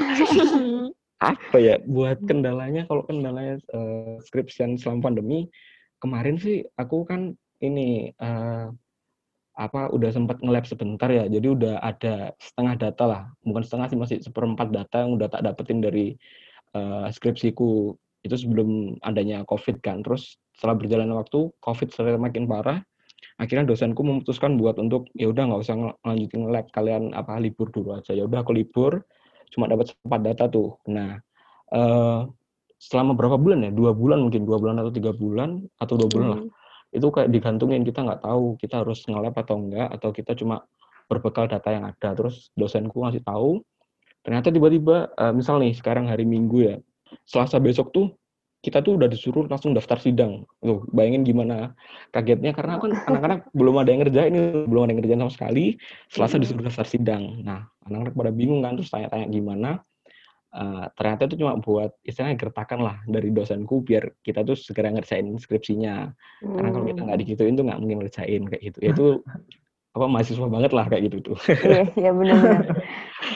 Apa 1.16 1.56
ya 1.56 1.80
buat 1.80 2.20
kendalanya? 2.28 2.84
Kalau 2.84 3.02
kendalanya 3.08 3.56
eh, 3.72 4.20
skripsian 4.20 4.76
selama 4.76 5.12
pandemi 5.12 5.48
kemarin 5.96 6.36
sih 6.36 6.60
aku 6.76 7.08
kan 7.08 7.32
ini 7.64 8.12
eh, 8.12 8.66
apa 9.56 9.88
udah 9.88 10.12
sempat 10.12 10.44
nge-lab 10.44 10.68
sebentar 10.68 11.08
ya. 11.08 11.24
Jadi 11.24 11.46
udah 11.48 11.80
ada 11.80 12.36
setengah 12.36 12.74
data 12.76 13.04
lah. 13.08 13.22
Bukan 13.40 13.64
setengah 13.64 13.86
sih 13.88 13.98
masih 13.98 14.16
seperempat 14.20 14.68
data 14.68 15.08
yang 15.08 15.16
udah 15.16 15.32
tak 15.32 15.42
dapetin 15.48 15.80
dari 15.80 16.12
eh, 16.76 17.08
skripsiku. 17.08 17.96
Itu 18.20 18.36
sebelum 18.36 19.00
adanya 19.00 19.46
COVID 19.48 19.80
kan. 19.80 20.04
Terus 20.04 20.36
setelah 20.52 20.76
berjalan 20.76 21.08
waktu, 21.16 21.48
COVID 21.64 21.88
semakin 21.96 22.44
parah. 22.44 22.84
Akhirnya 23.40 23.68
dosenku 23.68 24.04
memutuskan 24.04 24.60
buat 24.60 24.76
untuk 24.76 25.08
ya 25.16 25.32
udah 25.32 25.48
nggak 25.48 25.60
usah 25.64 25.74
ngel- 25.76 25.96
ngelanjutin 26.04 26.42
lab 26.52 26.66
kalian 26.72 27.16
apa 27.16 27.40
libur 27.40 27.72
dulu 27.72 27.96
aja. 27.96 28.12
Ya 28.12 28.28
udah 28.28 28.44
aku 28.44 28.52
libur, 28.52 29.04
cuma 29.54 29.70
dapat 29.70 29.92
sempat 29.92 30.20
data 30.22 30.44
tuh. 30.50 30.78
Nah, 30.90 31.18
eh 31.72 32.20
selama 32.76 33.16
berapa 33.16 33.40
bulan 33.40 33.64
ya? 33.66 33.70
Dua 33.72 33.96
bulan 33.96 34.20
mungkin, 34.20 34.44
dua 34.44 34.60
bulan 34.60 34.76
atau 34.82 34.92
tiga 34.92 35.12
bulan 35.16 35.64
atau 35.80 35.94
dua 35.96 36.08
bulan 36.12 36.28
lah 36.36 36.42
Hmm. 36.44 36.52
itu 36.94 37.08
kayak 37.12 37.28
digantungin 37.34 37.82
kita 37.82 38.00
nggak 38.06 38.22
tahu 38.24 38.56
kita 38.56 38.80
harus 38.86 39.04
nge-lab 39.10 39.34
atau 39.36 39.58
enggak 39.58 39.88
atau 39.90 40.14
kita 40.14 40.32
cuma 40.38 40.64
berbekal 41.10 41.44
data 41.50 41.68
yang 41.68 41.84
ada 41.84 42.08
terus 42.14 42.48
dosenku 42.56 43.02
ngasih 43.02 43.20
tahu 43.26 43.60
ternyata 44.22 44.48
tiba-tiba 44.54 45.10
eh, 45.12 45.32
misal 45.34 45.60
nih 45.60 45.74
sekarang 45.76 46.06
hari 46.08 46.24
Minggu 46.24 46.58
ya 46.62 46.76
Selasa 47.26 47.58
besok 47.58 47.90
tuh 47.90 48.14
kita 48.66 48.82
tuh 48.82 48.98
udah 48.98 49.06
disuruh 49.06 49.46
langsung 49.46 49.70
daftar 49.78 50.02
sidang. 50.02 50.42
Tuh 50.58 50.82
bayangin 50.90 51.22
gimana 51.22 51.78
kagetnya 52.10 52.50
karena 52.50 52.82
kan 52.82 52.90
anak-anak 53.06 53.46
belum 53.54 53.78
ada 53.78 53.94
yang 53.94 54.02
ngerjain 54.02 54.34
ini 54.34 54.66
belum 54.66 54.82
ada 54.82 54.90
yang 54.90 54.98
ngerjain 54.98 55.20
sama 55.22 55.32
sekali. 55.32 55.64
Selasa 56.10 56.34
Mm-mm. 56.34 56.42
disuruh 56.42 56.64
daftar 56.66 56.86
sidang. 56.90 57.46
Nah 57.46 57.70
anak-anak 57.86 58.12
pada 58.18 58.32
bingung 58.34 58.66
kan 58.66 58.74
terus 58.74 58.90
tanya-tanya 58.90 59.30
gimana. 59.30 59.70
Eh, 60.50 60.86
ternyata 60.96 61.28
itu 61.28 61.36
cuma 61.38 61.52
buat 61.60 61.94
istilahnya 62.00 62.34
gertakan 62.40 62.80
lah 62.80 62.96
dari 63.04 63.28
dosenku 63.30 63.84
biar 63.84 64.18
kita 64.24 64.42
tuh 64.42 64.58
segera 64.58 64.90
ngerjain 64.90 65.30
skripsinya. 65.38 66.10
Karena 66.42 66.68
kalau 66.74 66.84
kita 66.90 67.00
Hmm. 67.04 67.06
nggak 67.06 67.18
digituin 67.22 67.54
tuh 67.54 67.64
nggak 67.70 67.78
mungkin 67.78 67.98
ngerjain 68.02 68.42
kayak 68.50 68.62
gitu. 68.66 68.78
Ya 68.82 68.90
itu 68.90 69.06
apa 69.96 70.06
mahasiswa 70.12 70.48
banget 70.48 70.72
lah 70.76 70.84
kayak 70.88 71.08
gitu 71.08 71.32
tuh. 71.32 71.38
Iya, 71.60 71.82
iya 71.96 72.10
benar-benar. 72.12 72.64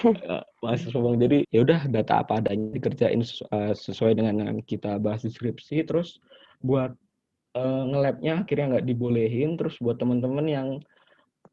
Eh, 0.00 0.44
mahasiswa 0.64 1.00
banget 1.00 1.18
jadi 1.28 1.38
ya 1.52 1.60
udah 1.64 1.80
data 1.88 2.14
apa 2.24 2.40
adanya 2.40 2.72
dikerjain 2.76 3.20
sesu- 3.24 3.48
eh, 3.52 3.74
sesuai 3.76 4.12
dengan 4.16 4.34
yang 4.40 4.58
kita 4.64 4.96
bahas 5.00 5.24
di 5.24 5.30
skripsi. 5.32 5.84
Terus 5.84 6.20
buat 6.60 6.92
eh, 7.56 7.82
nge-labnya 7.90 8.44
akhirnya 8.44 8.66
nggak 8.76 8.86
dibolehin. 8.86 9.56
Terus 9.60 9.76
buat 9.80 9.96
teman-teman 10.00 10.46
yang 10.48 10.68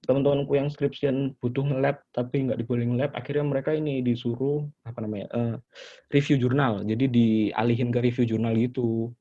teman-temanku 0.08 0.56
yang 0.56 0.70
skripsian 0.72 1.36
butuh 1.42 1.68
nge-lab 1.68 2.00
tapi 2.16 2.48
nggak 2.48 2.64
dibolehin 2.64 2.96
nge-lab 2.96 3.12
akhirnya 3.18 3.44
mereka 3.44 3.76
ini 3.76 4.00
disuruh 4.06 4.64
apa 4.88 5.00
namanya 5.04 5.28
eh, 5.34 5.56
review 6.14 6.38
jurnal. 6.40 6.84
Jadi 6.88 7.06
dialihin 7.12 7.90
ke 7.92 8.00
review 8.00 8.26
jurnal 8.36 8.56
gitu. 8.56 9.12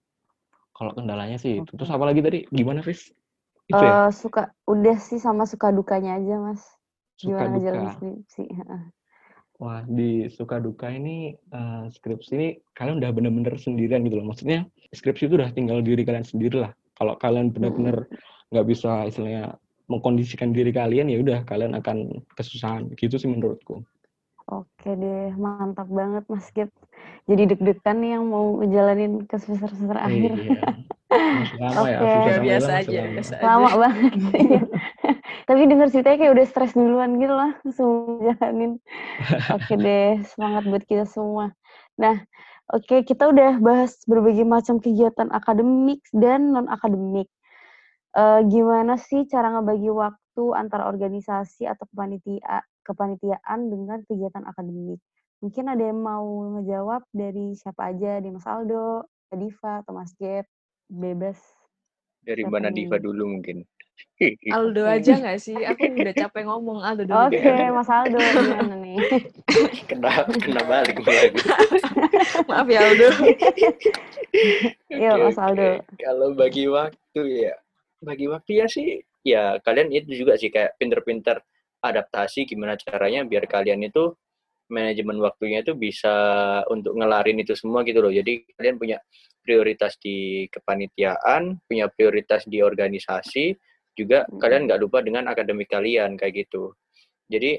Kalau 0.77 0.93
kendalanya 0.93 1.41
sih 1.41 1.65
itu. 1.65 1.73
Terus 1.75 1.89
Oke. 1.89 1.97
apa 1.97 2.05
lagi 2.05 2.21
tadi? 2.21 2.39
Gimana 2.53 2.85
Fis? 2.85 3.09
Itu 3.67 3.81
ya? 3.81 4.07
Eh, 4.07 4.11
suka 4.15 4.53
udah 4.69 4.97
sih 5.01 5.19
sama 5.19 5.49
suka 5.49 5.73
dukanya 5.73 6.21
aja 6.21 6.37
Mas. 6.39 6.63
suka 7.17 7.49
Gimana 7.49 7.57
duka. 7.57 7.97
skripsi. 7.97 8.45
Wah, 9.57 9.81
di 9.89 10.29
suka 10.29 10.61
duka 10.61 10.93
ini 10.93 11.33
uh, 11.49 11.89
skripsi 11.89 12.33
ini 12.37 12.49
kalian 12.77 13.01
udah 13.01 13.11
bener-bener 13.13 13.57
sendirian 13.57 14.05
gitu 14.05 14.21
loh. 14.21 14.29
Maksudnya 14.29 14.69
skripsi 14.93 15.33
itu 15.33 15.41
udah 15.41 15.49
tinggal 15.57 15.81
diri 15.81 16.05
kalian 16.05 16.29
sendiri 16.29 16.61
lah. 16.61 16.73
Kalau 16.97 17.17
kalian 17.17 17.53
benar-benar 17.53 18.05
nggak 18.53 18.67
bisa 18.69 19.09
istilahnya 19.09 19.57
mengkondisikan 19.89 20.53
diri 20.53 20.75
kalian 20.75 21.09
ya 21.09 21.19
udah 21.23 21.39
kalian 21.49 21.73
akan 21.79 22.21
kesusahan 22.37 22.93
gitu 23.01 23.17
sih 23.17 23.31
menurutku. 23.31 23.81
Oke 24.47 24.95
deh, 24.95 25.35
mantap 25.35 25.91
banget 25.91 26.23
Mas 26.31 26.47
Gip. 26.55 26.71
Jadi 27.27 27.51
deg-degan 27.51 27.99
nih 27.99 28.11
yang 28.15 28.25
mau 28.31 28.63
ngejalanin 28.63 29.27
ke 29.27 29.41
semester-semester 29.43 29.99
akhir. 29.99 30.33
Iya. 30.39 30.61
lama 31.07 31.81
Oke. 31.87 31.91
ya, 31.95 31.99
susah 32.03 32.37
biasa 32.43 32.67
lama 32.67 32.81
aja, 32.83 32.91
selama. 32.91 33.15
biasa 33.15 33.33
Lama 33.39 33.69
aja. 33.69 33.77
banget. 33.79 34.13
Iya. 34.35 34.61
Tapi 35.49 35.61
denger 35.71 35.89
ceritanya 35.95 36.19
kayak 36.19 36.35
udah 36.35 36.47
stres 36.51 36.73
duluan 36.75 37.11
gitu 37.23 37.35
lah, 37.35 37.51
langsung 37.63 37.93
jalanin. 38.19 38.73
Oke 39.55 39.75
deh, 39.87 40.19
semangat 40.27 40.63
buat 40.67 40.83
kita 40.83 41.07
semua. 41.07 41.55
Nah, 41.95 42.27
oke 42.75 43.07
kita 43.07 43.31
udah 43.31 43.63
bahas 43.63 43.95
berbagai 44.11 44.43
macam 44.43 44.83
kegiatan 44.83 45.31
akademik 45.31 46.03
dan 46.11 46.51
non-akademik. 46.51 47.31
Eh, 48.17 48.41
gimana 48.51 48.97
sih 48.99 49.29
cara 49.31 49.53
ngebagi 49.55 49.93
waktu 49.93 50.45
antara 50.57 50.89
organisasi 50.91 51.69
atau 51.69 51.85
kepanitia 51.93 52.65
kepanitiaan 52.83 53.71
dengan 53.71 54.03
kegiatan 54.09 54.43
akademik? 54.43 54.99
Mungkin 55.45 55.69
ada 55.69 55.85
yang 55.85 56.01
mau 56.01 56.25
ngejawab 56.59 57.05
dari 57.13 57.53
siapa 57.55 57.93
aja, 57.93 58.19
di 58.25 58.33
Mas 58.33 58.49
Aldo, 58.49 59.05
Mbak 59.29 59.37
Diva, 59.37 59.73
atau 59.85 59.93
Mas 59.93 60.17
Gep, 60.17 60.49
bebas. 60.91 61.39
Dari 62.27 62.43
Siapa 62.43 62.53
mana? 62.53 62.75
Diva 62.75 62.99
dulu 62.99 63.39
mungkin. 63.39 63.63
Aldo 64.51 64.83
aja 64.95 65.13
nggak 65.17 65.39
sih? 65.39 65.57
Aku 65.57 65.83
udah 65.87 66.15
capek 66.15 66.45
ngomong 66.49 66.83
Aldo 66.83 67.07
dulu 67.07 67.31
Oke, 67.31 67.39
deh. 67.39 67.71
Mas 67.71 67.91
Aldo 67.91 68.19
gimana 68.19 68.75
nih? 68.83 68.99
kena 69.89 70.11
kena 70.27 70.63
balik 70.67 70.99
lagi. 71.05 71.39
Maaf 72.51 72.67
ya 72.69 72.81
Aldo. 72.83 73.09
Iya, 74.91 75.11
Oke, 75.15 75.23
Mas. 75.31 75.39
Aldo. 75.39 75.69
Kalau 76.03 76.29
bagi 76.35 76.65
waktu 76.67 77.21
ya, 77.47 77.55
bagi 78.03 78.27
waktu 78.27 78.51
ya 78.59 78.67
sih, 78.67 79.01
ya 79.23 79.63
kalian 79.63 79.95
itu 79.95 80.27
juga 80.27 80.35
sih 80.35 80.51
kayak 80.51 80.77
pinter-pinter 80.77 81.41
adaptasi 81.81 82.49
gimana 82.49 82.75
caranya 82.75 83.23
biar 83.23 83.47
kalian 83.47 83.87
itu 83.87 84.11
manajemen 84.67 85.23
waktunya 85.23 85.63
itu 85.63 85.79
bisa 85.79 86.11
untuk 86.67 86.99
ngelarin 86.99 87.39
itu 87.39 87.55
semua 87.55 87.87
gitu 87.87 88.03
loh. 88.03 88.11
Jadi 88.11 88.43
kalian 88.59 88.77
punya 88.83 88.99
prioritas 89.47 89.95
di 90.03 90.51
kepanitiaan, 90.51 91.63
punya 91.71 91.87
prioritas 91.87 92.43
di 92.51 92.59
organisasi, 92.59 93.55
juga 93.95 94.27
Mm. 94.27 94.43
kalian 94.43 94.63
nggak 94.67 94.81
lupa 94.83 94.99
dengan 95.07 95.31
akademik 95.31 95.71
kalian 95.71 96.19
kayak 96.19 96.45
gitu. 96.45 96.75
Jadi 97.31 97.57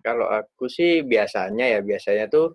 kalau 0.00 0.30
aku 0.30 0.70
sih 0.70 1.02
biasanya 1.02 1.66
ya 1.66 1.80
biasanya 1.82 2.30
tuh 2.30 2.54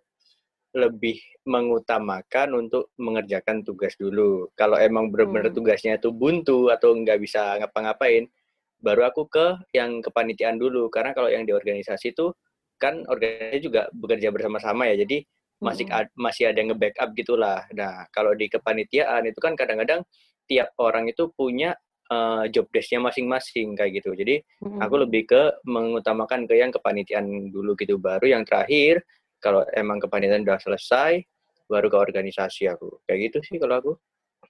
lebih 0.70 1.18
mengutamakan 1.50 2.54
untuk 2.54 2.94
mengerjakan 3.02 3.66
tugas 3.66 3.98
dulu. 3.98 4.54
Kalau 4.54 4.78
emang 4.78 5.10
benar-benar 5.10 5.50
Hmm. 5.50 5.58
tugasnya 5.58 5.98
itu 5.98 6.14
buntu 6.14 6.70
atau 6.70 6.94
nggak 6.94 7.18
bisa 7.18 7.58
ngapa-ngapain, 7.58 8.30
baru 8.78 9.10
aku 9.10 9.26
ke 9.28 9.58
yang 9.74 9.98
kepanitiaan 10.06 10.62
dulu. 10.62 10.88
Karena 10.94 11.18
kalau 11.18 11.26
yang 11.28 11.44
di 11.44 11.52
organisasi 11.58 12.14
itu 12.14 12.30
kan 12.78 13.02
organisasi 13.10 13.60
juga 13.66 13.90
bekerja 13.92 14.30
bersama-sama 14.30 14.86
ya, 14.94 15.02
jadi 15.04 15.26
masih 15.60 15.86
ad- 15.92 16.14
masih 16.16 16.50
ada 16.50 16.58
yang 16.64 16.72
nge-backup 16.76 17.10
gitulah. 17.16 17.64
Nah, 17.76 18.08
kalau 18.16 18.32
di 18.36 18.48
kepanitiaan 18.48 19.28
itu 19.28 19.40
kan 19.44 19.54
kadang-kadang 19.60 20.02
tiap 20.50 20.72
orang 20.80 21.06
itu 21.12 21.30
punya 21.36 21.76
eh, 22.10 22.44
job 22.54 22.66
desk-nya 22.74 23.00
masing-masing 23.04 23.76
kayak 23.78 24.02
gitu. 24.02 24.16
Jadi 24.16 24.42
Mm-mm. 24.64 24.80
aku 24.82 24.96
lebih 25.04 25.28
ke 25.30 25.42
mengutamakan 25.68 26.48
ke 26.50 26.58
yang 26.58 26.72
kepanitiaan 26.74 27.52
dulu 27.54 27.76
gitu 27.78 28.00
baru 28.00 28.26
yang 28.26 28.44
terakhir 28.48 29.04
kalau 29.44 29.64
emang 29.76 30.00
kepanitiaan 30.04 30.44
udah 30.48 30.60
selesai 30.60 31.24
baru 31.70 31.88
ke 31.92 31.98
organisasi 32.00 32.66
aku 32.72 32.98
kayak 33.06 33.30
gitu 33.30 33.38
sih 33.46 33.58
kalau 33.62 33.76
aku 33.78 33.92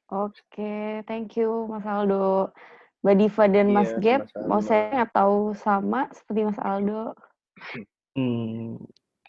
Oke, 0.09 1.05
thank 1.05 1.37
you 1.37 1.69
Mas 1.69 1.85
Aldo. 1.85 2.49
Mbak 3.05 3.15
Diva 3.15 3.45
dan 3.47 3.67
Mas 3.71 3.91
Iya, 3.93 4.01
Gap, 4.03 4.21
sama-sama. 4.33 4.47
mau 4.49 4.61
saya 4.61 4.81
nggak 4.91 5.11
tahu 5.13 5.37
sama 5.55 6.01
seperti 6.11 6.41
Mas 6.49 6.59
Aldo. 6.61 7.13
Hmm, 8.17 8.75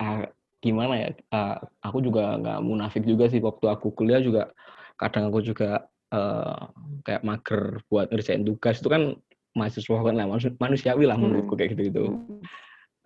ah, 0.01 0.25
gimana 0.61 0.95
ya? 0.97 1.09
Ah, 1.33 1.57
aku 1.81 2.05
juga 2.05 2.37
nggak 2.37 2.59
munafik 2.61 3.05
juga 3.05 3.29
sih 3.33 3.41
waktu 3.41 3.67
aku 3.69 3.93
kuliah 3.97 4.21
juga 4.21 4.53
kadang 5.01 5.33
aku 5.33 5.41
juga 5.41 5.89
eh, 6.13 6.61
kayak 7.09 7.25
mager 7.25 7.81
buat 7.89 8.13
ngerjain 8.13 8.45
tugas 8.45 8.79
itu 8.79 8.89
kan 8.93 9.17
mahasiswa 9.57 9.99
kan 9.99 10.15
lah 10.15 10.27
manus- 10.31 10.59
manusiawi 10.61 11.05
lah 11.09 11.17
menurutku 11.19 11.59
kayak 11.59 11.75
gitu-gitu. 11.75 12.15
Mm. 12.15 12.45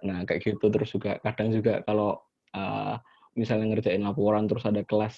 Nah 0.05 0.19
kayak 0.29 0.45
gitu 0.45 0.67
terus 0.69 0.93
juga 0.93 1.17
kadang 1.23 1.55
juga 1.55 1.81
kalau 1.87 2.21
ah, 2.53 2.99
misalnya 3.39 3.75
ngerjain 3.75 4.03
laporan 4.03 4.47
terus 4.51 4.67
ada 4.67 4.83
kelas 4.83 5.15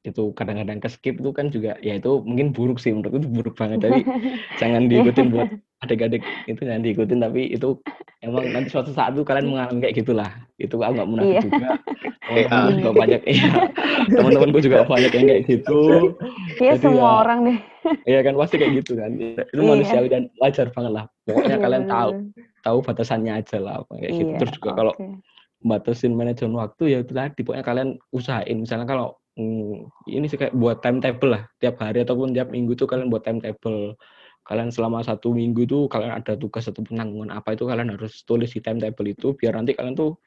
itu 0.00 0.32
kadang-kadang 0.32 0.80
ke 0.80 0.88
skip 0.88 1.20
itu 1.20 1.30
kan 1.36 1.52
juga 1.52 1.76
ya 1.84 2.00
itu 2.00 2.24
mungkin 2.24 2.56
buruk 2.56 2.80
sih 2.80 2.88
menurutku 2.88 3.20
itu 3.20 3.28
buruk 3.28 3.54
banget 3.60 3.84
jadi 3.84 4.00
jangan 4.60 4.88
diikutin 4.88 5.28
buat 5.28 5.48
adik-adik 5.84 6.24
itu 6.48 6.60
jangan 6.64 6.80
diikutin 6.80 7.20
tapi 7.20 7.52
itu 7.52 7.76
emang 8.20 8.44
nanti 8.52 8.68
suatu 8.68 8.92
saat 8.92 9.16
tuh 9.16 9.24
kalian 9.24 9.48
mengalami 9.48 9.80
kayak 9.84 9.96
gitulah. 10.04 10.30
Itu 10.60 10.80
aku 10.80 10.92
nggak 10.96 11.08
munafik 11.08 11.32
Iya. 11.32 11.42
juga. 11.44 11.68
Eh, 12.30 12.44
teman-teman 12.46 12.74
juga 12.78 12.92
banyak 12.94 13.20
iya. 13.26 13.50
Teman-temanku 14.06 14.58
juga 14.62 14.78
banyak 14.86 15.12
yang 15.12 15.26
kayak 15.26 15.42
gitu. 15.48 15.80
Iya 16.60 16.72
Jadi 16.76 16.84
semua 16.84 17.08
ya, 17.08 17.16
orang 17.24 17.38
deh. 17.48 17.58
Iya 18.06 18.20
kan 18.22 18.34
pasti 18.36 18.54
kayak 18.60 18.72
gitu 18.84 18.92
kan. 19.00 19.10
Itu 19.16 19.60
Iya. 19.60 19.66
manusiawi 19.66 20.08
dan 20.12 20.22
wajar 20.38 20.66
banget 20.70 20.92
lah. 20.94 21.04
Pokoknya 21.26 21.56
Iya, 21.56 21.64
kalian 21.64 21.84
tahu 21.88 22.10
tahu 22.60 22.78
batasannya 22.84 23.32
aja 23.40 23.56
lah 23.58 23.82
kayak 23.88 24.12
gitu. 24.14 24.30
Iya, 24.30 24.38
terus 24.38 24.52
juga 24.60 24.70
kalau 24.76 24.92
oke. 24.94 25.06
batasin 25.64 26.12
manajemen 26.12 26.56
waktu 26.60 26.82
ya 26.92 26.98
itu 27.02 27.12
tadi 27.16 27.40
pokoknya 27.40 27.64
kalian 27.64 27.88
usahain. 28.12 28.56
Misalnya 28.60 28.84
kalau 28.86 29.16
hmm, 29.40 29.88
ini 30.12 30.28
sih 30.28 30.36
kayak 30.36 30.52
buat 30.54 30.84
timetable 30.84 31.40
lah. 31.40 31.42
Tiap 31.58 31.80
hari 31.80 32.04
ataupun 32.04 32.36
tiap 32.36 32.52
minggu 32.52 32.76
tuh 32.76 32.84
kalian 32.84 33.08
buat 33.08 33.24
timetable 33.24 33.96
kalian 34.46 34.70
selama 34.74 35.04
satu 35.04 35.30
minggu 35.36 35.68
tuh 35.68 35.86
kalian 35.86 36.16
ada 36.20 36.34
tugas 36.34 36.66
atau 36.66 36.82
penanggungan 36.82 37.30
apa 37.34 37.54
itu 37.54 37.64
kalian 37.68 37.94
harus 37.94 38.24
tulis 38.26 38.50
di 38.50 38.60
timetable 38.64 39.06
itu 39.06 39.36
biar 39.36 39.54
nanti 39.56 39.76
kalian 39.76 39.94
tuh 39.94 40.18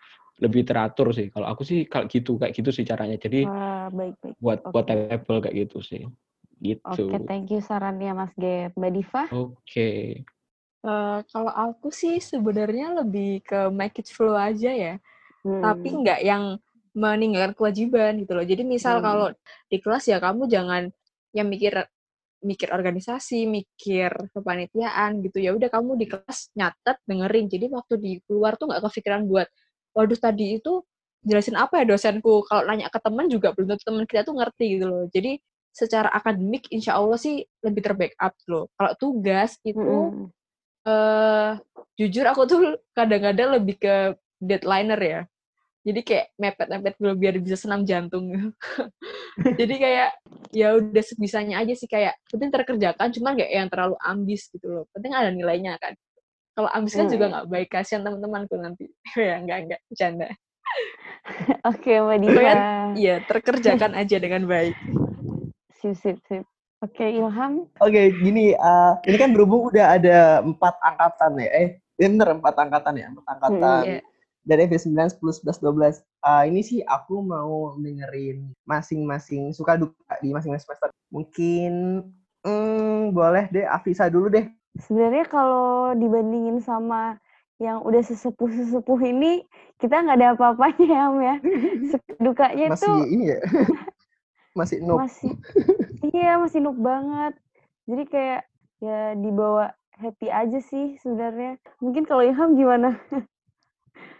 lebih 0.41 0.65
teratur 0.65 1.13
sih 1.13 1.29
kalau 1.29 1.49
aku 1.49 1.61
sih 1.65 1.85
kalau 1.85 2.09
gitu 2.09 2.37
kayak 2.41 2.53
gitu 2.57 2.69
sih 2.73 2.85
caranya 2.87 3.17
jadi 3.19 3.45
Wah, 3.45 3.87
baik-baik. 3.93 4.35
buat 4.41 4.59
buat 4.71 4.85
Oke. 4.85 4.89
timetable 4.89 5.39
kayak 5.43 5.55
gitu 5.67 5.77
sih 5.83 6.03
gitu 6.63 7.05
Oke, 7.13 7.27
thank 7.29 7.47
you 7.51 7.59
sarannya 7.59 8.11
Mas 8.15 8.33
Gap. 8.39 8.73
Mbak 8.79 8.91
Diva? 8.95 9.23
oke 9.31 9.89
Eh, 10.83 11.19
kalau 11.31 11.47
aku 11.55 11.87
sih 11.95 12.19
sebenarnya 12.19 12.91
lebih 12.99 13.39
ke 13.47 13.71
make 13.71 14.03
it 14.03 14.07
flow 14.11 14.35
aja 14.35 14.67
ya. 14.67 14.93
Tapi 15.47 15.87
Hmm. 15.87 16.03
nggak 16.03 16.19
yang 16.27 16.43
meninggalkan 16.91 17.55
kewajiban 17.55 18.19
gitu 18.19 18.35
loh. 18.35 18.43
Jadi 18.43 18.67
misal 18.67 18.99
Hmm. 18.99 19.05
kalau 19.07 19.27
di 19.71 19.77
kelas 19.79 20.11
ya 20.11 20.19
kamu 20.19 20.43
jangan 20.51 20.91
yang 21.31 21.47
mikir 21.47 21.87
mikir 22.43 22.69
organisasi, 22.75 23.47
mikir 23.47 24.11
kepanitiaan 24.35 25.23
gitu. 25.23 25.39
Ya 25.39 25.55
udah 25.55 25.71
kamu 25.71 25.97
di 25.97 26.05
kelas 26.11 26.51
nyatet, 26.53 26.99
dengerin. 27.07 27.47
Jadi 27.47 27.65
waktu 27.71 27.93
di 27.97 28.11
keluar 28.27 28.59
tuh 28.59 28.69
nggak 28.69 28.83
kepikiran 28.83 29.25
buat 29.25 29.47
waduh 29.95 30.19
tadi 30.19 30.59
itu 30.59 30.83
jelasin 31.23 31.55
apa 31.55 31.81
ya 31.81 31.85
dosenku. 31.87 32.43
Kalau 32.45 32.67
nanya 32.67 32.91
ke 32.91 32.99
teman 32.99 33.31
juga 33.31 33.55
belum 33.55 33.73
tentu 33.73 33.83
teman 33.87 34.03
kita 34.05 34.21
tuh 34.27 34.35
ngerti 34.37 34.65
gitu 34.77 34.85
loh. 34.91 35.03
Jadi 35.09 35.39
secara 35.73 36.11
akademik 36.13 36.69
insya 36.69 36.99
Allah 36.99 37.17
sih 37.17 37.41
lebih 37.65 37.81
terbackup 37.81 38.31
gitu 38.37 38.49
loh. 38.51 38.65
Kalau 38.77 38.91
tugas 38.99 39.57
itu 39.65 39.81
Mm-mm. 39.81 40.29
eh 40.85 41.51
jujur 41.97 42.25
aku 42.27 42.41
tuh 42.45 42.61
kadang-kadang 42.93 43.57
lebih 43.57 43.79
ke 43.79 43.95
deadlineer 44.37 45.01
ya. 45.01 45.21
Jadi 45.83 45.99
kayak 45.99 46.25
mepet-mepet 46.39 46.95
dulu 46.95 47.13
biar 47.19 47.35
bisa 47.43 47.59
senam 47.59 47.83
jantung. 47.83 48.31
Jadi 49.59 49.75
kayak 49.75 50.09
ya 50.55 50.79
udah 50.79 51.03
sebisanya 51.03 51.59
aja 51.59 51.75
sih 51.75 51.91
kayak 51.91 52.15
penting 52.31 52.55
terkerjakan 52.55 53.11
cuman 53.11 53.31
nggak 53.35 53.51
yang 53.51 53.67
terlalu 53.67 53.95
ambis 53.99 54.47
gitu 54.47 54.63
loh. 54.71 54.83
Penting 54.95 55.11
ada 55.11 55.27
nilainya 55.27 55.75
kan. 55.83 55.91
Kalau 56.55 56.69
ambis 56.71 56.95
kan 56.95 57.05
Hmm, 57.09 57.13
juga 57.19 57.25
nggak 57.35 57.45
baik 57.51 57.67
kasihan 57.67 58.01
teman-temanku 58.07 58.55
nanti. 58.55 58.87
ya 59.19 59.35
enggak 59.43 59.57
enggak 59.67 59.79
bercanda. 59.91 60.27
Oke, 61.71 61.91
Mbak 61.99 62.17
Diva. 62.23 62.31
Pokoknya 62.31 62.55
iya 62.95 63.15
terkerjakan 63.27 63.91
aja 63.99 64.15
dengan 64.23 64.43
baik. 64.47 64.75
Sip, 65.83 65.99
sip, 65.99 66.17
sip. 66.31 66.47
Oke, 66.79 67.03
Ilham. 67.11 67.67
Oke, 67.83 68.11
gini, 68.23 68.55
eh, 68.55 68.91
ini 69.07 69.17
kan 69.19 69.35
berhubung 69.35 69.67
udah 69.71 69.99
ada 69.99 70.17
empat 70.43 70.75
angkatan 70.83 71.31
ya, 71.43 71.49
eh, 71.51 71.69
bener 71.95 72.39
empat 72.39 72.55
angkatan 72.59 72.93
ya, 72.95 73.07
empat 73.11 73.25
angkatan 73.35 73.83
Iya. 73.83 73.99
Dari 74.43 74.67
FE9, 74.67 75.19
10, 75.19 75.43
11, 75.43 75.63
12. 75.63 76.03
Eh, 76.03 76.43
ini 76.51 76.61
sih 76.61 76.79
aku 76.83 77.23
mau 77.23 77.75
dengerin 77.79 78.51
masing-masing 78.67 79.55
suka 79.55 79.79
duka 79.79 80.19
di 80.19 80.35
masing-masing 80.35 80.67
semester. 80.67 80.91
Mungkin, 81.09 82.03
hmm, 82.43 83.15
boleh 83.15 83.47
deh, 83.51 83.65
Afisa 83.67 84.11
dulu 84.11 84.27
deh. 84.27 84.45
Sebenarnya 84.83 85.25
kalau 85.31 85.95
dibandingin 85.95 86.59
sama 86.59 87.15
yang 87.61 87.79
udah 87.87 88.03
sesepuh-sesepuh 88.03 88.99
ini, 89.07 89.47
kita 89.79 90.03
nggak 90.03 90.17
ada 90.19 90.27
apa-apanya 90.35 90.83
ya, 90.83 90.99
Am 91.07 91.17
ya. 91.23 91.35
Suka 91.87 92.11
Dukanya 92.19 92.65
Masih 92.75 92.97
ini 93.07 93.25
ya, 93.31 93.39
masih 94.59 94.77
noob. 94.85 95.01
masih, 95.01 95.31
iya 96.13 96.37
masih 96.37 96.59
noob 96.61 96.77
banget. 96.77 97.33
Jadi 97.87 98.03
kayak 98.09 98.41
ya 98.83 99.15
dibawa 99.15 99.71
happy 99.95 100.27
aja 100.27 100.59
sih 100.59 100.97
sebenarnya. 100.99 101.61
Mungkin 101.79 102.03
kalau 102.03 102.25
Ilham 102.25 102.57
gimana? 102.57 102.97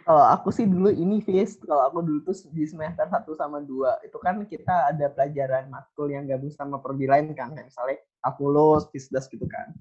Kalau 0.04 0.20
aku 0.28 0.52
sih 0.52 0.68
dulu 0.68 0.92
ini 0.92 1.24
Fis, 1.24 1.56
kalau 1.64 1.88
aku 1.88 2.04
dulu 2.04 2.20
tuh 2.22 2.36
di 2.52 2.68
semester 2.68 3.08
1 3.08 3.24
sama 3.32 3.64
2 3.64 4.04
itu 4.04 4.16
kan 4.20 4.36
kita 4.44 4.92
ada 4.92 5.08
pelajaran 5.08 5.72
matkul 5.72 6.12
yang 6.12 6.28
gabung 6.28 6.52
sama 6.52 6.76
prodi 6.76 7.08
lain 7.08 7.32
kan, 7.32 7.56
kayak 7.56 7.72
misalnya 7.72 7.96
kalkulus, 8.20 8.84
fisdas 8.92 9.24
gitu 9.32 9.48
kan. 9.48 9.72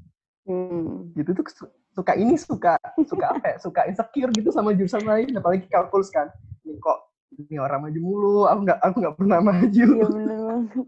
Hmm. 0.48 1.12
Gitu 1.12 1.36
tuh 1.36 1.44
su- 1.52 1.72
suka 1.92 2.16
ini 2.16 2.40
suka 2.40 2.80
suka 3.04 3.36
apa 3.36 3.46
ya? 3.52 3.56
Suka 3.60 3.84
insecure 3.84 4.32
gitu 4.32 4.48
sama 4.48 4.72
jurusan 4.72 5.04
lain, 5.04 5.36
apalagi 5.36 5.68
kalkulus 5.68 6.08
kan. 6.08 6.32
Ini 6.64 6.80
kok 6.80 7.00
ini 7.36 7.60
orang 7.60 7.92
maju 7.92 8.00
mulu, 8.00 8.40
aku 8.48 8.60
nggak 8.64 8.80
aku 8.80 8.96
nggak 9.04 9.16
pernah 9.20 9.40
maju. 9.44 9.86
Iya 9.92 10.08
bener 10.08 10.40
banget. 10.40 10.88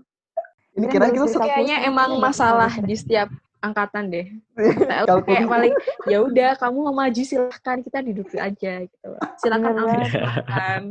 Ini 0.75 0.85
Kirain 0.87 0.91
kira 0.91 1.05
bagus 1.11 1.11
kita 1.11 1.19
dari 1.19 1.27
se- 1.27 1.39
kalkulus 1.39 1.51
Kayaknya 1.51 1.77
emang 1.83 2.09
nggak 2.15 2.23
masalah 2.23 2.71
di 2.79 2.95
setiap 2.95 3.27
angkatan 3.71 4.03
deh. 4.13 4.27
Kalkulus. 4.53 5.25
kayak 5.27 5.45
paling 5.49 5.73
ya 6.05 6.17
udah 6.21 6.49
kamu 6.57 6.77
mau 6.89 6.95
maju 7.05 7.21
silahkan 7.25 7.77
kita 7.81 7.99
duduk 8.05 8.27
aja 8.37 8.73
gitu. 8.85 9.09
Silakan 9.41 9.73
ambil 9.81 10.01
silakan. 10.07 10.81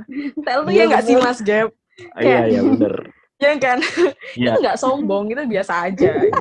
TL 0.42 0.60
tuh 0.66 0.72
Iya, 0.72 0.82
ya 0.82 0.84
nggak 0.90 1.02
sih 1.06 1.14
bener. 1.16 1.26
Mas 1.26 1.40
Gap? 1.40 1.68
Iya, 2.18 2.38
iya 2.50 2.60
bener. 2.60 2.94
Ya 3.36 3.50
kan? 3.58 3.78
Iya. 4.34 4.50
Itu 4.50 4.58
nggak 4.60 4.78
sombong, 4.78 5.30
itu 5.30 5.42
biasa 5.44 5.86
aja. 5.86 6.10
Gitu. 6.10 6.38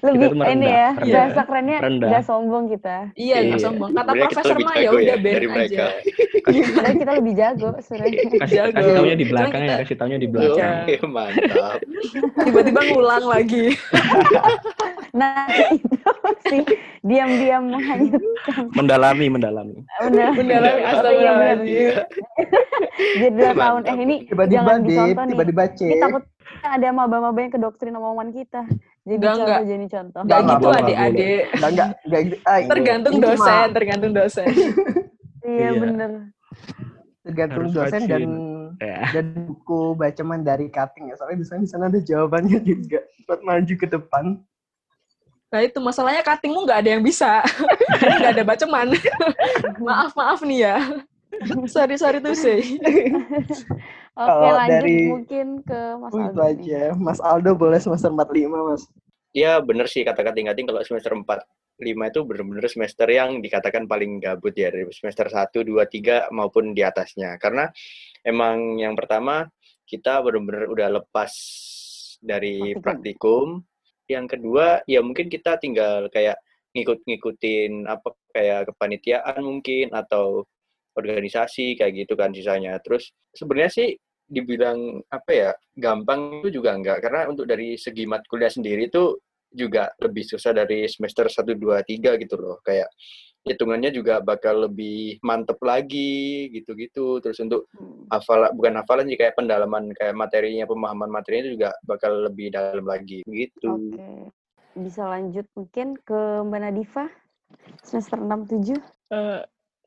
Lebih 0.00 0.16
tuh 0.22 0.32
ini 0.32 0.38
merendah, 0.38 0.72
ya, 0.72 0.88
Iya. 1.02 1.12
bahasa 1.14 1.40
kerennya 1.44 1.78
Rendah. 1.78 2.08
nggak 2.08 2.24
sombong 2.24 2.64
kita. 2.68 2.96
Iya 3.12 3.36
nggak 3.42 3.58
Iya. 3.58 3.64
sombong. 3.64 3.90
Kata 3.90 4.00
Sebenarnya 4.02 4.22
kita 4.22 4.40
profesor 4.40 4.56
mah 4.58 4.72
ya 4.72 4.80
jago 4.82 4.92
udah 4.94 5.04
dari 5.04 5.20
biarin 5.22 5.50
mereka. 5.50 5.66
aja. 5.68 5.84
Sebenarnya 6.42 6.96
kita 6.96 7.12
lebih 7.14 7.32
jago 7.34 7.68
sebenarnya. 7.78 8.12
Kasih, 8.42 8.56
Jago. 8.56 8.72
kasih 8.72 8.92
taunya 8.94 9.16
di 9.18 9.26
belakang 9.26 9.52
ya, 9.52 9.66
kita- 9.66 9.80
kasih 9.82 9.96
taunya 9.98 10.18
di 10.18 10.24
Iya. 10.24 10.32
belakang. 10.32 10.72
Oke, 10.72 10.94
mantap. 11.06 11.78
Tiba-tiba 12.42 12.80
ngulang 12.88 13.24
lagi. 13.26 13.64
Nah 15.12 15.44
itu 15.68 16.08
sih 16.48 16.64
diam-diam 17.02 17.68
menghanyutkan. 17.68 18.64
Mendalami, 18.72 19.28
mendalami. 19.28 19.76
Udah. 20.00 20.32
Mendalami 20.32 20.40
Iya, 20.72 20.80
bener. 20.80 20.88
astagfirullahaladzim. 20.88 21.92
Jadi 23.12 23.28
dua 23.36 23.52
tahun 23.52 23.80
eh 23.84 23.96
ini 23.98 24.16
tiba-tiba 24.24 24.56
jangan 24.58 24.80
dip, 24.80 24.88
dicontoh 24.88 25.12
nih. 25.12 25.28
tiba-tiba 25.28 25.64
cek. 25.70 25.92
Takut 26.02 26.24
ada 26.62 26.88
maba-maba 26.90 27.38
yang 27.38 27.52
kedoktrin 27.52 27.94
omongan 27.94 28.28
kita. 28.30 28.60
Jadi 29.02 29.14
Enggak, 29.18 29.34
contoh, 29.34 29.46
enggak. 29.46 29.62
jadi 29.66 29.86
contoh. 29.88 30.20
Gak 30.22 30.38
Nggak 30.38 30.58
gitu 30.58 30.66
adik-adik. 30.70 31.40
Enggak, 31.52 31.70
enggak, 31.72 31.88
enggak, 32.06 32.20
gitu. 32.22 32.36
Ah, 32.42 32.58
Tergantung 32.66 33.12
ini 33.12 33.20
cuma 33.20 33.30
dosen, 33.34 33.66
tergantung 33.72 34.12
dosen. 34.12 34.46
Iya 35.42 35.58
Iya. 35.58 35.70
bener. 35.74 36.10
tergantung 37.22 37.66
Harus 37.66 37.74
dosen 37.74 38.00
dan. 38.06 38.22
Ya. 38.78 38.98
dan 39.14 39.26
buku 39.46 39.94
bacaman 39.94 40.42
dari 40.42 40.66
cutting 40.66 41.10
ya. 41.10 41.14
Soalnya 41.14 41.42
di 41.42 41.46
sana 41.46 41.60
di 41.60 41.68
sana 41.70 41.84
ada 41.86 41.98
jawabannya 41.98 42.58
juga 42.70 43.02
buat 43.26 43.42
maju 43.42 43.74
ke 43.74 43.86
depan. 43.86 44.38
Nah 45.50 45.60
itu 45.60 45.78
masalahnya 45.78 46.22
cuttingmu 46.22 46.62
nggak 46.62 46.78
ada 46.82 46.90
yang 46.94 47.02
bisa. 47.02 47.42
Nggak 48.22 48.32
ada 48.32 48.44
baceman. 48.46 48.86
maaf 49.78 50.14
maaf 50.14 50.40
nih 50.40 50.64
ya. 50.64 50.76
sorry 51.74 51.96
sorry 51.96 52.18
tuh 52.20 52.34
sih. 52.34 52.78
Oke 54.12 54.48
lanjut 54.52 54.82
dari- 54.84 55.08
mungkin 55.08 55.46
ke 55.64 55.80
Mas 55.96 56.12
itu 56.12 56.20
Aldo 56.20 56.42
nih. 56.42 56.50
aja. 56.52 56.82
Mas 56.94 57.20
Aldo 57.20 57.50
boleh 57.56 57.80
semester 57.80 58.12
45, 58.12 58.68
Mas. 58.68 58.82
Ya 59.32 59.56
bener 59.64 59.88
sih 59.88 60.04
kata 60.04 60.20
kating-kating 60.20 60.68
kalau 60.68 60.84
semester 60.84 61.16
4 61.16 61.24
5 61.80 61.88
itu 62.12 62.20
bener-bener 62.22 62.68
semester 62.68 63.08
yang 63.08 63.40
dikatakan 63.40 63.88
paling 63.88 64.20
gabut 64.20 64.52
ya 64.52 64.68
dari 64.68 64.84
semester 64.92 65.26
1, 65.32 65.64
2, 65.64 65.82
3 65.88 66.28
maupun 66.30 66.76
di 66.76 66.84
atasnya. 66.84 67.40
Karena 67.40 67.66
emang 68.22 68.76
yang 68.76 68.92
pertama 68.92 69.48
kita 69.88 70.20
bener-bener 70.20 70.68
udah 70.68 70.88
lepas 71.00 71.32
dari 72.20 72.76
Praktikum. 72.76 72.84
praktikum. 72.84 73.46
Yang 74.06 74.26
kedua 74.36 74.66
ya 74.84 75.00
mungkin 75.00 75.26
kita 75.32 75.56
tinggal 75.56 76.12
kayak 76.12 76.36
ngikut-ngikutin 76.72 77.88
apa 77.88 78.12
kayak 78.32 78.72
kepanitiaan 78.72 79.40
mungkin 79.40 79.92
atau 79.92 80.44
organisasi 80.94 81.76
kayak 81.78 82.06
gitu 82.06 82.14
kan 82.14 82.32
sisanya. 82.32 82.76
Terus 82.80 83.10
sebenarnya 83.32 83.72
sih 83.72 83.88
dibilang 84.32 85.02
apa 85.12 85.30
ya 85.30 85.50
gampang 85.76 86.40
itu 86.40 86.62
juga 86.62 86.72
enggak 86.72 87.04
karena 87.04 87.28
untuk 87.28 87.44
dari 87.44 87.76
segi 87.76 88.08
mat 88.08 88.24
kuliah 88.24 88.48
sendiri 88.48 88.88
itu 88.88 89.20
juga 89.52 89.92
lebih 90.00 90.24
susah 90.24 90.56
dari 90.56 90.88
semester 90.88 91.28
1 91.28 91.52
2 91.52 91.84
3 91.84 92.16
gitu 92.16 92.40
loh. 92.40 92.56
Kayak 92.64 92.88
hitungannya 93.42 93.90
juga 93.90 94.22
bakal 94.22 94.70
lebih 94.70 95.18
mantep 95.20 95.58
lagi 95.60 96.48
gitu-gitu. 96.48 97.20
Terus 97.20 97.42
untuk 97.42 97.68
Hmm. 97.76 98.06
hafal 98.08 98.48
bukan 98.56 98.80
hafalan 98.80 99.10
sih 99.10 99.18
kayak 99.20 99.36
pendalaman 99.36 99.92
kayak 99.92 100.16
materinya 100.16 100.64
pemahaman 100.64 101.10
materinya 101.12 101.42
itu 101.50 101.52
juga 101.60 101.70
bakal 101.84 102.24
lebih 102.30 102.54
dalam 102.54 102.86
lagi 102.86 103.20
gitu. 103.28 103.68
Oke. 103.68 104.32
Bisa 104.72 105.04
lanjut 105.04 105.44
mungkin 105.52 106.00
ke 106.00 106.18
Mbak 106.48 106.60
Nadifa 106.64 107.04
semester 107.84 108.16
6 108.16 108.48
7. 108.48 108.80
Eh, 109.12 109.40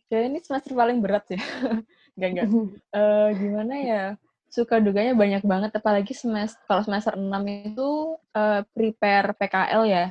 kayaknya 0.06 0.28
ini 0.30 0.40
semester 0.42 0.72
paling 0.72 1.00
berat 1.02 1.26
ya. 1.30 1.42
Enggak 2.16 2.30
enggak. 2.32 2.48
Eh, 2.96 3.30
gimana 3.36 3.74
ya? 3.76 4.04
Suka 4.48 4.80
duganya 4.80 5.12
banyak 5.12 5.44
banget 5.44 5.72
apalagi 5.76 6.16
semester 6.16 6.64
kalau 6.64 6.82
semester 6.82 7.14
6 7.14 7.28
itu 7.44 7.90
eh, 8.32 8.62
prepare 8.72 9.36
PKL 9.36 9.84
ya. 9.86 10.06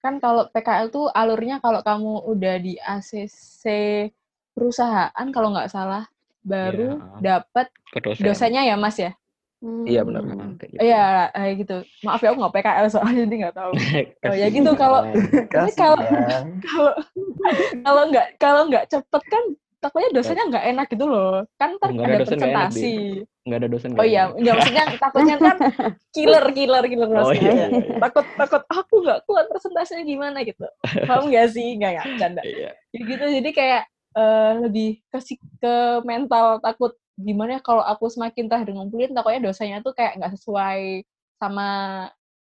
Kan 0.00 0.16
kalau 0.16 0.48
PKL 0.48 0.88
tuh 0.88 1.06
alurnya 1.08 1.60
kalau 1.60 1.84
kamu 1.84 2.24
udah 2.26 2.56
di 2.56 2.74
ACC 2.76 3.62
perusahaan 4.52 5.26
kalau 5.28 5.52
nggak 5.52 5.68
salah 5.68 6.08
baru 6.42 6.98
Iya. 6.98 7.20
dapat 7.20 7.66
Ke 7.88 8.00
dosen. 8.00 8.24
dosennya 8.24 8.66
ya 8.66 8.74
Mas 8.74 8.96
ya. 8.96 9.12
Iya 9.62 10.00
benar. 10.02 10.22
Hmm. 10.22 10.54
kayak 10.56 10.70
gitu. 10.70 10.80
Iya, 10.82 11.06
kayak 11.30 11.54
gitu. 11.56 11.76
Maaf 12.02 12.18
ya 12.18 12.28
aku 12.28 12.38
nggak 12.40 12.54
PKL 12.56 12.86
soalnya 12.88 13.22
jadi 13.22 13.34
nggak 13.40 13.56
tahu. 13.56 13.72
Oh, 14.26 14.34
ya 14.34 14.46
gitu, 14.48 14.70
kalau- 14.74 15.04
Kasih 15.48 15.74
kalau-. 15.74 16.02
Kalau 16.66 16.92
kalau 17.80 18.02
nggak 18.08 18.26
kalau 18.36 18.62
nggak 18.66 18.84
cepet 18.88 19.22
kan 19.24 19.42
takutnya 19.78 20.10
dosennya 20.12 20.44
nggak 20.48 20.64
enak 20.68 20.86
gitu 20.88 21.04
loh. 21.04 21.42
Kan 21.56 21.74
ntar 21.76 21.90
ada 21.90 22.16
dosen 22.16 22.38
presentasi. 22.38 22.94
nggak 23.42 23.58
ada 23.58 23.68
dosen. 23.68 23.90
Oh 23.94 24.06
iya, 24.06 24.30
nggak 24.30 24.54
maksudnya 24.56 24.84
takutnya 25.02 25.36
kan 25.36 25.56
killer 26.10 26.44
killer 26.52 26.84
killer 26.84 27.08
Oh 27.08 27.14
maksudnya. 27.26 27.42
iya. 27.42 27.66
iya, 27.66 27.66
iya. 27.72 27.98
Takut 27.98 28.26
takut 28.36 28.62
aku 28.64 28.94
nggak 29.02 29.18
kuat 29.24 29.44
presentasinya 29.48 30.04
gimana 30.04 30.38
gitu. 30.42 30.66
Paham 31.02 31.26
nggak 31.26 31.46
sih? 31.50 31.74
Nggak 31.74 31.90
nggak 31.92 32.06
canda. 32.16 32.42
Iya. 32.42 32.70
Jadi 32.90 33.02
gitu 33.04 33.24
jadi 33.32 33.50
kayak 33.52 33.82
eh, 34.12 34.52
lebih 34.60 34.88
ke 35.04 35.18
si- 35.18 35.42
ke 35.58 35.74
mental 36.02 36.58
takut 36.58 36.94
gimana 37.20 37.58
ya 37.58 37.60
kalau 37.60 37.84
aku 37.84 38.08
semakin 38.08 38.48
terakhir 38.48 38.72
ngumpulin 38.72 39.12
takutnya 39.12 39.40
dosanya 39.52 39.84
tuh 39.84 39.92
kayak 39.92 40.16
nggak 40.18 40.32
sesuai 40.40 41.04
sama 41.36 41.68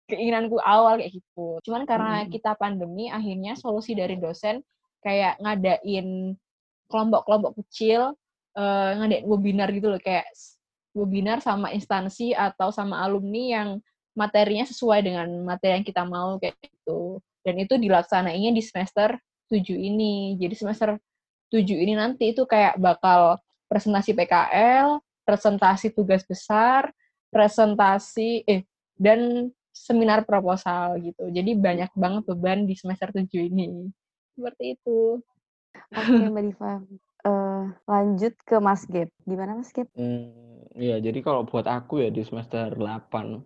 keinginanku 0.07 0.57
awal 0.63 0.99
kayak 0.99 1.19
gitu. 1.19 1.59
Cuman 1.67 1.83
karena 1.83 2.23
Hmm. 2.23 2.31
kita 2.31 2.55
pandemi 2.55 3.11
akhirnya 3.11 3.55
solusi 3.59 3.91
dari 3.95 4.15
dosen 4.19 4.63
kayak 5.03 5.39
ngadain 5.43 6.35
kelompok-kelompok 6.87 7.59
kecil 7.63 8.15
eh, 8.57 8.91
ngadain 8.97 9.25
webinar 9.29 9.69
gitu 9.69 9.91
loh 9.93 10.01
kayak 10.01 10.25
webinar 10.97 11.37
sama 11.43 11.69
instansi 11.75 12.33
atau 12.33 12.73
sama 12.73 12.97
alumni 13.05 13.43
yang 13.61 13.69
materinya 14.17 14.65
sesuai 14.65 15.05
dengan 15.05 15.29
materi 15.45 15.77
yang 15.77 15.85
kita 15.85 16.01
mau 16.07 16.41
kayak 16.41 16.57
gitu. 16.65 17.21
Dan 17.45 17.61
itu 17.61 17.77
dilaksanainya 17.77 18.49
di 18.49 18.63
semester 18.65 19.13
7 19.47 19.77
ini. 19.77 20.35
Jadi 20.41 20.55
semester 20.57 20.97
7 21.53 21.77
ini 21.77 21.93
nanti 21.93 22.33
itu 22.33 22.43
kayak 22.49 22.81
bakal 22.81 23.37
presentasi 23.67 24.15
PKL, 24.15 24.99
presentasi 25.27 25.91
tugas 25.91 26.23
besar, 26.23 26.91
presentasi 27.29 28.47
eh 28.47 28.63
dan 28.97 29.51
seminar 29.69 30.25
proposal 30.25 30.97
gitu. 31.03 31.29
Jadi 31.29 31.53
banyak 31.53 31.91
banget 31.93 32.23
beban 32.25 32.65
di 32.65 32.73
semester 32.73 33.13
7 33.13 33.29
ini. 33.45 33.85
Seperti 34.33 34.79
itu. 34.79 35.21
Oke 35.93 36.23
Mbak 36.33 36.43
Diva. 36.49 36.73
Eh, 37.27 37.63
lanjut 37.85 38.33
ke 38.41 38.55
Mas 38.57 38.87
Gap. 38.89 39.09
Gimana 39.27 39.59
Mas 39.59 39.69
Gap? 39.75 39.85
Hmm, 39.93 40.63
iya, 40.79 40.97
jadi 40.97 41.19
kalau 41.21 41.43
buat 41.45 41.67
aku 41.67 42.01
ya 42.01 42.09
di 42.09 42.23
semester 42.23 42.73
8 42.73 43.43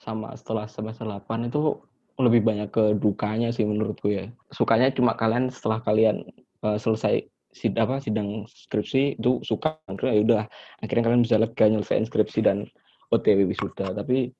sama 0.00 0.32
setelah 0.38 0.70
semester 0.70 1.04
8 1.08 1.48
itu 1.48 1.80
lebih 2.14 2.46
banyak 2.46 2.68
ke 2.70 2.84
dukanya 2.94 3.50
sih 3.50 3.66
menurutku 3.66 4.12
ya. 4.12 4.30
Sukanya 4.54 4.94
cuma 4.94 5.18
kalian 5.18 5.50
setelah 5.50 5.82
kalian 5.82 6.22
eh, 6.62 6.78
selesai 6.78 7.26
sid 7.54 7.78
apa 7.78 8.02
sidang 8.02 8.44
skripsi 8.50 9.22
itu 9.22 9.38
suka 9.46 9.78
akhirnya 9.86 10.12
ya 10.12 10.20
udah 10.26 10.42
akhirnya 10.82 11.04
kalian 11.06 11.22
bisa 11.22 11.36
lega 11.38 11.64
nyelesain 11.70 12.04
skripsi 12.04 12.40
dan 12.42 12.66
OTW 13.14 13.46
wisuda. 13.46 13.94
Tapi 13.94 14.34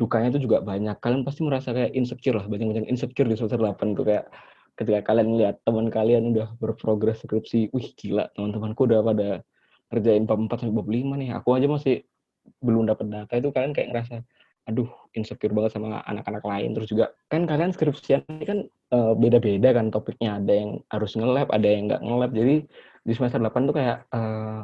dukanya 0.00 0.32
itu 0.34 0.48
juga 0.48 0.64
banyak. 0.64 0.96
Kalian 0.98 1.22
pasti 1.22 1.44
merasa 1.44 1.76
kayak 1.76 1.92
insecure 1.92 2.40
lah 2.40 2.48
banyak-banyak 2.48 2.88
insecure 2.88 3.28
di 3.28 3.36
semester 3.36 3.60
8 3.60 3.94
tuh 3.94 4.04
kayak 4.08 4.24
ketika 4.74 5.00
kalian 5.12 5.38
lihat 5.38 5.62
teman 5.62 5.86
kalian 5.92 6.34
udah 6.34 6.56
berprogres 6.58 7.22
skripsi 7.22 7.70
wih 7.70 7.94
gila 7.94 8.26
teman-temanku 8.34 8.90
udah 8.90 9.00
pada 9.06 9.28
kerjain 9.92 10.26
bab 10.26 10.40
4 10.42 10.66
sampai 10.66 10.74
bab 10.74 10.88
5 10.88 11.20
nih. 11.20 11.30
Aku 11.36 11.48
aja 11.54 11.68
masih 11.68 12.02
belum 12.64 12.88
dapat 12.88 13.06
data. 13.12 13.32
Itu 13.36 13.52
kalian 13.52 13.76
kayak 13.76 13.88
ngerasa 13.92 14.16
aduh 14.64 14.88
insecure 15.12 15.52
banget 15.52 15.76
sama 15.76 16.00
anak-anak 16.08 16.44
lain. 16.44 16.70
Terus 16.76 16.88
juga 16.88 17.06
kan 17.28 17.44
kalian 17.44 17.70
skripsian 17.76 18.24
ini 18.28 18.44
kan 18.44 18.58
eh, 18.68 19.12
beda-beda 19.16 19.76
kan 19.76 19.92
topiknya. 19.92 20.40
Ada 20.40 20.52
yang 20.52 20.70
harus 20.88 21.12
nge-lab 21.16 21.48
ada 21.52 21.68
yang 21.68 21.88
nggak 21.88 22.02
nge-lab. 22.02 22.30
Jadi 22.32 22.54
di 23.04 23.12
semester 23.12 23.40
8 23.40 23.68
tuh 23.68 23.74
kayak 23.76 23.98
eh, 24.10 24.60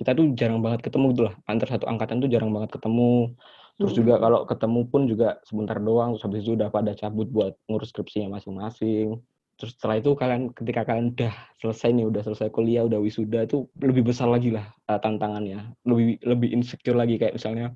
kita 0.00 0.10
tuh 0.16 0.32
jarang 0.32 0.64
banget 0.64 0.80
ketemu 0.86 1.06
gitu 1.12 1.22
lah. 1.28 1.34
Antar 1.44 1.68
satu 1.76 1.84
angkatan 1.90 2.24
tuh 2.24 2.30
jarang 2.30 2.50
banget 2.54 2.70
ketemu. 2.72 3.36
Terus 3.80 3.92
juga 3.96 4.12
Mm-mm. 4.16 4.24
kalau 4.24 4.40
ketemu 4.44 4.80
pun 4.88 5.02
juga 5.08 5.28
sebentar 5.44 5.76
doang. 5.76 6.16
Terus 6.16 6.24
habis 6.24 6.40
itu 6.46 6.52
udah 6.56 6.68
pada 6.72 6.92
cabut 6.96 7.28
buat 7.28 7.52
ngurus 7.68 7.92
skripsinya 7.92 8.40
masing-masing. 8.40 9.20
Terus 9.60 9.76
setelah 9.76 10.00
itu 10.00 10.16
kalian 10.16 10.56
ketika 10.56 10.88
kalian 10.88 11.12
udah 11.12 11.32
selesai 11.60 11.92
nih 11.92 12.08
udah 12.08 12.22
selesai 12.24 12.48
kuliah 12.48 12.80
udah 12.88 12.96
wisuda 12.96 13.44
itu 13.44 13.68
lebih 13.76 14.08
besar 14.08 14.32
lagi 14.32 14.56
lah 14.56 14.72
uh, 14.88 14.96
tantangannya. 14.96 15.76
Lebih 15.84 16.24
lebih 16.24 16.48
insecure 16.48 16.96
lagi. 16.96 17.20
Kayak 17.20 17.36
misalnya 17.36 17.66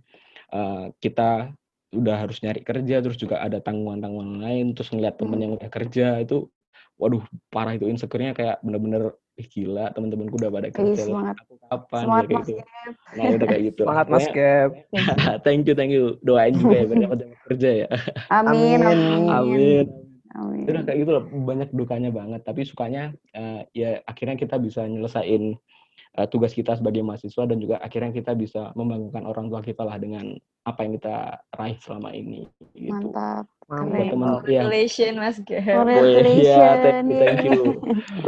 uh, 0.53 0.89
kita 0.97 1.53
udah 1.95 2.27
harus 2.27 2.43
nyari 2.43 2.61
kerja 2.61 3.01
terus 3.01 3.17
juga 3.17 3.41
ada 3.41 3.59
tanggungan-tanggungan 3.59 4.43
lain 4.43 4.67
terus 4.75 4.91
ngeliat 4.91 5.15
temen 5.17 5.39
Hmm. 5.39 5.45
yang 5.49 5.53
udah 5.57 5.71
kerja 5.71 6.07
itu 6.21 6.51
waduh 6.95 7.23
parah 7.51 7.75
itu 7.75 7.87
insecure-nya 7.87 8.35
kayak 8.35 8.63
bener-bener 8.63 9.15
ih 9.35 9.47
gila 9.51 9.91
temen-temenku 9.91 10.39
udah 10.39 10.47
pada 10.47 10.69
Ih, 10.71 10.75
kerja 10.75 11.03
loh, 11.11 11.19
semangat. 11.19 11.35
aku 11.43 11.55
kapan 11.59 12.03
Semangat, 12.07 12.25
kayak 12.29 12.43
gitu 12.47 12.53
nah 13.15 13.25
udah 13.31 13.47
kayak 13.47 13.63
gitu 13.67 13.83
Semangat 13.83 14.07
Mas 14.07 14.27
Gap. 14.31 14.71
thank 15.47 15.63
you 15.67 15.75
thank 15.75 15.91
you 15.91 16.05
doain 16.23 16.55
juga 16.55 16.75
ya 16.79 16.85
biar 16.87 16.99
dapat 17.03 17.19
kerja 17.51 17.69
ya 17.83 17.89
Amin, 18.31 18.79
Amin. 18.79 19.27
amin. 19.27 19.87
amin 20.35 20.65
udah 20.65 20.83
kayak 20.87 20.99
gitu 21.03 21.11
loh 21.13 21.25
banyak 21.29 21.69
dukanya 21.75 22.11
banget 22.15 22.41
tapi 22.43 22.63
sukanya 22.63 23.11
eh, 23.35 23.67
ya 23.75 24.01
akhirnya 24.07 24.39
kita 24.39 24.57
bisa 24.57 24.87
nyelesain 24.87 25.59
eh, 26.15 26.27
tugas 26.29 26.53
kita 26.53 26.75
sebagai 26.75 27.01
mahasiswa 27.01 27.43
dan 27.45 27.59
juga 27.59 27.77
akhirnya 27.79 28.11
kita 28.11 28.33
bisa 28.35 28.71
membanggakan 28.75 29.25
orang 29.25 29.47
tua 29.49 29.61
kita 29.61 29.83
lah 29.83 29.97
dengan 29.97 30.35
apa 30.65 30.81
yang 30.83 30.93
kita 30.97 31.15
raih 31.53 31.77
selama 31.81 32.11
ini 32.11 32.49
gitu 32.73 33.13
Mantap. 33.13 33.45
buat 33.69 33.85
Keren. 33.85 34.09
temen 34.13 34.29
ya 34.49 34.63
Congratulations 34.65 35.17
Mas 35.17 35.37
Gap. 35.41 35.61
Weh, 35.61 35.65
ya 35.65 35.77
Congratulations. 35.77 36.83
thank 36.85 37.09
you 37.09 37.19
thank 37.21 37.45
you 37.45 37.63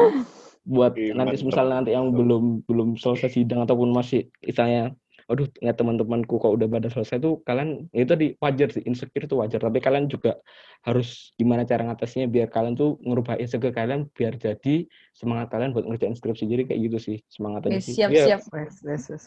buat 0.66 0.92
nanti 0.98 1.14
mantap. 1.38 1.46
misalnya 1.46 1.74
nanti 1.78 1.90
yang 1.94 2.06
belum 2.10 2.44
belum 2.66 2.88
selesai 2.98 3.30
sidang 3.30 3.62
ataupun 3.62 3.94
masih 3.94 4.26
misalnya 4.42 4.92
aduh 5.26 5.50
nggak 5.58 5.74
teman-temanku 5.74 6.38
kok 6.38 6.54
udah 6.54 6.70
pada 6.70 6.86
selesai 6.86 7.18
tuh 7.18 7.42
kalian 7.42 7.90
ya 7.90 8.06
itu 8.06 8.10
tadi 8.14 8.26
wajar 8.38 8.70
sih 8.70 8.82
insecure 8.86 9.26
itu 9.26 9.34
wajar 9.34 9.58
tapi 9.58 9.82
kalian 9.82 10.06
juga 10.06 10.38
harus 10.86 11.34
gimana 11.34 11.66
cara 11.66 11.82
ngatasinya 11.82 12.30
biar 12.30 12.46
kalian 12.46 12.78
tuh 12.78 12.94
ngerubah 13.02 13.34
insecure 13.42 13.74
kalian 13.74 14.06
biar 14.14 14.38
jadi 14.38 14.86
semangat 15.18 15.50
kalian 15.50 15.74
buat 15.74 15.82
ngerjain 15.82 16.14
skripsi 16.14 16.46
jadi 16.46 16.62
kayak 16.70 16.80
gitu 16.86 16.98
sih 17.02 17.18
semangatnya 17.26 17.82
Oke, 17.82 17.90
sih 17.90 17.94
siap 17.98 18.10
Ya, 18.14 18.24
siap 18.38 18.42
wes. 18.54 18.74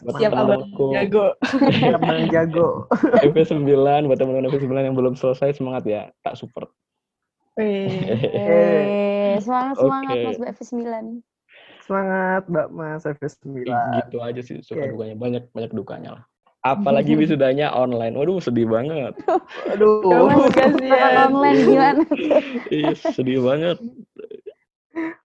buat 0.00 0.16
siap 0.16 0.32
abang 0.32 0.64
jago. 0.96 1.36
Siap 1.80 2.00
jago. 2.32 2.88
FP9 3.20 4.08
buat 4.08 4.16
teman-teman 4.16 4.48
FP9 4.48 4.72
yang 4.80 4.96
belum 4.96 5.14
selesai 5.20 5.60
semangat 5.60 5.84
ya 5.84 6.08
tak 6.24 6.40
support 6.40 6.72
Wih. 7.60 7.92
Eh, 9.30 9.36
semangat 9.44 9.76
semangat 9.76 10.16
Oke. 10.16 10.24
Mas 10.24 10.38
BF9. 10.40 10.80
Semangat 11.90 12.46
Mbak 12.46 12.68
Mas 12.70 13.02
FS9. 13.02 13.66
gitu 13.66 14.16
aja 14.22 14.40
sih 14.46 14.62
suka 14.62 14.86
Oke. 14.86 14.94
dukanya 14.94 15.16
banyak 15.18 15.44
banyak 15.50 15.72
dukanya 15.74 16.10
lah 16.14 16.22
apalagi 16.62 17.16
wisudanya 17.20 17.74
online 17.74 18.14
waduh 18.14 18.38
sedih 18.38 18.70
banget 18.70 19.18
Aduh. 19.74 20.38
Kasihan. 20.54 21.34
online 21.34 21.58
gimana? 21.66 22.02
Ih, 22.70 22.94
sedih 22.94 23.42
banget 23.42 23.82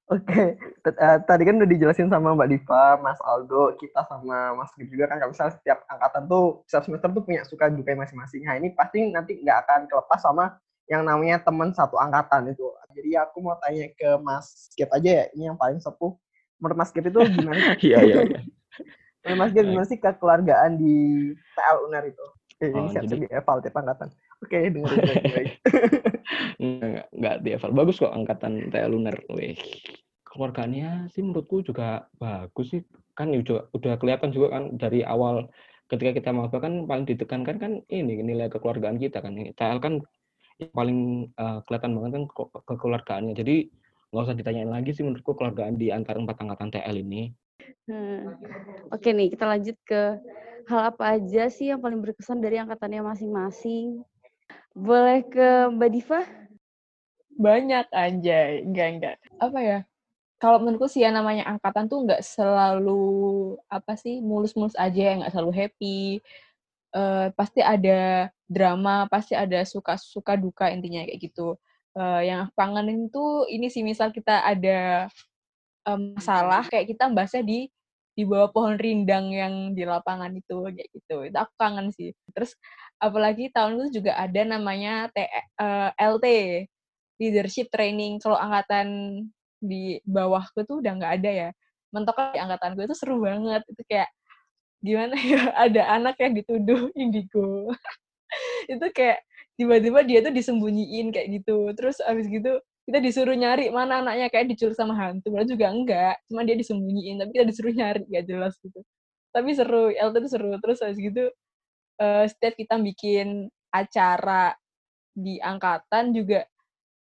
Oke, 0.06 0.54
T- 0.86 1.00
eh, 1.02 1.18
tadi 1.26 1.50
kan 1.50 1.58
udah 1.58 1.66
dijelasin 1.66 2.14
sama 2.14 2.38
Mbak 2.38 2.50
Diva, 2.54 2.94
Mas 3.02 3.18
Aldo, 3.26 3.74
kita 3.82 4.06
sama 4.06 4.54
Mas 4.54 4.70
Gip 4.78 4.94
juga 4.94 5.10
kan 5.10 5.18
kalau 5.18 5.34
misalnya 5.34 5.58
setiap 5.58 5.82
angkatan 5.90 6.30
tuh 6.30 6.62
setiap 6.70 6.84
semester 6.86 7.10
tuh 7.10 7.24
punya 7.26 7.42
suka 7.42 7.74
duka 7.74 7.90
masing-masing. 7.98 8.46
Nah 8.46 8.54
ini 8.62 8.70
pasti 8.78 9.02
nanti 9.10 9.42
nggak 9.42 9.66
akan 9.66 9.80
kelepas 9.90 10.22
sama 10.22 10.62
yang 10.86 11.02
namanya 11.02 11.42
teman 11.42 11.74
satu 11.74 11.98
angkatan 11.98 12.54
itu. 12.54 12.70
Jadi 12.94 13.18
aku 13.18 13.42
mau 13.42 13.58
tanya 13.58 13.90
ke 13.98 14.10
Mas 14.22 14.70
Gip 14.78 14.94
aja 14.94 15.10
ya, 15.10 15.26
ini 15.34 15.50
yang 15.50 15.58
paling 15.58 15.82
sepuh. 15.82 16.14
Menurut 16.58 16.78
Mas 16.78 16.92
Gip 16.92 17.06
itu 17.06 17.20
gimana? 17.38 17.62
iya 17.80 17.98
iya 18.00 18.16
iya 18.24 18.40
Menurut 19.22 19.40
Mas 19.40 19.52
Gip 19.52 19.66
gimana 19.66 19.86
sih 19.86 19.98
kekeluargaan 19.98 20.72
di 20.76 20.96
TL 21.54 21.78
UNER 21.84 22.06
itu? 22.08 22.26
Eh, 22.56 22.72
ini 22.72 22.80
Oh, 22.80 22.88
siap 22.88 23.04
jadi- 23.06 23.20
di 23.20 23.28
eval 23.30 23.58
tiap 23.60 23.76
angkatan. 23.76 24.08
Oke, 24.40 24.58
dengerin 24.70 25.00
baik-baik. 25.02 25.50
nggak 26.58 27.06
nggak 27.12 27.36
dihafal 27.42 27.72
bagus 27.72 28.00
kok 28.00 28.10
angkatan 28.10 28.72
TL 28.72 28.90
lunar 28.90 29.16
weh 29.30 29.54
keluarganya 30.26 31.06
sih 31.08 31.22
menurutku 31.22 31.62
juga 31.62 32.08
bagus 32.16 32.72
sih 32.72 32.82
kan 33.14 33.30
udah 33.30 33.70
udah 33.72 33.94
kelihatan 33.96 34.32
juga 34.32 34.56
kan 34.56 34.74
dari 34.76 35.04
awal 35.04 35.48
ketika 35.88 36.18
kita 36.18 36.30
maba 36.32 36.58
kan 36.58 36.84
paling 36.84 37.06
ditekankan 37.06 37.56
kan 37.56 37.72
ini 37.88 38.20
nilai 38.20 38.50
kekeluargaan 38.50 38.98
kita 38.98 39.22
kan 39.22 39.36
TL 39.38 39.80
kan 39.80 39.94
yang 40.58 40.72
paling 40.72 41.00
eh, 41.32 41.60
kelihatan 41.68 41.92
banget 41.94 42.12
kan 42.14 42.24
ke- 42.28 42.52
kekeluargaannya 42.66 43.34
jadi 43.36 43.56
nggak 44.16 44.32
usah 44.32 44.38
ditanyain 44.40 44.72
lagi 44.72 44.96
sih 44.96 45.04
menurutku 45.04 45.36
keluargaan 45.36 45.76
di 45.76 45.92
antara 45.92 46.24
empat 46.24 46.40
angkatan 46.40 46.72
TL 46.72 47.04
ini 47.04 47.36
Hmm. 47.86 48.34
Oke 48.90 49.14
nih, 49.14 49.30
kita 49.30 49.46
lanjut 49.46 49.78
ke 49.86 50.18
hal 50.66 50.82
apa 50.90 51.18
aja 51.18 51.46
sih 51.54 51.70
yang 51.70 51.78
paling 51.78 52.02
berkesan 52.02 52.42
dari 52.42 52.58
angkatannya 52.58 53.06
masing-masing. 53.06 54.02
Boleh 54.74 55.22
ke 55.22 55.70
Mbak 55.70 55.90
Diva? 55.94 56.22
Banyak 57.38 57.86
anjay. 57.94 58.66
Enggak, 58.66 58.88
enggak. 58.90 59.16
Apa 59.38 59.60
ya? 59.62 59.80
Kalau 60.42 60.60
menurutku 60.60 60.90
sih 60.90 61.06
ya 61.06 61.14
namanya 61.14 61.46
angkatan 61.46 61.86
tuh 61.88 62.04
nggak 62.10 62.26
selalu 62.26 63.56
apa 63.70 63.94
sih 63.96 64.20
mulus-mulus 64.20 64.76
aja, 64.76 65.22
nggak 65.22 65.32
selalu 65.32 65.52
happy. 65.54 66.00
Eh, 66.96 67.28
pasti 67.38 67.62
ada 67.62 68.32
drama, 68.50 69.06
pasti 69.08 69.38
ada 69.38 69.62
suka-suka 69.62 70.36
duka 70.36 70.74
intinya 70.74 71.06
kayak 71.06 71.22
gitu. 71.22 71.56
Eh, 71.96 72.22
yang 72.28 72.52
aku 72.52 72.54
kangenin 72.60 73.08
tuh 73.08 73.48
ini 73.48 73.72
sih 73.72 73.80
misal 73.80 74.12
kita 74.12 74.44
ada 74.44 75.08
em, 75.88 76.02
masalah 76.20 76.68
kayak 76.68 76.92
kita 76.92 77.08
bahasnya 77.12 77.44
di 77.48 77.72
di 78.16 78.24
bawah 78.28 78.52
pohon 78.52 78.76
rindang 78.80 79.32
yang 79.32 79.54
di 79.76 79.84
lapangan 79.88 80.32
itu 80.36 80.56
kayak 80.76 80.90
gitu. 80.92 81.18
Itu 81.28 81.38
aku 81.40 81.54
kangen 81.56 81.92
sih. 81.96 82.12
Terus 82.36 82.56
apalagi 83.00 83.52
tahun 83.52 83.80
itu 83.88 84.04
juga 84.04 84.16
ada 84.20 84.42
namanya 84.44 85.08
T, 85.16 85.24
eh, 85.24 85.90
LT 85.96 86.28
leadership 87.20 87.68
training. 87.72 88.20
Kalau 88.24 88.36
angkatan 88.40 88.88
di 89.64 90.00
bawahku 90.04 90.68
tuh 90.68 90.84
udah 90.84 90.92
nggak 91.00 91.14
ada 91.24 91.32
ya. 91.32 91.50
Mentok 91.96 92.36
di 92.36 92.40
angkatanku 92.44 92.84
itu 92.88 92.96
seru 92.96 93.24
banget. 93.24 93.64
Itu 93.72 93.84
kayak 93.88 94.10
gimana 94.84 95.16
ya 95.20 95.42
ada 95.68 95.82
anak 95.96 96.16
yang 96.20 96.34
dituduh 96.40 96.92
indigo. 97.00 97.72
Itu 98.72 98.88
kayak 98.96 99.22
tiba-tiba 99.60 100.00
dia 100.04 100.20
tuh 100.24 100.34
disembunyiin 100.36 101.12
kayak 101.16 101.28
gitu. 101.42 101.72
Terus 101.76 102.00
abis 102.04 102.28
gitu 102.28 102.60
kita 102.86 103.02
disuruh 103.02 103.34
nyari 103.34 103.74
mana 103.74 104.04
anaknya 104.06 104.28
kayak 104.30 104.52
diculik 104.54 104.78
sama 104.78 104.94
hantu. 104.98 105.34
Padahal 105.34 105.50
juga 105.50 105.68
enggak. 105.72 106.16
Cuma 106.30 106.42
dia 106.48 106.56
disembunyiin 106.60 107.16
tapi 107.22 107.32
kita 107.36 107.46
disuruh 107.50 107.74
nyari 107.74 108.02
gak 108.12 108.26
jelas 108.30 108.54
gitu. 108.62 108.80
Tapi 109.36 109.50
seru 109.58 109.92
LT 109.92 110.16
itu 110.22 110.30
seru. 110.32 110.52
Terus 110.62 110.80
abis 110.86 111.00
gitu 111.00 111.24
eh, 112.02 112.26
setiap 112.30 112.54
kita 112.60 112.76
bikin 112.80 113.50
acara 113.74 114.56
di 115.16 115.40
angkatan 115.40 116.12
juga 116.16 116.44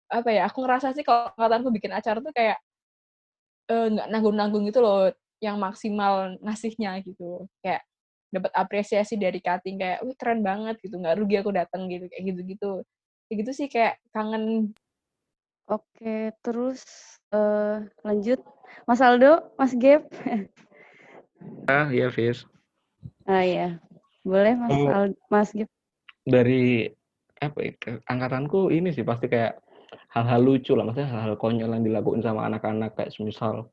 apa 0.09 0.29
ya 0.33 0.49
aku 0.49 0.65
ngerasa 0.65 0.93
sih 0.97 1.05
kalau 1.05 1.29
angkatanku 1.37 1.69
bikin 1.69 1.93
acara 1.93 2.17
tuh 2.21 2.33
kayak 2.33 2.57
eh, 3.69 3.87
nggak 3.93 4.07
nanggung-nanggung 4.09 4.65
gitu 4.69 4.81
loh 4.81 5.13
yang 5.39 5.57
maksimal 5.61 6.35
ngasihnya 6.43 6.99
gitu. 7.05 7.47
Kayak 7.63 7.83
dapat 8.29 8.51
apresiasi 8.53 9.17
dari 9.17 9.41
cutting 9.41 9.81
kayak 9.81 9.99
wih 10.05 10.15
keren 10.17 10.45
banget 10.45 10.77
gitu 10.81 11.01
nggak 11.01 11.17
rugi 11.17 11.35
aku 11.41 11.49
datang 11.49 11.89
gitu 11.89 12.05
kayak 12.09 12.23
gitu-gitu 12.33 12.71
kayak 13.25 13.37
gitu 13.45 13.51
sih 13.53 13.67
kayak 13.69 13.97
kangen 14.13 14.73
Oke, 15.69 16.33
terus 16.41 16.81
eh, 17.29 17.85
lanjut. 18.01 18.41
Mas 18.89 19.05
Aldo, 19.05 19.53
Mas 19.53 19.77
Gap. 19.77 20.09
ah 21.69 21.93
iya 21.93 22.09
Fis 22.09 22.41
Ah 23.29 23.45
ya, 23.45 23.77
boleh 24.25 24.57
Mas 24.57 24.73
Oh. 24.73 24.89
Aldo, 24.89 25.13
Mas 25.29 25.53
Gap. 25.53 25.69
dari 26.25 26.89
apa 27.37 27.57
ya, 27.61 27.71
ke- 27.77 28.01
angkatanku 28.09 28.73
ini 28.73 28.89
sih 28.89 29.05
pasti 29.05 29.29
kayak 29.29 29.61
hal-hal 30.09 30.41
lucu 30.41 30.73
lah 30.73 30.89
maksudnya 30.89 31.09
hal-hal 31.13 31.37
konyol 31.37 31.69
yang 31.69 31.85
dilakuin 31.85 32.25
sama 32.25 32.49
anak-anak 32.49 32.97
kayak 32.97 33.13
semisal 33.13 33.69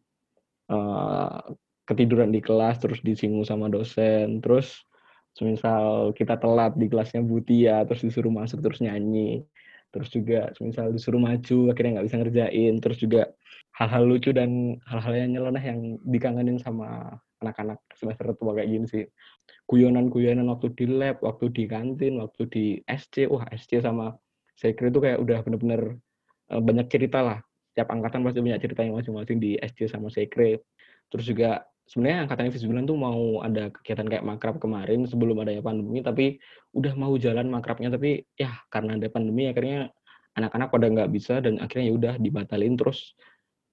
eh, 0.68 1.36
ketiduran 1.86 2.34
di 2.34 2.42
kelas 2.42 2.82
terus 2.82 2.98
disinggung 3.00 3.46
sama 3.46 3.70
dosen 3.70 4.42
terus 4.42 4.84
semisal 5.32 6.10
kita 6.16 6.36
telat 6.36 6.74
di 6.74 6.90
kelasnya 6.90 7.22
Butia 7.22 7.86
terus 7.86 8.02
disuruh 8.02 8.32
masuk 8.32 8.60
terus 8.60 8.82
nyanyi 8.82 9.46
terus 9.94 10.10
juga 10.10 10.50
semisal 10.58 10.92
disuruh 10.92 11.22
maju 11.22 11.58
akhirnya 11.72 12.00
nggak 12.00 12.06
bisa 12.10 12.16
ngerjain 12.20 12.74
terus 12.82 12.98
juga 12.98 13.22
hal-hal 13.78 14.02
lucu 14.04 14.34
dan 14.34 14.80
hal-hal 14.84 15.14
yang 15.14 15.30
nyeleneh 15.38 15.64
yang 15.64 15.80
dikangenin 16.04 16.58
sama 16.58 17.16
anak-anak 17.40 17.78
semester 17.94 18.32
tua 18.34 18.56
kayak 18.56 18.68
gini 18.68 18.86
sih 18.88 19.04
guyonan-guyonan 19.66 20.46
waktu 20.46 20.70
di 20.78 20.86
lab, 20.86 21.18
waktu 21.20 21.50
di 21.50 21.66
kantin, 21.66 22.22
waktu 22.22 22.42
di 22.46 22.64
SC, 22.86 23.26
wah 23.26 23.44
SC 23.50 23.82
sama 23.82 24.14
sekre 24.54 24.88
itu 24.88 25.02
kayak 25.02 25.18
udah 25.20 25.42
bener-bener 25.42 25.98
eh, 26.54 26.62
banyak 26.62 26.86
cerita 26.86 27.20
lah. 27.20 27.38
Tiap 27.76 27.92
angkatan 27.92 28.24
pasti 28.24 28.40
punya 28.40 28.56
cerita 28.56 28.80
yang 28.86 28.96
masing-masing 28.96 29.36
di 29.42 29.58
SC 29.60 29.90
sama 29.90 30.08
sekre. 30.08 30.64
Terus 31.12 31.26
juga 31.28 31.66
sebenarnya 31.86 32.26
angkatan 32.26 32.50
FIS 32.50 32.66
9 32.66 32.86
tuh 32.86 32.98
mau 32.98 33.40
ada 33.42 33.70
kegiatan 33.70 34.06
kayak 34.06 34.24
makrab 34.26 34.58
kemarin 34.58 35.06
sebelum 35.06 35.38
adanya 35.42 35.62
pandemi, 35.62 36.02
tapi 36.02 36.36
udah 36.74 36.92
mau 36.98 37.14
jalan 37.16 37.46
makrabnya, 37.46 37.94
tapi 37.94 38.26
ya 38.34 38.52
karena 38.70 38.98
ada 38.98 39.06
pandemi 39.08 39.46
akhirnya 39.46 39.90
anak-anak 40.36 40.68
pada 40.68 40.86
nggak 40.92 41.10
bisa 41.10 41.40
dan 41.40 41.56
akhirnya 41.62 41.88
ya 41.88 41.94
udah 41.96 42.14
dibatalin 42.20 42.76
terus 42.76 43.16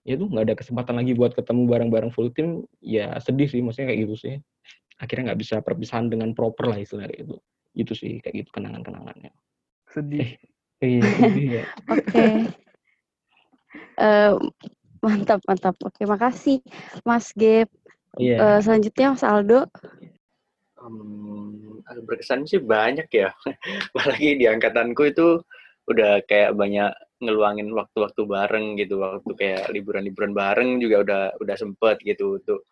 ya 0.07 0.15
itu 0.15 0.27
nggak 0.27 0.45
ada 0.51 0.55
kesempatan 0.55 0.95
lagi 0.99 1.11
buat 1.15 1.35
ketemu 1.35 1.67
bareng-bareng 1.67 2.11
full 2.11 2.31
team 2.31 2.63
ya 2.79 3.15
sedih 3.19 3.47
sih 3.47 3.59
maksudnya 3.59 3.91
kayak 3.91 3.99
gitu 4.07 4.15
sih 4.15 4.35
akhirnya 4.99 5.31
nggak 5.31 5.39
bisa 5.43 5.55
perpisahan 5.59 6.07
dengan 6.07 6.31
proper 6.31 6.71
lah 6.71 6.79
istilahnya 6.79 7.19
itu 7.19 7.35
itu 7.75 7.93
sih 7.95 8.11
kayak 8.23 8.43
gitu 8.43 8.49
kenangan-kenangannya 8.55 9.31
Sedih. 9.91 10.39
iya 10.79 11.03
sedih 11.19 11.47
ya 11.59 11.63
Oke. 11.93 12.27
Eh, 13.97 14.33
mantap, 15.01 15.41
mantap. 15.45 15.75
Oke, 15.81 16.05
makasih 16.05 16.61
Mas 17.05 17.33
Gap. 17.33 17.69
Iya. 18.21 18.37
Eh, 18.37 18.59
selanjutnya 18.61 19.07
Mas 19.13 19.25
Aldo. 19.25 19.59
Hmm, 20.77 21.81
ada 21.87 22.01
berkesan 22.03 22.45
sih 22.45 22.61
banyak 22.61 23.07
ya. 23.09 23.33
Apalagi 23.93 24.37
di 24.37 24.45
angkatanku 24.45 25.09
itu 25.09 25.41
udah 25.89 26.21
kayak 26.29 26.53
banyak 26.55 26.91
ngeluangin 27.23 27.71
waktu-waktu 27.71 28.21
bareng 28.27 28.67
gitu, 28.77 28.99
waktu 28.99 29.31
kayak 29.35 29.71
liburan-liburan 29.71 30.35
bareng 30.35 30.83
juga 30.83 30.95
udah 31.03 31.23
udah 31.39 31.55
sempet 31.55 32.03
gitu 32.03 32.37
untuk 32.39 32.67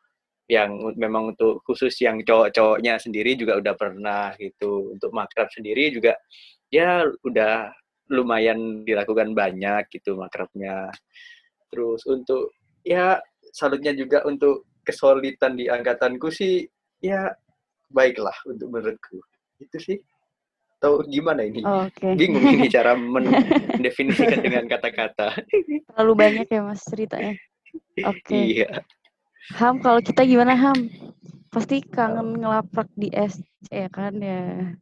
yang 0.52 0.76
memang 1.00 1.32
untuk 1.32 1.64
khusus 1.64 1.96
yang 2.04 2.20
cowok-cowoknya 2.28 3.00
sendiri 3.00 3.40
juga 3.40 3.58
udah 3.58 3.74
pernah 3.80 4.36
gitu. 4.36 4.92
Untuk 4.94 5.16
makrab 5.16 5.48
sendiri 5.50 5.90
juga 5.96 6.20
ya 6.68 7.08
udah 7.24 7.72
lumayan 8.12 8.84
dilakukan 8.84 9.32
banyak 9.32 9.88
gitu 9.90 10.20
makrabnya. 10.20 10.92
Terus 11.72 12.04
untuk 12.06 12.52
ya 12.84 13.24
salutnya 13.56 13.96
juga 13.96 14.28
untuk 14.28 14.71
kesulitan 14.82 15.56
di 15.56 15.68
angkatanku 15.68 16.30
sih 16.30 16.66
ya 17.00 17.30
baiklah 17.90 18.36
untuk 18.48 18.68
menurutku. 18.72 19.20
Itu 19.60 19.78
sih. 19.78 19.98
Tahu 20.82 21.06
gimana 21.06 21.46
ini? 21.46 21.62
Oke. 21.62 22.18
Bingung 22.18 22.42
ini 22.42 22.66
cara 22.66 22.98
mendefinisikan 23.78 24.42
dengan 24.42 24.66
kata-kata. 24.66 25.38
Terlalu 25.94 26.14
banyak 26.18 26.48
ya 26.50 26.62
Mas 26.66 26.82
ceritanya. 26.82 27.38
Oke. 28.10 28.34
Iya. 28.34 28.82
Ham, 29.62 29.78
kalau 29.82 30.02
kita 30.02 30.26
gimana 30.26 30.58
Ham? 30.58 30.90
Pasti 31.54 31.84
kangen 31.86 32.40
ngelaprak 32.42 32.90
di 32.98 33.14
SC 33.14 33.46
ya 33.70 33.88
kan 33.94 34.18
ya. 34.18 34.74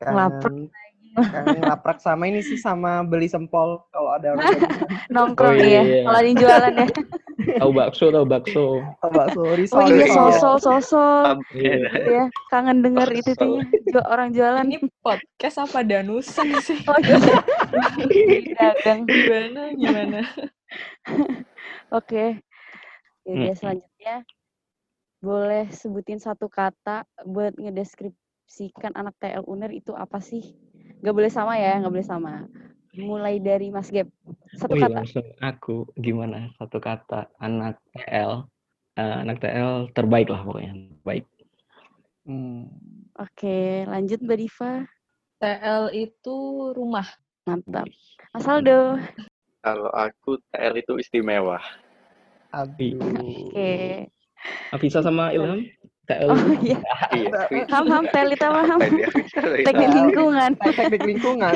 Ngelaprak 0.00 0.72
Kangen, 1.12 1.60
ngelaprak 1.60 2.00
sama 2.00 2.24
ini 2.24 2.40
sih 2.40 2.56
sama 2.56 3.04
beli 3.04 3.28
sempol 3.28 3.84
kalau 3.92 4.16
ada 4.16 4.32
orang 4.32 4.48
yang 4.56 4.64
nongkrong 5.12 5.52
Oh, 5.52 5.60
ya. 5.60 5.84
iya. 5.84 6.00
Kalau 6.08 6.16
ada 6.16 6.24
yang 6.24 6.38
jualan 6.40 6.72
ya. 6.72 6.86
Tahu 7.58 7.70
bakso, 7.72 8.04
tahu 8.08 8.24
bakso. 8.24 8.66
Oh, 9.02 9.10
bakso 9.10 9.40
Oh 9.42 9.54
risol. 9.54 9.86
iya 9.86 10.06
risol. 10.06 10.30
sosol 10.32 10.56
sosol. 10.60 11.42
Iya. 11.52 11.76
Ya. 12.02 12.24
Kangen 12.48 12.80
denger 12.80 13.08
itu 13.12 13.32
tuh 13.34 13.58
orang 14.04 14.30
jualan. 14.30 14.64
Ini 14.64 14.78
podcast 15.00 15.56
apa 15.58 15.82
danusan 15.82 16.48
sih? 16.66 16.78
Oh 16.86 16.98
iya. 16.98 17.18
Dagang. 18.54 19.04
Gimana, 19.04 19.62
gimana? 19.74 20.20
Oke. 21.90 22.40
Ya 23.22 23.30
udah 23.30 23.42
Mm-mm. 23.46 23.54
selanjutnya 23.54 24.16
boleh 25.22 25.70
sebutin 25.70 26.18
satu 26.18 26.50
kata 26.50 27.06
buat 27.22 27.54
ngedeskripsikan 27.54 28.90
anak 28.92 29.14
TL 29.18 29.46
UNER 29.46 29.70
itu 29.70 29.94
apa 29.94 30.18
sih? 30.18 30.58
Gak 30.98 31.14
boleh 31.14 31.30
sama 31.30 31.54
ya, 31.54 31.78
gak 31.78 31.92
boleh 31.92 32.02
sama. 32.02 32.46
Mulai 32.96 33.40
dari 33.40 33.72
Mas 33.72 33.88
Gap. 33.88 34.08
Satu 34.52 34.72
Oh 34.72 34.78
iya, 34.78 34.88
kata. 34.88 34.96
langsung 35.00 35.26
aku 35.40 35.88
gimana 35.96 36.52
satu 36.60 36.76
kata 36.76 37.32
anak 37.40 37.80
TL 37.96 38.44
Eh, 38.92 39.16
anak 39.24 39.40
TL 39.40 39.88
terbaik 39.96 40.28
lah 40.28 40.44
pokoknya 40.44 40.76
baik 41.00 41.24
Hmm. 42.22 42.70
Oke, 43.18 43.82
lanjut 43.82 44.22
Mbak 44.22 44.38
Diva. 44.38 44.86
TL 45.42 45.90
itu 45.90 46.36
rumah. 46.70 47.02
Mantap. 47.42 47.90
Mas 48.30 48.46
Aldo. 48.46 48.94
Kalau 49.58 49.90
aku 49.90 50.38
TL 50.54 50.78
itu 50.78 51.02
istimewa. 51.02 51.58
Aduh. 52.54 53.02
Oke. 53.50 54.06
Afisa 54.70 55.02
sama 55.02 55.34
Ilham 55.34 55.66
TL 56.12 56.28
Oh 56.28 56.38
iya. 56.60 56.78
Iya. 57.12 57.64
Ham 57.72 57.84
ham 57.88 58.04
TL 58.12 58.28
itu 58.36 58.44
apa 58.44 58.62
ham? 58.68 58.80
Teknik 59.64 59.90
lingkungan. 59.96 60.50
Teknik 60.60 61.02
lingkungan. 61.08 61.54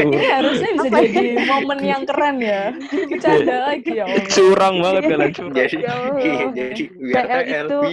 Ini 0.00 0.18
harusnya 0.28 0.70
bisa 0.76 0.88
Apa 0.88 0.98
ya? 1.00 1.08
jadi 1.10 1.30
momen 1.48 1.78
yang 1.80 2.02
keren 2.04 2.36
ya. 2.40 2.62
Bercanda 3.08 3.56
lagi 3.72 3.92
ya 3.96 4.04
Allah. 4.06 4.28
curang 4.28 4.74
banget 4.80 5.02
kalian 5.08 5.32
curang 5.32 5.54
Jadi, 5.56 5.76
Ya 5.80 5.94
iya, 6.20 6.44
jadi 6.52 6.84
biar 7.00 7.24
TL 7.24 7.66
itu-. 7.66 7.84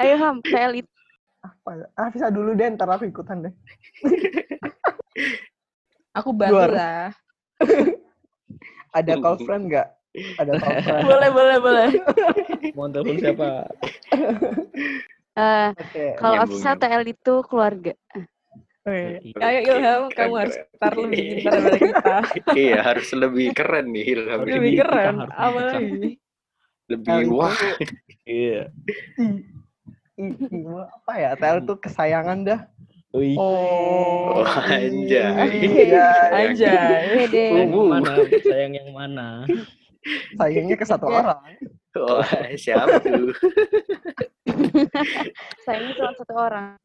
Ayo 0.00 0.14
ham, 0.16 0.36
TL 0.42 0.72
itu. 0.80 0.90
Apa? 1.40 1.70
Ah, 1.96 2.08
bisa 2.12 2.28
dulu 2.28 2.52
deh, 2.56 2.68
ntar 2.72 2.88
aku 2.88 3.08
ikutan 3.08 3.48
deh. 3.48 3.54
Aku 6.16 6.34
bantu 6.34 6.74
lah. 6.74 7.14
Ada 8.90 9.14
call 9.22 9.38
friend 9.46 9.70
nggak? 9.70 9.88
Ada 10.10 10.52
friend. 10.58 11.06
Boleh, 11.10 11.30
boleh, 11.30 11.56
boleh. 11.58 11.88
mau 12.76 12.86
telepon 12.86 13.16
siapa 13.16 13.48
Eh, 15.30 15.70
kalau 16.18 16.42
nyambung. 16.42 16.76
TL 16.76 17.02
itu 17.06 17.34
keluarga. 17.46 17.94
Oke. 18.82 19.22
Iya. 19.22 19.40
Ayo 19.40 19.58
Ilham, 19.70 20.02
kamu 20.10 20.34
harus 20.36 20.56
start 20.74 20.96
lebih 20.98 21.20
pintar 21.38 21.52
daripada 21.54 21.78
kita. 21.78 22.16
Iya, 22.58 22.78
harus 22.82 23.08
lebih 23.14 23.46
keren 23.54 23.86
nih 23.94 24.04
Ilham. 24.10 24.38
Lebih 24.42 24.72
keren. 24.82 25.14
Apa 25.30 25.58
lagi? 25.70 26.18
Lebih 26.90 27.06
TL 27.06 27.22
itu, 27.22 27.34
wah. 27.38 27.56
iya 28.26 28.62
apa 30.90 31.12
ya? 31.16 31.30
TL 31.32 31.58
tuh 31.64 31.76
kesayangan 31.78 32.38
dah. 32.44 32.60
Oh. 33.10 33.22
Oh, 34.38 34.46
anjay. 34.46 35.50
Iya, 35.50 36.08
Anjay. 36.30 37.26
Sayang 37.26 37.54
yang 37.56 37.70
Uh. 37.74 37.86
mana 37.88 38.12
sayang 38.44 38.72
yang 38.74 38.90
mana 38.92 39.28
sayangnya 40.38 40.76
ke 40.76 40.86
satu 40.86 41.06
orang. 41.08 41.40
Wah, 41.96 42.30
siapa 42.56 43.02
tuh? 43.02 43.34
Sayangnya 45.64 45.92
cuma 45.98 46.12
satu 46.16 46.34
orang. 46.34 46.76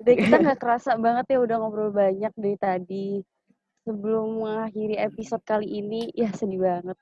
Udah 0.00 0.14
kita 0.14 0.36
nggak 0.40 0.60
kerasa 0.60 0.96
banget 0.96 1.36
ya 1.36 1.38
udah 1.40 1.56
ngobrol 1.60 1.90
banyak 1.92 2.32
dari 2.36 2.56
tadi. 2.58 3.08
Sebelum 3.84 4.40
mengakhiri 4.40 4.96
episode 4.96 5.44
kali 5.44 5.68
ini, 5.84 6.08
ya 6.16 6.32
sedih 6.32 6.64
banget. 6.64 6.96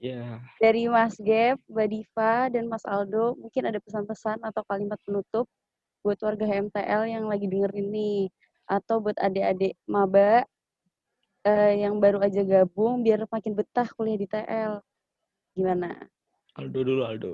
ya 0.00 0.40
Dari 0.56 0.88
Mas 0.88 1.20
Gap, 1.20 1.60
Mbak 1.68 1.88
Diva, 1.92 2.48
dan 2.48 2.64
Mas 2.66 2.82
Aldo, 2.88 3.36
mungkin 3.36 3.68
ada 3.68 3.76
pesan-pesan 3.76 4.40
atau 4.40 4.64
kalimat 4.64 4.96
penutup 5.04 5.44
buat 6.00 6.16
warga 6.24 6.48
HMTL 6.48 7.12
yang 7.12 7.28
lagi 7.28 7.44
denger 7.44 7.76
ini. 7.76 8.32
Atau 8.68 9.04
buat 9.04 9.16
adik-adik 9.20 9.76
maba 9.84 10.48
eh, 11.48 11.72
yang 11.80 11.96
baru 11.96 12.20
aja 12.20 12.44
gabung, 12.44 13.00
biar 13.00 13.24
makin 13.32 13.56
betah 13.56 13.88
kuliah 13.96 14.18
di 14.20 14.28
TL. 14.28 14.84
Gimana? 15.56 15.96
Aldo 16.58 16.80
dulu 16.84 17.02
Aldo 17.06 17.32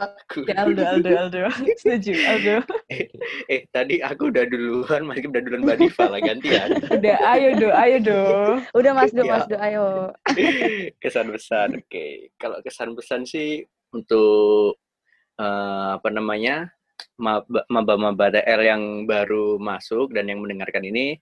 Aku. 0.00 0.48
Ya, 0.48 0.64
Aldo, 0.64 0.80
Aldo, 0.80 1.10
Aldo. 1.12 1.40
Setuju, 1.84 2.16
Aldo. 2.24 2.56
Eh, 2.88 3.68
tadi 3.68 4.00
aku 4.00 4.32
udah 4.32 4.48
duluan, 4.48 5.04
masih 5.04 5.28
udah 5.28 5.42
duluan 5.44 5.62
Mbak 5.68 5.76
Diva 5.76 6.04
lah 6.08 6.20
gantian. 6.24 6.68
Udah, 6.96 7.16
ayo 7.36 7.48
do, 7.60 7.68
ayo 7.68 7.96
do. 8.00 8.20
Udah 8.72 8.92
Mas 8.96 9.12
Do, 9.12 9.22
Ya. 9.28 9.32
Mas 9.36 9.44
Do, 9.44 9.56
ayo. 9.60 9.84
kesan 11.04 11.28
pesan 11.28 11.84
oke 11.84 12.32
kalau 12.40 12.64
kesan 12.64 12.96
pesan 12.96 13.28
sih 13.28 13.60
untuk 13.92 14.80
eh, 15.36 15.90
apa 16.00 16.08
namanya 16.08 16.72
maba 17.20 17.60
maba 18.00 18.26
TL 18.32 18.60
yang 18.64 18.82
baru 19.04 19.60
masuk 19.60 20.16
dan 20.16 20.32
yang 20.32 20.40
mendengarkan 20.40 20.84
ini 20.84 21.20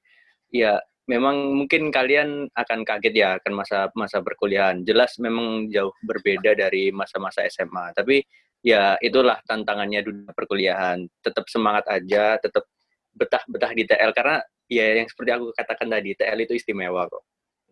ya 0.54 0.78
memang 1.08 1.56
mungkin 1.56 1.88
kalian 1.88 2.52
akan 2.52 2.84
kaget 2.84 3.14
ya 3.16 3.28
akan 3.40 3.52
masa 3.56 3.88
masa 3.96 4.20
perkuliahan. 4.20 4.84
Jelas 4.84 5.16
memang 5.16 5.72
jauh 5.72 5.92
berbeda 6.04 6.52
dari 6.52 6.92
masa-masa 6.92 7.48
SMA 7.48 7.96
tapi 7.96 8.20
ya 8.60 9.00
itulah 9.00 9.40
tantangannya 9.48 10.04
dunia 10.04 10.30
perkuliahan. 10.36 11.08
Tetap 11.24 11.48
semangat 11.48 11.88
aja 11.88 12.36
tetap 12.36 12.68
betah-betah 13.16 13.72
di 13.74 13.82
TL 13.88 14.12
karena 14.14 14.38
ya 14.68 15.00
yang 15.00 15.08
seperti 15.08 15.30
aku 15.32 15.50
katakan 15.56 15.88
tadi 15.88 16.12
TL 16.12 16.44
itu 16.44 16.54
istimewa 16.54 17.08
kok. 17.08 17.24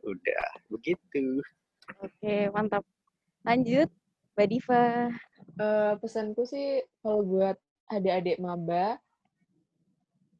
Udah 0.03 0.49
begitu. 0.73 1.45
Oke, 2.03 2.51
mantap. 2.51 2.83
Lanjut, 3.47 3.87
Mbak 4.35 4.47
Diva. 4.51 5.13
Eh, 5.57 5.93
pesanku 6.03 6.43
sih 6.45 6.83
kalau 7.01 7.23
buat 7.23 7.57
adik-adik 7.89 8.43
maba 8.43 8.99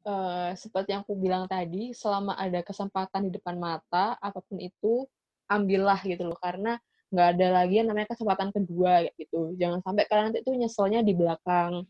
eh, 0.07 0.51
seperti 0.55 0.95
yang 0.95 1.03
aku 1.03 1.15
bilang 1.19 1.43
tadi 1.51 1.91
selama 1.91 2.39
ada 2.39 2.63
kesempatan 2.63 3.27
di 3.27 3.31
depan 3.35 3.59
mata 3.59 4.15
apa 4.23 4.39
pun 4.39 4.57
itu 4.57 5.03
ambillah 5.51 5.99
gitu 6.07 6.23
loh. 6.27 6.39
Karena 6.39 6.79
nggak 7.11 7.27
ada 7.35 7.47
lagi 7.63 7.79
yang 7.83 7.87
namanya 7.91 8.11
kesempatan 8.15 8.51
kedua 8.55 9.07
gitu. 9.15 9.55
Jangan 9.59 9.79
sampai 9.83 10.03
kalian 10.07 10.25
nanti 10.31 10.39
tuh 10.43 10.55
nyeselnya 10.55 10.99
di 11.03 11.13
belakang. 11.15 11.83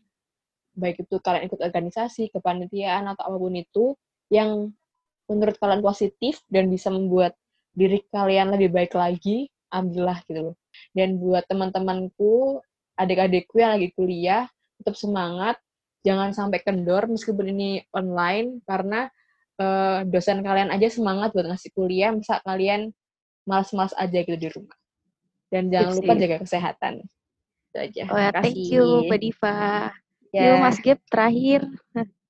Baik 0.78 1.06
itu 1.06 1.16
kalian 1.18 1.50
ikut 1.50 1.58
organisasi 1.58 2.30
kepanitiaan 2.34 3.10
atau 3.10 3.34
apa 3.34 3.36
pun 3.38 3.54
itu 3.54 3.84
yang 4.30 4.70
menurut 5.26 5.56
kalian 5.58 5.82
positif 5.82 6.40
dan 6.48 6.70
bisa 6.70 6.88
membuat 6.88 7.34
diri 7.74 8.02
kalian 8.10 8.54
lebih 8.54 8.74
baik 8.74 8.94
lagi 8.94 9.50
ambillah 9.70 10.18
gitu 10.26 10.52
loh. 10.52 10.56
Dan 10.94 11.18
buat 11.18 11.44
teman-temanku 11.50 12.62
adik-adikku 12.98 13.58
yang 13.62 13.78
lagi 13.78 13.94
kuliah 13.94 14.46
tetap 14.80 14.94
semangat 14.94 15.58
jangan 16.06 16.30
sampai 16.34 16.62
kendor 16.62 17.06
meskipun 17.10 17.50
ini 17.50 17.70
online 17.94 18.62
karena 18.64 19.10
eh, 19.58 20.00
dosen 20.06 20.42
kalian 20.42 20.70
aja 20.70 20.88
semangat 20.90 21.34
buat 21.34 21.46
ngasih 21.50 21.70
kuliah 21.74 22.14
masa 22.14 22.38
kalian 22.46 22.94
malas-malas 23.48 23.96
aja 23.96 24.18
gitu 24.22 24.38
di 24.38 24.48
rumah 24.52 24.76
dan 25.48 25.72
jangan 25.72 25.92
lupa 25.96 26.12
jaga 26.20 26.36
kesehatan 26.44 26.94
itu 27.68 27.78
aja 27.78 28.02
Oh 28.08 28.18
ya, 28.20 28.30
thank 28.32 28.68
you 28.68 29.04
Mbak 29.08 29.20
Diva. 29.20 29.92
Ya. 30.28 30.52
Yuk 30.52 30.56
Mas 30.60 30.78
Gap 30.84 31.00
terakhir. 31.08 31.64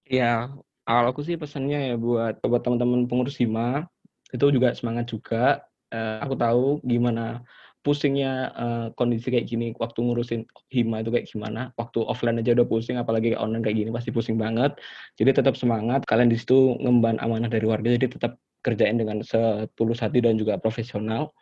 ya 0.06 0.54
Kalau 0.86 1.08
aku 1.12 1.20
sih 1.20 1.36
pesannya 1.36 1.92
ya 1.92 1.96
buat 2.00 2.40
buat 2.40 2.62
teman-teman 2.64 3.04
pengurus 3.10 3.36
hima 3.36 3.84
itu 4.32 4.44
juga 4.54 4.72
semangat 4.72 5.10
juga. 5.12 5.60
Eh, 5.92 6.16
aku 6.24 6.32
tahu 6.36 6.80
gimana 6.84 7.44
pusingnya 7.82 8.52
eh, 8.54 8.86
kondisi 8.98 9.30
kayak 9.32 9.46
gini 9.48 9.72
waktu 9.78 9.98
ngurusin 10.02 10.40
hima 10.72 11.02
itu 11.02 11.10
kayak 11.14 11.26
gimana. 11.30 11.70
Waktu 11.78 12.04
offline 12.04 12.40
aja 12.42 12.54
udah 12.54 12.66
pusing, 12.68 12.96
apalagi 13.00 13.34
online 13.38 13.64
kayak 13.64 13.76
gini 13.84 13.90
pasti 13.94 14.10
pusing 14.10 14.36
banget. 14.36 14.76
Jadi 15.16 15.30
tetap 15.42 15.54
semangat. 15.54 16.04
Kalian 16.04 16.30
di 16.30 16.38
situ 16.38 16.76
ngemban 16.82 17.18
amanah 17.22 17.50
dari 17.50 17.64
warga, 17.64 17.94
jadi 17.94 18.08
tetap 18.10 18.36
kerjain 18.66 18.98
dengan 18.98 19.22
setulus 19.22 20.02
hati 20.02 20.18
dan 20.20 20.36
juga 20.36 20.58
profesional. 20.58 21.32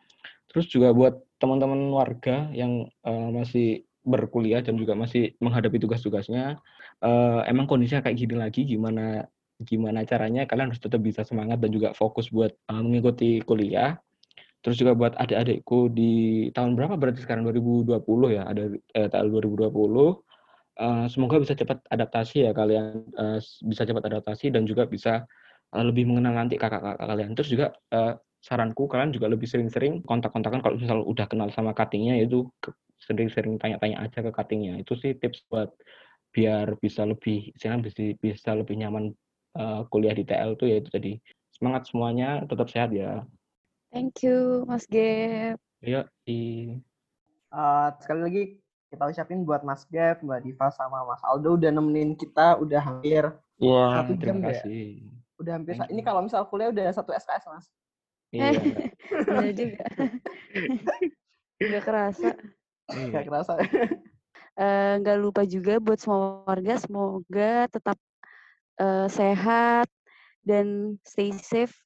Terus 0.52 0.68
juga 0.70 0.92
buat 0.94 1.14
teman-teman 1.42 1.90
warga 1.92 2.48
yang 2.52 2.86
eh, 3.04 3.30
masih 3.32 3.68
berkuliah 4.06 4.62
dan 4.62 4.78
juga 4.78 4.94
masih 4.94 5.34
menghadapi 5.42 5.82
tugas-tugasnya, 5.82 6.62
eh, 7.02 7.40
emang 7.50 7.66
kondisinya 7.66 8.06
kayak 8.06 8.16
gini 8.22 8.34
lagi, 8.38 8.62
gimana 8.62 9.26
gimana 9.62 10.04
caranya 10.04 10.44
kalian 10.44 10.68
harus 10.68 10.82
tetap 10.82 11.00
bisa 11.00 11.24
semangat 11.24 11.56
dan 11.64 11.72
juga 11.72 11.96
fokus 11.96 12.28
buat 12.28 12.52
uh, 12.68 12.82
mengikuti 12.84 13.40
kuliah. 13.40 13.96
Terus 14.66 14.82
juga 14.82 14.98
buat 14.98 15.14
adik-adikku 15.14 15.94
di 15.94 16.50
tahun 16.50 16.74
berapa 16.74 16.98
berarti 16.98 17.22
sekarang 17.22 17.46
2020 17.46 18.02
ya, 18.34 18.50
ada 18.50 18.74
eh, 18.74 19.06
tahun 19.06 19.30
2020. 19.30 19.70
Uh, 20.76 21.06
semoga 21.08 21.40
bisa 21.40 21.56
cepat 21.56 21.80
adaptasi 21.88 22.44
ya 22.44 22.52
kalian 22.52 23.08
uh, 23.16 23.40
bisa 23.64 23.88
cepat 23.88 24.12
adaptasi 24.12 24.52
dan 24.52 24.68
juga 24.68 24.84
bisa 24.84 25.24
uh, 25.72 25.84
lebih 25.86 26.04
mengenal 26.10 26.34
nanti 26.34 26.58
kakak-kakak 26.58 26.98
kalian. 26.98 27.30
Terus 27.38 27.48
juga 27.54 27.66
uh, 27.94 28.18
saranku 28.42 28.90
kalian 28.90 29.14
juga 29.14 29.30
lebih 29.30 29.46
sering-sering 29.46 30.02
kontak-kontakan 30.02 30.58
kalau 30.58 30.76
misal 30.76 30.98
udah 31.06 31.30
kenal 31.30 31.48
sama 31.54 31.70
cuttingnya 31.70 32.18
itu 32.18 32.50
sering-sering 32.98 33.56
tanya-tanya 33.62 34.02
aja 34.02 34.18
ke 34.18 34.34
cuttingnya. 34.34 34.82
Itu 34.82 34.98
sih 34.98 35.14
tips 35.14 35.46
buat 35.46 35.70
biar 36.34 36.74
bisa 36.82 37.06
lebih 37.06 37.54
bisa 37.54 37.78
bisa 38.18 38.50
lebih 38.52 38.74
nyaman 38.76 39.14
uh, 39.56 39.86
kuliah 39.88 40.12
di 40.12 40.26
TL 40.26 40.58
tuh 40.58 40.68
ya 40.68 40.82
itu 40.82 40.90
tadi 40.92 41.16
semangat 41.54 41.88
semuanya 41.88 42.44
tetap 42.44 42.68
sehat 42.68 42.92
ya 42.92 43.24
thank 43.96 44.20
you 44.20 44.68
Mas 44.68 44.84
Gep 44.84 45.56
iya 45.80 46.04
i 46.28 46.76
uh, 47.48 47.88
sekali 47.96 48.20
lagi 48.20 48.42
kita 48.86 49.02
ucapin 49.12 49.42
buat 49.42 49.66
Mas 49.66 49.82
Gep, 49.90 50.22
Mbak 50.22 50.40
Diva 50.46 50.70
sama 50.70 51.02
Mas 51.02 51.18
Aldo 51.26 51.58
udah 51.58 51.70
nemenin 51.74 52.14
kita 52.14 52.54
udah 52.62 52.80
hampir 52.80 53.26
Wah, 53.58 54.04
satu 54.04 54.12
jam 54.14 54.38
terima 54.38 54.52
ya. 54.52 54.62
kasih. 54.62 54.88
Udah 55.40 55.52
hampir 55.58 55.74
ini 55.90 56.00
kalau 56.06 56.20
misal 56.22 56.46
kuliah 56.46 56.70
udah 56.70 56.86
satu 56.94 57.10
SKS 57.10 57.44
Mas. 57.50 57.66
Iya. 58.30 58.52
Bener 59.26 59.52
juga. 59.56 59.84
Gak 61.72 61.82
kerasa. 61.82 62.30
iya. 62.94 63.10
Gak 63.10 63.24
kerasa. 63.26 63.54
Eh, 64.56 64.92
Nggak 65.04 65.20
lupa 65.20 65.44
juga 65.44 65.76
buat 65.76 66.00
semua 66.00 66.40
warga 66.48 66.80
semoga 66.80 67.68
tetap 67.68 68.00
eh, 68.80 69.04
sehat 69.12 69.84
dan 70.48 70.96
stay 71.04 71.28
safe 71.36 71.76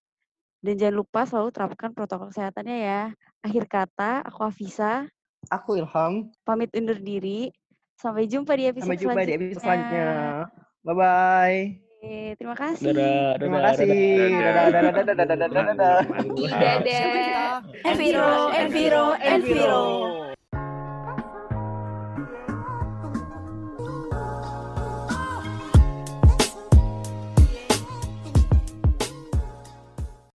dan 0.61 0.75
jangan 0.77 0.97
lupa 0.97 1.21
selalu 1.25 1.49
terapkan 1.51 1.91
protokol 1.91 2.29
kesehatannya 2.29 2.77
ya. 2.79 3.03
Akhir 3.41 3.65
kata, 3.67 4.21
aku 4.23 4.45
Afisa, 4.45 5.09
Aku 5.49 5.75
Ilham. 5.75 6.29
pamit 6.45 6.69
undur 6.73 6.97
diri. 6.97 7.49
Sampai 7.97 8.25
jumpa 8.25 8.57
di 8.57 8.65
episode 8.65 8.89
Sampai 8.89 9.01
jumpa 9.01 9.21
di 9.23 9.33
episode 9.35 9.61
selanjutnya. 9.61 10.09
selanjutnya. 10.09 10.81
Bye 10.81 10.95
bye. 10.97 11.59
Oke, 12.01 12.19
Terima 12.33 12.57
kasih. 12.57 12.85
Dadah, 12.93 13.29
Terima 13.37 13.59
dadah, 13.59 13.69
kasih. 13.69 13.89
dadah. 13.89 14.33
Dadah 14.41 14.65
dadah 14.65 14.81
dadah 14.81 15.15
dadah 15.21 15.37
dadah 15.37 15.63
dadah. 15.69 15.99
Dadah. 16.49 17.53
Enviro, 17.85 18.33
Enviro, 18.57 19.07
Enviro. 19.21 19.85